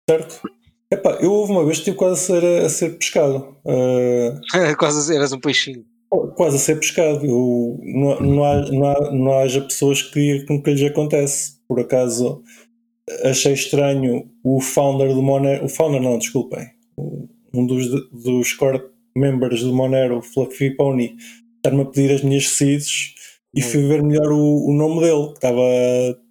Certo? 0.08 0.40
Epá, 0.90 1.12
eu 1.22 1.32
houve 1.32 1.52
uma 1.52 1.64
vez 1.64 1.78
que 1.78 1.82
estive 1.82 1.96
quase 1.96 2.14
a 2.14 2.16
ser, 2.40 2.64
a 2.64 2.68
ser 2.68 2.98
pescado. 2.98 3.56
Uh, 3.64 4.38
Quase 4.78 4.98
assim, 4.98 5.16
eras 5.16 5.32
um 5.32 5.40
peixinho. 5.40 5.84
quase 6.36 6.56
a 6.56 6.58
ser 6.58 6.76
pescado. 6.78 7.24
Eu, 7.24 7.80
não, 7.82 8.20
não, 8.20 8.44
há, 8.44 8.70
não, 8.70 8.84
há, 8.86 9.10
não 9.12 9.38
haja 9.38 9.62
pessoas 9.62 10.02
que 10.02 10.20
digam 10.40 10.60
que 10.60 10.70
lhes 10.70 10.82
acontece. 10.90 11.56
Por 11.66 11.80
acaso 11.80 12.42
achei 13.24 13.54
estranho 13.54 14.30
o 14.44 14.60
founder 14.60 15.14
do 15.14 15.22
Monero, 15.22 15.64
o 15.64 15.68
founder 15.68 16.02
não, 16.02 16.18
desculpem, 16.18 16.68
um 17.54 17.66
dos, 17.66 17.88
dos 18.10 18.52
core 18.52 18.82
members 19.16 19.62
do 19.62 19.74
Monero, 19.74 20.18
o 20.18 20.22
Fluffy 20.22 20.74
Pony, 20.76 21.16
estar-me 21.56 21.82
a 21.82 21.84
pedir 21.84 22.12
as 22.12 22.22
minhas 22.22 22.48
seeds 22.48 23.14
e 23.54 23.62
fui 23.62 23.86
ver 23.86 24.02
melhor 24.02 24.32
o, 24.32 24.68
o 24.68 24.72
nome 24.72 25.00
dele. 25.00 25.28
que 25.28 25.34
Estava, 25.34 25.62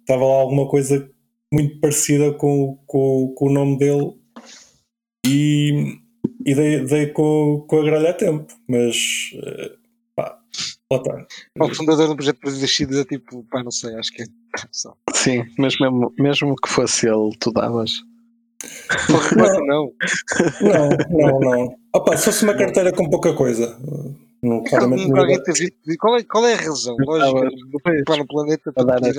estava 0.00 0.24
lá 0.24 0.34
alguma 0.40 0.68
coisa 0.68 1.08
muito 1.52 1.78
parecida 1.80 2.32
com, 2.32 2.78
com, 2.86 3.34
com 3.36 3.46
o 3.46 3.52
nome 3.52 3.78
dele 3.78 4.14
e, 5.26 5.98
e 6.44 6.54
dei, 6.54 6.84
dei 6.84 7.06
com, 7.08 7.64
com 7.68 7.78
a 7.78 7.84
gralha 7.84 8.10
a 8.10 8.14
tempo, 8.14 8.52
mas 8.68 8.96
eh, 9.34 9.72
pá, 10.16 10.38
lá 10.90 10.98
está. 10.98 11.26
O 11.60 11.74
fundador 11.74 12.10
um 12.10 12.16
projeto 12.16 12.40
de 12.42 12.66
Seeds 12.68 12.96
é 12.96 13.04
tipo, 13.04 13.44
pá, 13.44 13.62
não 13.62 13.70
sei, 13.70 13.94
acho 13.96 14.12
que 14.12 14.22
é. 14.22 14.26
Só. 14.70 14.94
Sim, 15.12 15.44
mas 15.58 15.78
mesmo, 15.78 16.12
mesmo 16.18 16.56
que 16.56 16.68
fosse 16.68 17.06
ele, 17.06 17.36
tu 17.38 17.52
davas. 17.52 17.92
Não. 19.66 19.92
Não, 20.60 20.88
não, 21.10 21.40
não. 21.40 21.74
Opa, 21.94 22.16
se 22.16 22.24
fosse 22.26 22.44
uma 22.44 22.54
carteira 22.54 22.92
com 22.92 23.08
pouca 23.10 23.32
coisa, 23.34 23.76
não, 24.42 24.62
claramente 24.64 25.08
não 25.08 25.26
te 25.26 25.52
pedir. 25.52 25.96
Qual 25.98 26.16
é, 26.16 26.22
qual 26.24 26.46
é 26.46 26.54
a 26.54 26.56
razão 26.56 26.96
lógica 26.98 27.50
para 28.04 28.16
no 28.16 28.26
planeta 28.26 28.72
A 28.76 28.82
dar 28.82 29.00
para 29.00 29.10
as 29.10 29.16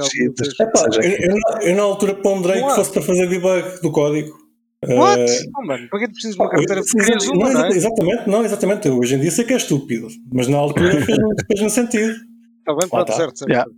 eu, 0.97 1.03
eu 1.03 1.35
na- 1.35 1.63
eu 1.63 1.75
na 1.75 1.81
altura 1.83 2.15
ponderei 2.15 2.61
Não 2.61 2.69
que 2.69 2.75
fosse 2.75 2.91
para 2.91 3.01
fazer 3.01 3.27
debug 3.27 3.81
do 3.81 3.91
código. 3.91 4.43
What? 4.85 5.21
Eh, 5.21 5.39
Oh, 5.57 5.65
mano, 5.65 5.87
para 5.89 5.99
que 5.99 6.07
tu 6.07 6.11
precisas 6.13 6.35
de 6.35 6.41
uma 6.41 6.49
carteira? 6.49 6.81
Querias 6.83 7.25
não, 7.25 7.33
uma, 7.35 7.49
não 7.53 7.65
é? 7.65 7.69
Exatamente, 7.69 8.29
não, 8.29 8.45
exatamente. 8.45 8.87
Eu 8.87 8.97
hoje 8.99 9.15
em 9.15 9.19
dia 9.19 9.31
sei 9.31 9.45
que 9.45 9.53
é 9.53 9.57
estúpido, 9.57 10.07
mas 10.31 10.47
na 10.47 10.57
altura 10.57 10.91
fez-me 11.05 11.45
fez 11.57 11.73
sentido. 11.73 12.11
Está 12.59 12.75
bem, 12.75 12.89
pronto, 12.89 13.07
tá. 13.07 13.13
certo, 13.13 13.37
certo. 13.39 13.49
Yeah. 13.49 13.69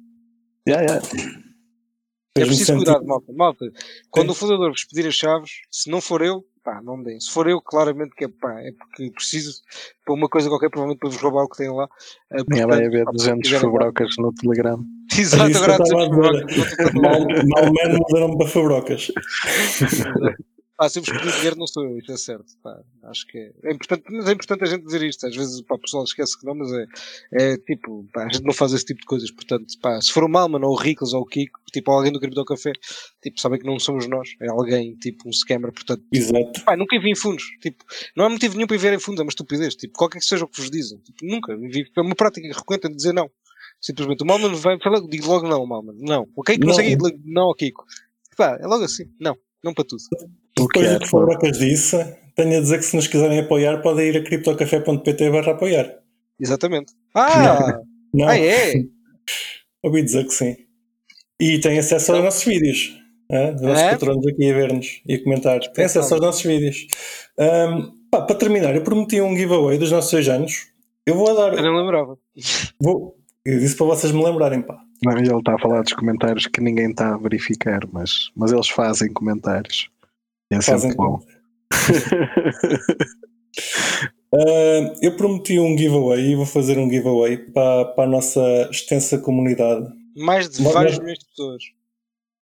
Yeah, 0.68 0.84
yeah. 0.84 1.45
É 2.38 2.42
preciso 2.42 2.66
sentido. 2.66 2.84
cuidado, 2.86 3.06
malta. 3.06 3.34
Malta, 3.34 3.66
quando 4.12 4.28
Sim. 4.28 4.32
o 4.32 4.36
fundador 4.36 4.70
vos 4.72 4.84
pedir 4.84 5.08
as 5.08 5.16
chaves, 5.16 5.52
se 5.72 5.90
não 5.90 6.02
for 6.02 6.22
eu, 6.22 6.44
pá, 6.64 6.82
não 6.84 6.98
me 6.98 7.06
deem. 7.06 7.20
Se 7.20 7.32
for 7.32 7.48
eu, 7.48 7.62
claramente 7.62 8.14
que 8.14 8.26
é, 8.26 8.28
pá, 8.28 8.60
é 8.62 8.72
porque 8.74 9.10
preciso 9.12 9.62
para 10.04 10.14
uma 10.14 10.28
coisa 10.28 10.50
qualquer, 10.50 10.70
provavelmente 10.70 11.00
para 11.00 11.10
vos 11.10 11.22
roubar 11.22 11.44
o 11.46 11.50
que 11.50 11.58
tem 11.58 11.70
lá. 11.70 11.88
Vai 12.30 12.44
portanto, 12.44 12.74
haver 12.74 13.06
pá, 13.06 13.12
se 13.12 13.18
200 13.18 13.42
quiserem 13.42 13.62
dar- 13.62 13.72
fabrocas 13.72 14.10
no 14.18 14.34
Telegram. 14.34 14.84
Exato, 15.18 15.50
isso 15.50 15.64
agora 15.64 15.74
há 15.76 15.78
que 15.78 15.94
eu 15.94 15.98
200 15.98 16.02
estava 16.02 16.04
a 16.04 17.14
fabrocas, 17.14 18.00
mudaram 18.00 18.38
para 18.38 18.48
fabrocas. 18.48 19.12
Ah, 20.78 20.90
se 20.90 21.00
eu 21.00 21.04
vos 21.04 21.12
pedir 21.12 21.32
dinheiro, 21.38 21.56
não 21.58 21.66
sou 21.66 21.86
eu, 21.86 21.98
isso 21.98 22.12
é 22.12 22.18
certo. 22.18 22.54
Pá, 22.62 22.78
acho 23.04 23.26
que 23.28 23.38
é. 23.38 23.52
é 23.64 23.74
importante, 23.74 24.04
mas 24.10 24.28
é 24.28 24.34
importante 24.34 24.64
a 24.64 24.68
gente 24.68 24.84
dizer 24.84 25.04
isto. 25.04 25.26
Às 25.26 25.34
vezes 25.34 25.62
pá, 25.62 25.76
o 25.76 25.80
pessoal 25.80 26.04
esquece 26.04 26.38
que 26.38 26.46
não, 26.46 26.54
mas 26.54 26.70
é, 26.74 26.86
é 27.32 27.58
tipo, 27.58 28.06
pá, 28.14 28.26
a 28.26 28.30
gente 28.30 28.44
não 28.44 28.54
faz 28.54 28.74
esse 28.74 28.84
tipo 28.84 29.00
de 29.00 29.06
coisas. 29.06 29.32
Portanto, 29.32 29.66
pá, 29.82 30.02
se 30.02 30.12
for 30.12 30.26
o 30.26 30.30
Malman 30.30 30.66
ou 30.66 30.74
o 30.74 30.76
Ricos 30.76 31.14
ou 31.14 31.22
o 31.22 31.26
Kiko, 31.26 31.60
tipo 31.72 31.92
alguém 31.92 32.12
do 32.12 32.20
Cripto 32.20 32.44
Café, 32.44 32.74
tipo, 33.24 33.40
sabem 33.40 33.58
que 33.58 33.66
não 33.66 33.80
somos 33.80 34.06
nós, 34.08 34.36
é 34.42 34.50
alguém, 34.50 34.96
tipo 34.96 35.30
um 35.30 35.32
scammer. 35.32 35.72
Portanto, 35.72 36.04
Exato. 36.12 36.66
pá, 36.66 36.76
nunca 36.76 36.96
enviem 36.98 37.16
fundos. 37.16 37.46
Tipo, 37.62 37.86
não 38.16 38.26
há 38.26 38.30
motivo 38.30 38.56
nenhum 38.56 38.68
para 38.68 38.76
enviarem 38.76 39.00
fundos, 39.00 39.22
é 39.22 39.24
uma 39.24 39.30
estupidez. 39.30 39.76
Tipo, 39.76 39.94
qualquer 39.94 40.20
que 40.20 40.26
seja 40.26 40.44
o 40.44 40.48
que 40.48 40.60
vos 40.60 40.70
dizem. 40.70 41.00
Tipo, 41.00 41.26
nunca. 41.26 41.54
É 41.54 42.02
uma 42.02 42.16
prática 42.16 42.48
recorrente 42.48 42.90
de 42.90 42.96
dizer 42.96 43.14
não. 43.14 43.32
Simplesmente 43.80 44.24
o 44.24 44.26
Malman 44.26 44.54
vem, 44.56 44.80
fala, 44.82 45.08
digo 45.08 45.28
logo 45.28 45.48
não, 45.48 45.66
Malman. 45.66 45.96
Não. 46.00 46.28
O 46.36 46.44
Kiko 46.44 46.60
não, 46.62 46.68
Não. 46.68 46.74
sei 46.74 46.98
não 47.24 47.44
ao 47.44 47.56
Kiko. 47.56 47.86
Pá, 48.36 48.58
é 48.60 48.68
logo 48.68 48.84
assim. 48.84 49.06
Não. 49.20 49.38
Não 49.66 49.74
para 49.74 49.84
tudo. 49.84 50.02
O 50.60 50.68
que 50.68 50.80
Depois 50.80 50.94
do 50.94 51.00
que 51.00 51.10
Fabrocas 51.10 51.58
disse, 51.58 51.98
tenho 52.36 52.58
a 52.58 52.62
dizer 52.62 52.78
que 52.78 52.86
se 52.86 52.96
nos 52.96 53.08
quiserem 53.08 53.40
apoiar, 53.40 53.82
podem 53.82 54.10
ir 54.10 54.18
a 54.18 54.24
criptocafé.pt 54.24 55.30
barra 55.32 55.52
apoiar. 55.54 55.92
Exatamente. 56.40 56.94
Ah! 57.16 57.80
Não, 58.14 58.28
Ah, 58.28 58.38
é? 58.38 58.74
ouvi 59.84 60.04
dizer 60.04 60.24
que 60.26 60.34
sim. 60.34 60.56
E 61.40 61.60
tem 61.60 61.80
acesso 61.80 62.14
aos 62.14 62.24
nossos 62.24 62.44
vídeos. 62.44 62.96
É? 63.30 63.54
Os 63.56 63.62
nossos 63.62 63.82
É? 63.82 63.92
patronos 63.94 64.28
aqui 64.28 64.52
a 64.52 64.54
ver-nos 64.54 65.02
e 65.08 65.16
a 65.16 65.24
comentar. 65.24 65.60
Tem 65.74 65.86
acesso 65.86 66.14
aos 66.14 66.22
nossos 66.22 66.44
vídeos. 66.44 66.86
Ahm, 67.40 67.90
pá, 68.12 68.22
para 68.22 68.36
terminar, 68.36 68.76
eu 68.76 68.84
prometi 68.84 69.20
um 69.20 69.36
giveaway 69.36 69.78
dos 69.80 69.92
nossos 69.92 70.12
seis 70.12 70.28
anos. 70.30 70.68
Eu 71.08 71.16
vou 71.16 71.36
dar. 71.36 71.54
Eu 71.56 71.64
não 71.64 71.76
lembrava. 71.82 72.18
Vou, 72.80 73.18
eu 73.44 73.60
disse 73.60 73.76
para 73.76 73.88
vocês 73.88 74.12
me 74.14 74.24
lembrarem, 74.24 74.62
pá. 74.62 74.78
Não, 75.04 75.18
ele 75.18 75.32
está 75.38 75.56
a 75.56 75.60
falar 75.60 75.82
dos 75.84 75.94
comentários 75.94 76.48
que 76.48 76.62
ninguém 76.62 76.90
está 76.92 77.14
a 77.14 77.18
verificar, 77.18 77.82
mas, 77.92 78.30
mas 78.36 78.52
eles 78.52 78.70
fazem 78.70 79.12
comentários. 79.14 79.90
É 80.52 80.62
sempre 80.62 80.72
Fazem 80.82 80.96
bom. 80.96 81.20
Ah, 84.34 84.94
eu 85.02 85.16
prometi 85.16 85.58
um 85.60 85.78
giveaway 85.78 86.32
e 86.32 86.36
vou 86.36 86.46
fazer 86.46 86.78
um 86.78 86.90
giveaway 86.90 87.38
para, 87.38 87.86
para 87.86 88.04
a 88.04 88.08
nossa 88.08 88.68
extensa 88.70 89.18
comunidade. 89.18 89.88
Mais 90.18 90.50
de 90.50 90.62
Mas- 90.62 90.74
vários 90.74 91.00
milhões 91.00 91.20
de 91.20 91.26
pessoas. 91.28 91.64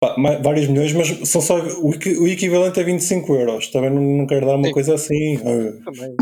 Pá, 0.01 0.15
vários 0.43 0.69
milhões, 0.69 0.93
mas 0.93 1.29
são 1.29 1.41
só 1.41 1.59
o, 1.61 1.91
o 1.91 2.29
equivalente 2.29 2.79
a 2.79 2.83
25 2.85 3.35
euros. 3.35 3.69
Também 3.69 3.91
não, 3.91 4.01
não 4.03 4.27
quero 4.27 4.47
dar 4.47 4.57
uma 4.57 4.67
Sim. 4.67 4.73
coisa 4.73 4.95
assim. 4.95 5.37
ah, 5.39 5.85
Também. 5.85 6.15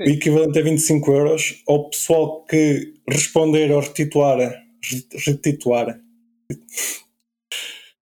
o 0.00 0.10
equivalente 0.10 0.58
a 0.58 0.62
25 0.62 1.10
euros 1.12 1.62
ao 1.68 1.88
pessoal 1.90 2.44
que 2.44 2.94
responder 3.08 3.70
ou 3.72 3.80
retituar, 3.80 4.38
re- 4.38 4.56
retituar, 5.26 6.00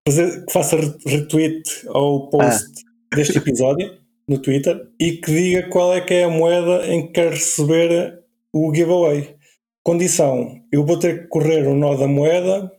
fazer, 0.07 0.45
que 0.47 0.53
faça 0.53 0.76
re- 0.76 0.95
retweet 1.07 1.62
ao 1.89 2.29
post 2.31 2.85
deste 3.14 3.39
episódio 3.39 3.99
no 4.29 4.39
Twitter 4.39 4.89
e 5.01 5.12
que 5.12 5.31
diga 5.31 5.68
qual 5.68 5.95
é 5.95 6.01
que 6.01 6.14
é 6.14 6.24
a 6.24 6.29
moeda 6.31 6.87
em 6.87 7.07
que 7.07 7.12
quer 7.12 7.33
receber 7.33 8.20
o 8.53 8.74
giveaway. 8.74 9.37
Condição: 9.83 10.61
eu 10.72 10.85
vou 10.85 10.99
ter 10.99 11.22
que 11.22 11.29
correr 11.29 11.66
o 11.66 11.74
nó 11.74 11.95
da 11.97 12.07
moeda 12.07 12.70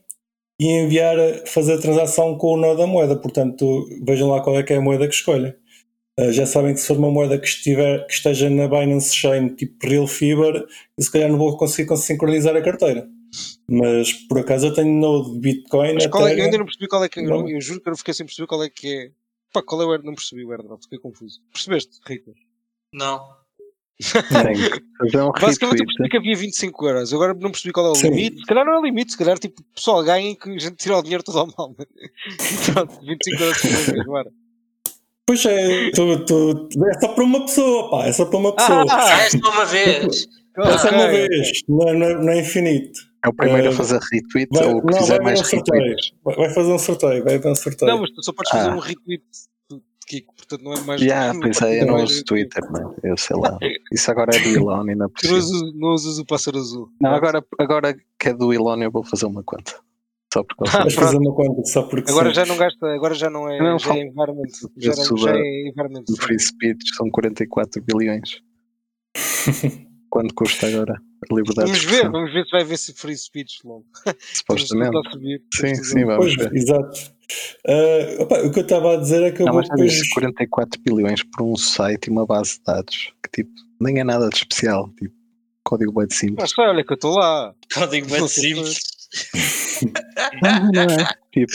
e 0.59 0.67
enviar, 0.67 1.17
fazer 1.47 1.75
a 1.75 1.81
transação 1.81 2.37
com 2.37 2.53
o 2.53 2.57
nó 2.57 2.75
da 2.75 2.85
moeda. 2.85 3.15
Portanto, 3.15 3.87
vejam 4.03 4.29
lá 4.29 4.41
qual 4.41 4.59
é 4.59 4.63
que 4.63 4.73
é 4.73 4.77
a 4.77 4.81
moeda 4.81 5.07
que 5.07 5.15
escolhem. 5.15 5.53
Uh, 6.19 6.33
já 6.33 6.45
sabem 6.45 6.73
que 6.73 6.81
se 6.81 6.87
for 6.87 6.97
uma 6.97 7.09
moeda 7.09 7.39
que, 7.39 7.47
estiver, 7.47 8.05
que 8.05 8.13
esteja 8.13 8.49
na 8.49 8.67
Binance 8.67 9.15
Chain, 9.15 9.55
tipo 9.55 9.87
Real 9.87 10.05
Fiber, 10.05 10.65
eu 10.97 11.03
se 11.03 11.09
calhar 11.09 11.29
não 11.29 11.37
vou 11.37 11.55
conseguir 11.55 11.95
sincronizar 11.95 12.55
a 12.57 12.61
carteira. 12.61 13.07
Mas 13.69 14.11
por 14.27 14.39
acaso 14.39 14.67
eu 14.67 14.73
tenho 14.73 14.91
Node 14.93 15.33
de 15.33 15.39
Bitcoin. 15.39 15.93
Mas 15.93 16.07
qual 16.07 16.27
é, 16.27 16.39
eu 16.39 16.43
ainda 16.43 16.57
não 16.57 16.65
percebi 16.65 16.87
qual 16.87 17.03
é 17.03 17.09
que. 17.09 17.19
Eu, 17.19 17.23
Não. 17.25 17.41
não- 17.41 17.49
eu 17.49 17.61
juro 17.61 17.81
que 17.81 17.89
eu 17.89 17.97
fiquei 17.97 18.13
sem 18.13 18.25
perceber 18.25 18.47
qual 18.47 18.63
é 18.63 18.69
que 18.69 18.87
é. 18.87 19.11
Pá, 19.53 19.61
qual 19.63 19.81
é 19.81 19.85
o 19.85 19.89
airdrop? 19.91 20.07
Não 20.07 20.15
percebi 20.15 20.45
o 20.45 20.51
airdrop, 20.51 20.81
fiquei 20.83 20.99
confuso. 20.99 21.39
Percebeste, 21.51 21.99
Rico? 22.07 22.33
Não. 22.93 23.19
Fazer 24.01 25.21
um 25.21 25.31
Basicamente 25.31 25.81
eu 25.81 25.85
percebi 25.85 26.09
que 26.09 26.17
havia 26.17 26.35
25 26.35 26.87
euros. 26.87 27.13
Agora 27.13 27.33
não 27.33 27.51
percebi 27.51 27.73
qual 27.73 27.87
é 27.87 27.89
o 27.89 27.95
Sim. 27.95 28.09
limite. 28.09 28.39
Se 28.39 28.45
calhar 28.45 28.65
não 28.65 28.73
é 28.75 28.79
o 28.79 28.83
limite, 28.83 29.11
se 29.11 29.17
calhar 29.17 29.37
tipo, 29.37 29.61
pessoal 29.75 30.03
ganha 30.03 30.35
que 30.35 30.49
a 30.49 30.57
gente 30.59 30.75
tira 30.77 30.97
o 30.97 31.01
dinheiro 31.01 31.23
todo 31.23 31.39
ao 31.39 31.47
mal. 31.47 31.75
Pronto, 32.73 32.99
25 33.05 33.43
euros 33.43 33.61
por 33.61 33.69
vez, 33.71 34.05
bora. 34.05 34.31
Pois 35.25 35.45
é, 35.45 35.91
tu, 35.91 36.25
tu, 36.25 36.69
é 36.87 36.99
só 36.99 37.09
para 37.09 37.23
uma 37.23 37.41
pessoa, 37.45 37.89
pá, 37.91 38.05
é 38.07 38.11
só 38.13 38.25
para 38.25 38.39
uma 38.39 38.55
pessoa. 38.55 38.85
Ah, 38.89 39.21
É 39.21 39.29
só 39.29 39.37
uma 39.51 39.65
vez. 39.65 40.27
é 40.57 40.77
só 40.77 40.89
uma 40.89 41.07
vez, 41.07 41.61
não, 41.67 41.87
é- 41.87 41.93
não 41.93 42.05
é- 42.07 42.13
não 42.23 42.29
é 42.31 42.39
infinito. 42.39 42.99
É 43.25 43.29
o 43.29 43.33
primeiro 43.33 43.67
Eh, 43.67 43.69
a 43.69 43.73
fazer 43.73 43.99
retweet 44.11 44.49
Vai, 44.53 44.65
ou 44.67 44.77
o 44.77 44.81
que 44.85 44.91
não, 44.93 44.99
fizer 44.99 45.21
mais 45.21 45.39
um 45.41 45.43
retweets. 45.43 46.11
Vai, 46.23 46.35
vai 46.35 46.49
fazer 46.53 46.71
um 46.71 46.79
sorteio, 46.79 47.23
vai 47.23 47.35
haver 47.35 47.51
um 47.51 47.55
sorteio. 47.55 47.91
Não, 47.91 48.01
mas 48.01 48.11
tu 48.11 48.23
só 48.23 48.31
podes 48.33 48.51
fazer 48.51 48.69
Ah. 48.69 48.75
um 48.75 48.79
retweet. 48.79 49.23
Kiko, 50.07 50.33
portanto 50.35 50.63
não 50.63 50.73
é 50.73 50.81
mais. 50.81 51.01
Já, 51.01 51.31
pois 51.39 51.61
é 51.61 51.83
eu 51.83 51.85
não 51.85 52.03
uso 52.03 52.23
Twitter, 52.25 52.63
não. 52.71 52.95
Eu 53.03 53.15
sei 53.15 53.37
lá. 53.37 53.59
Isso 53.93 54.09
agora 54.09 54.35
é 54.35 54.39
do 54.39 54.49
Elon 54.49 54.89
e 54.89 54.95
não 54.95 55.07
Tu 55.21 55.27
não 55.27 55.33
preciso. 55.35 55.37
usas, 55.55 55.75
não 55.75 55.93
usas 55.93 56.17
o 56.17 56.25
pássaro 56.25 56.57
azul. 56.57 56.89
Não, 56.99 57.11
agora, 57.13 57.45
agora 57.59 57.95
que 58.17 58.29
é 58.29 58.33
do 58.33 58.51
Elon 58.51 58.81
eu 58.81 58.89
vou 58.91 59.03
fazer 59.03 59.27
uma 59.27 59.43
conta. 59.43 59.75
Só 60.33 60.43
por 60.43 60.55
causa 60.57 60.77
Ah, 60.77 60.81
Vais 60.81 60.93
fazer 60.95 61.17
uma 61.17 61.33
conta 61.33 61.63
só 61.65 61.83
porque 61.83 62.09
Agora 62.09 62.29
sim. 62.29 62.35
já 62.35 62.45
não 62.47 62.57
gasta, 62.57 62.87
agora 62.87 63.13
já 63.13 63.29
não 63.29 63.47
é, 63.49 63.59
Não, 63.59 63.77
já 63.77 63.93
é 63.95 64.01
environment. 64.01 64.47
Já, 64.77 64.93
já 64.93 65.31
é 65.35 65.67
environment. 65.69 66.03
O 66.09 66.15
free 66.21 66.39
speech 66.39 66.95
são 66.95 67.07
44 67.11 67.81
bilhões. 67.83 68.41
Quanto 70.09 70.33
custa 70.33 70.67
agora 70.67 70.99
liberdade 71.31 71.67
Vamos 71.71 71.79
de 71.81 71.87
ver, 71.87 72.09
vamos 72.09 72.33
ver 72.33 72.45
se 72.45 72.51
vai 72.51 72.63
ver 72.63 72.77
se 72.77 72.93
free 72.93 73.17
speech 73.17 73.59
logo. 73.65 73.85
Supostamente. 74.33 74.97
Subir, 75.11 75.41
Sim, 75.53 75.75
sim, 75.75 76.05
vamos 76.05 76.35
Pois, 76.35 76.35
ver. 76.35 76.55
exato. 76.55 76.99
Ah, 77.67 78.23
opa, 78.23 78.39
o 78.41 78.51
que 78.51 78.59
eu 78.59 78.63
estava 78.63 78.93
a 78.93 78.97
dizer 78.97 79.21
é 79.23 79.31
que 79.31 79.41
eu 79.41 79.45
Não, 79.45 79.53
vou 79.53 79.61
mas 79.61 79.67
já 79.67 79.75
depois. 79.75 79.91
disse 79.93 80.09
44 80.13 80.81
bilhões 80.81 81.23
por 81.23 81.43
um 81.45 81.55
site 81.55 82.07
e 82.07 82.09
uma 82.09 82.25
base 82.25 82.57
de 82.57 82.63
dados 82.63 83.13
que 83.23 83.43
tipo, 83.43 83.51
nem 83.79 83.99
é 83.99 84.03
nada 84.03 84.29
de 84.29 84.35
especial. 84.37 84.89
Tipo, 84.97 85.13
código 85.63 85.91
bem 85.93 86.07
Mas 86.09 86.17
simples. 86.17 86.51
só 86.51 86.63
olha 86.63 86.83
que 86.83 86.91
eu 86.91 86.95
estou 86.95 87.15
lá. 87.15 87.53
Código 87.73 88.07
bem 88.09 88.27
simples. 88.27 88.79
Não, 90.41 90.71
não 90.71 90.81
é. 90.95 91.07
Tipo, 91.31 91.53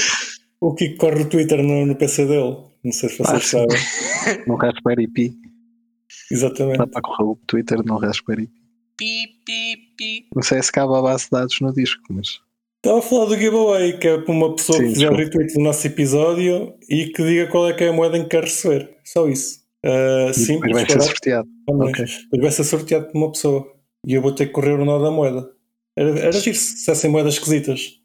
O 0.61 0.75
que 0.75 0.91
corre 0.97 1.23
o 1.23 1.29
Twitter 1.29 1.63
no, 1.63 1.85
no 1.87 1.97
PC 1.97 2.27
dele. 2.27 2.57
Não 2.85 2.93
sei 2.93 3.09
se 3.09 3.19
vocês 3.19 3.55
Ah, 3.55 3.67
sabem. 3.67 4.45
no 4.47 4.57
Raspberry 4.57 5.09
Pi. 5.09 5.31
Dá 5.31 5.37
Exatamente. 6.37 6.87
para 6.87 7.03
correr 7.03 7.25
o 7.25 7.37
Twitter 7.47 7.83
no 7.85 7.97
Raspberry 7.99 8.47
Pi. 8.47 8.64
Pi, 8.97 9.27
pi, 9.45 9.77
pi. 9.97 10.27
Não 10.35 10.43
sei 10.43 10.63
se 10.63 10.71
cabe 10.73 10.95
a 10.95 11.03
base 11.03 11.25
de 11.25 11.31
dados 11.31 11.61
no 11.61 11.73
disco, 11.73 12.03
mas 12.11 12.41
Estava 12.85 12.99
a 12.99 13.03
falar 13.03 13.25
do 13.27 13.37
giveaway, 13.39 13.99
que 13.99 14.07
é 14.09 14.19
para 14.19 14.31
uma 14.33 14.55
pessoa 14.55 14.77
Sim, 14.79 14.85
que 14.85 14.91
fizer 14.93 15.09
desculpa. 15.09 15.25
retweet 15.25 15.55
do 15.55 15.61
nosso 15.61 15.87
episódio 15.87 16.75
e 16.87 17.07
que 17.07 17.23
diga 17.25 17.47
qual 17.47 17.67
é 17.69 17.73
que 17.73 17.83
é 17.85 17.89
a 17.89 17.93
moeda 17.95 18.19
em 18.19 18.25
que 18.25 18.29
quer 18.29 18.45
receber. 18.45 18.95
Só 19.03 19.27
isso. 19.27 19.61
E 19.83 20.33
sim, 20.35 20.61
depois 20.61 20.73
vai 20.73 20.91
ser 20.91 21.01
sorteado. 21.01 21.49
mas 21.67 21.89
ok. 21.89 22.05
depois 22.05 22.43
vai 22.43 22.51
ser 22.51 22.65
sorteado 22.65 23.07
por 23.07 23.17
uma 23.19 23.33
pessoa. 23.33 23.67
E 24.07 24.13
eu 24.13 24.21
vou 24.21 24.35
ter 24.35 24.47
que 24.47 24.53
correr 24.53 24.73
o 24.79 24.85
nó 24.85 24.99
da 24.99 25.11
moeda. 25.11 25.51
Era, 25.97 26.11
era 26.19 26.33
giro 26.33 26.57
se 26.57 26.75
dissessem 26.75 27.11
moedas 27.11 27.35
esquisitas. 27.35 28.01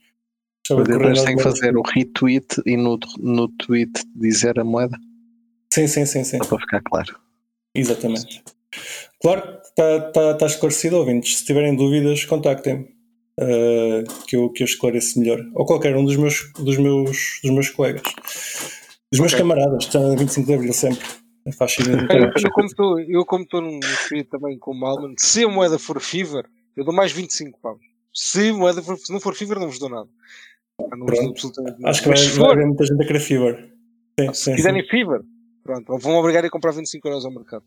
Mas 0.70 0.88
depois 0.88 1.24
tem 1.24 1.36
que 1.36 1.44
fazer 1.44 1.76
o 1.76 1.82
retweet 1.82 2.62
e 2.66 2.78
no, 2.78 2.98
no 3.20 3.50
tweet 3.50 3.92
dizer 4.16 4.58
a 4.60 4.64
moeda, 4.64 4.98
Sim, 5.74 5.88
sim, 5.88 6.06
sim, 6.06 6.24
sim. 6.24 6.38
só 6.38 6.46
para 6.46 6.60
ficar 6.60 6.82
claro. 6.84 7.20
Exatamente. 7.76 8.44
Claro 9.22 9.42
que 9.42 9.69
está 9.80 10.12
tá, 10.12 10.34
tá 10.36 10.46
esclarecido, 10.46 10.98
ouvintes. 10.98 11.38
Se 11.40 11.46
tiverem 11.46 11.76
dúvidas, 11.76 12.26
contactem-me. 12.26 12.84
uh, 13.40 14.26
que, 14.28 14.36
eu, 14.36 14.50
que 14.50 14.64
eu 14.64 14.66
esclareço 14.66 15.20
melhor. 15.20 15.40
Ou 15.56 15.66
qualquer 15.66 15.96
um 15.96 16.04
dos 16.04 16.16
meus, 16.18 16.52
dos 16.60 16.78
meus, 16.78 17.40
dos 17.42 17.52
meus 17.52 17.70
colegas. 17.70 18.04
Dos 19.12 19.20
meus 19.20 19.34
Ok. 19.34 19.40
camaradas, 19.44 19.86
estão 19.86 20.12
a 20.12 20.16
25 20.16 20.46
de 20.48 20.54
Abril 20.54 20.74
sempre. 20.74 21.06
É 21.46 21.52
fácil. 21.52 21.84
Eu, 23.08 23.26
como 23.26 23.44
estou- 23.44 23.62
num 23.62 23.80
espírito 23.80 24.30
também 24.30 24.60
com 24.60 24.72
o 24.72 24.80
Malman, 24.80 25.16
se 25.18 25.44
a 25.44 25.48
moeda 25.48 25.80
for 25.80 26.00
Fever, 26.02 26.46
eu 26.76 26.84
dou 26.84 26.94
mais 26.94 27.12
25 27.12 27.60
paus. 27.62 27.80
Se 28.14 28.50
a 28.50 28.54
moeda 28.54 28.82
for, 28.82 28.98
se 28.98 29.12
não 29.12 29.20
for 29.20 29.34
Fever, 29.34 29.58
não 29.58 29.68
vos 29.68 29.80
dou 29.80 29.90
nada. 29.90 30.10
Ah, 30.80 30.96
Não 30.96 31.06
vos 31.08 31.18
dou 31.20 31.30
absolutamente 31.30 31.80
nada. 31.80 31.90
Acho 31.90 32.02
que 32.04 32.08
vai, 32.10 32.18
se 32.18 32.38
vai 32.40 32.52
haver 32.52 32.66
muita 32.68 32.86
gente 32.86 33.02
a 33.02 33.08
querer 33.08 33.20
Fever. 33.20 33.70
Sim, 34.20 34.34
se 34.34 34.44
sim, 34.44 34.56
quiserem. 34.56 34.86
Fever, 34.88 35.22
pronto, 35.64 35.98
vão 35.98 36.16
obrigar 36.16 36.44
a 36.46 36.50
comprar 36.50 36.72
25 36.72 37.08
euros 37.08 37.26
ao 37.26 37.32
mercado. 37.34 37.64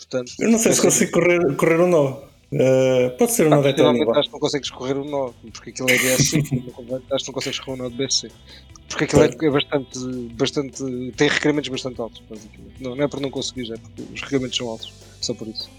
Portanto, 0.00 0.32
Eu 0.38 0.50
não 0.50 0.58
sei 0.58 0.72
se 0.72 0.80
consigo 0.82 1.12
correr, 1.12 1.56
correr 1.56 1.80
um 1.80 1.88
nó. 1.88 2.18
Uh, 2.52 3.16
pode 3.16 3.30
ser 3.32 3.46
um 3.46 3.50
nó 3.50 3.60
Ah, 3.60 3.62
de 3.62 3.74
Finalmente 3.74 4.02
Eterno. 4.02 4.18
acho 4.18 4.28
que 4.28 4.32
não 4.32 4.40
consegues 4.40 4.70
correr 4.70 4.96
o 4.96 5.04
nó, 5.04 5.30
porque 5.52 5.70
aquilo 5.70 5.90
é 5.90 5.96
BSC, 5.98 6.38
acho 7.12 7.24
que 7.24 7.28
não 7.30 7.34
consegues 7.34 7.60
correr 7.60 7.80
o 7.80 7.82
nó 7.84 7.88
de 7.88 7.96
BSC. 7.96 8.30
Porque 8.88 9.04
aquilo 9.04 9.22
é, 9.22 9.26
é 9.26 9.50
bastante, 9.50 9.98
bastante. 10.36 11.12
tem 11.16 11.28
requerimentos 11.28 11.68
bastante 11.70 12.00
altos, 12.00 12.20
basicamente. 12.28 12.74
Não, 12.80 12.96
não 12.96 13.04
é 13.04 13.08
por 13.08 13.20
não 13.20 13.30
conseguir, 13.30 13.72
é 13.72 13.76
porque 13.76 14.02
os 14.14 14.20
requerimentos 14.20 14.56
são 14.56 14.68
altos. 14.68 14.92
Só 15.20 15.32
por 15.32 15.46
isso. 15.46 15.70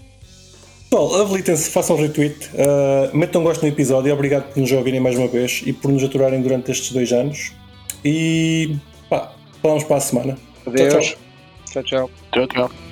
Pessoal, 0.88 1.20
habilitem-se, 1.22 1.70
façam 1.70 1.96
retweet, 1.96 2.48
uh, 2.54 3.14
metam 3.16 3.42
gosto 3.42 3.62
no 3.62 3.68
episódio, 3.68 4.12
obrigado 4.12 4.50
por 4.52 4.60
nos 4.60 4.72
ouvirem 4.72 5.00
mais 5.00 5.18
uma 5.18 5.26
vez 5.28 5.62
e 5.66 5.72
por 5.74 5.90
nos 5.90 6.02
aturarem 6.04 6.40
durante 6.40 6.70
estes 6.70 6.90
dois 6.92 7.12
anos. 7.12 7.52
E 8.04 8.76
pá, 9.10 9.34
falamos 9.60 9.84
para 9.84 9.96
a 9.96 10.00
semana. 10.00 10.38
Adeus. 10.66 11.16
Tchau, 11.70 11.82
tchau. 11.82 12.10
Tchau, 12.32 12.46
tchau. 12.46 12.91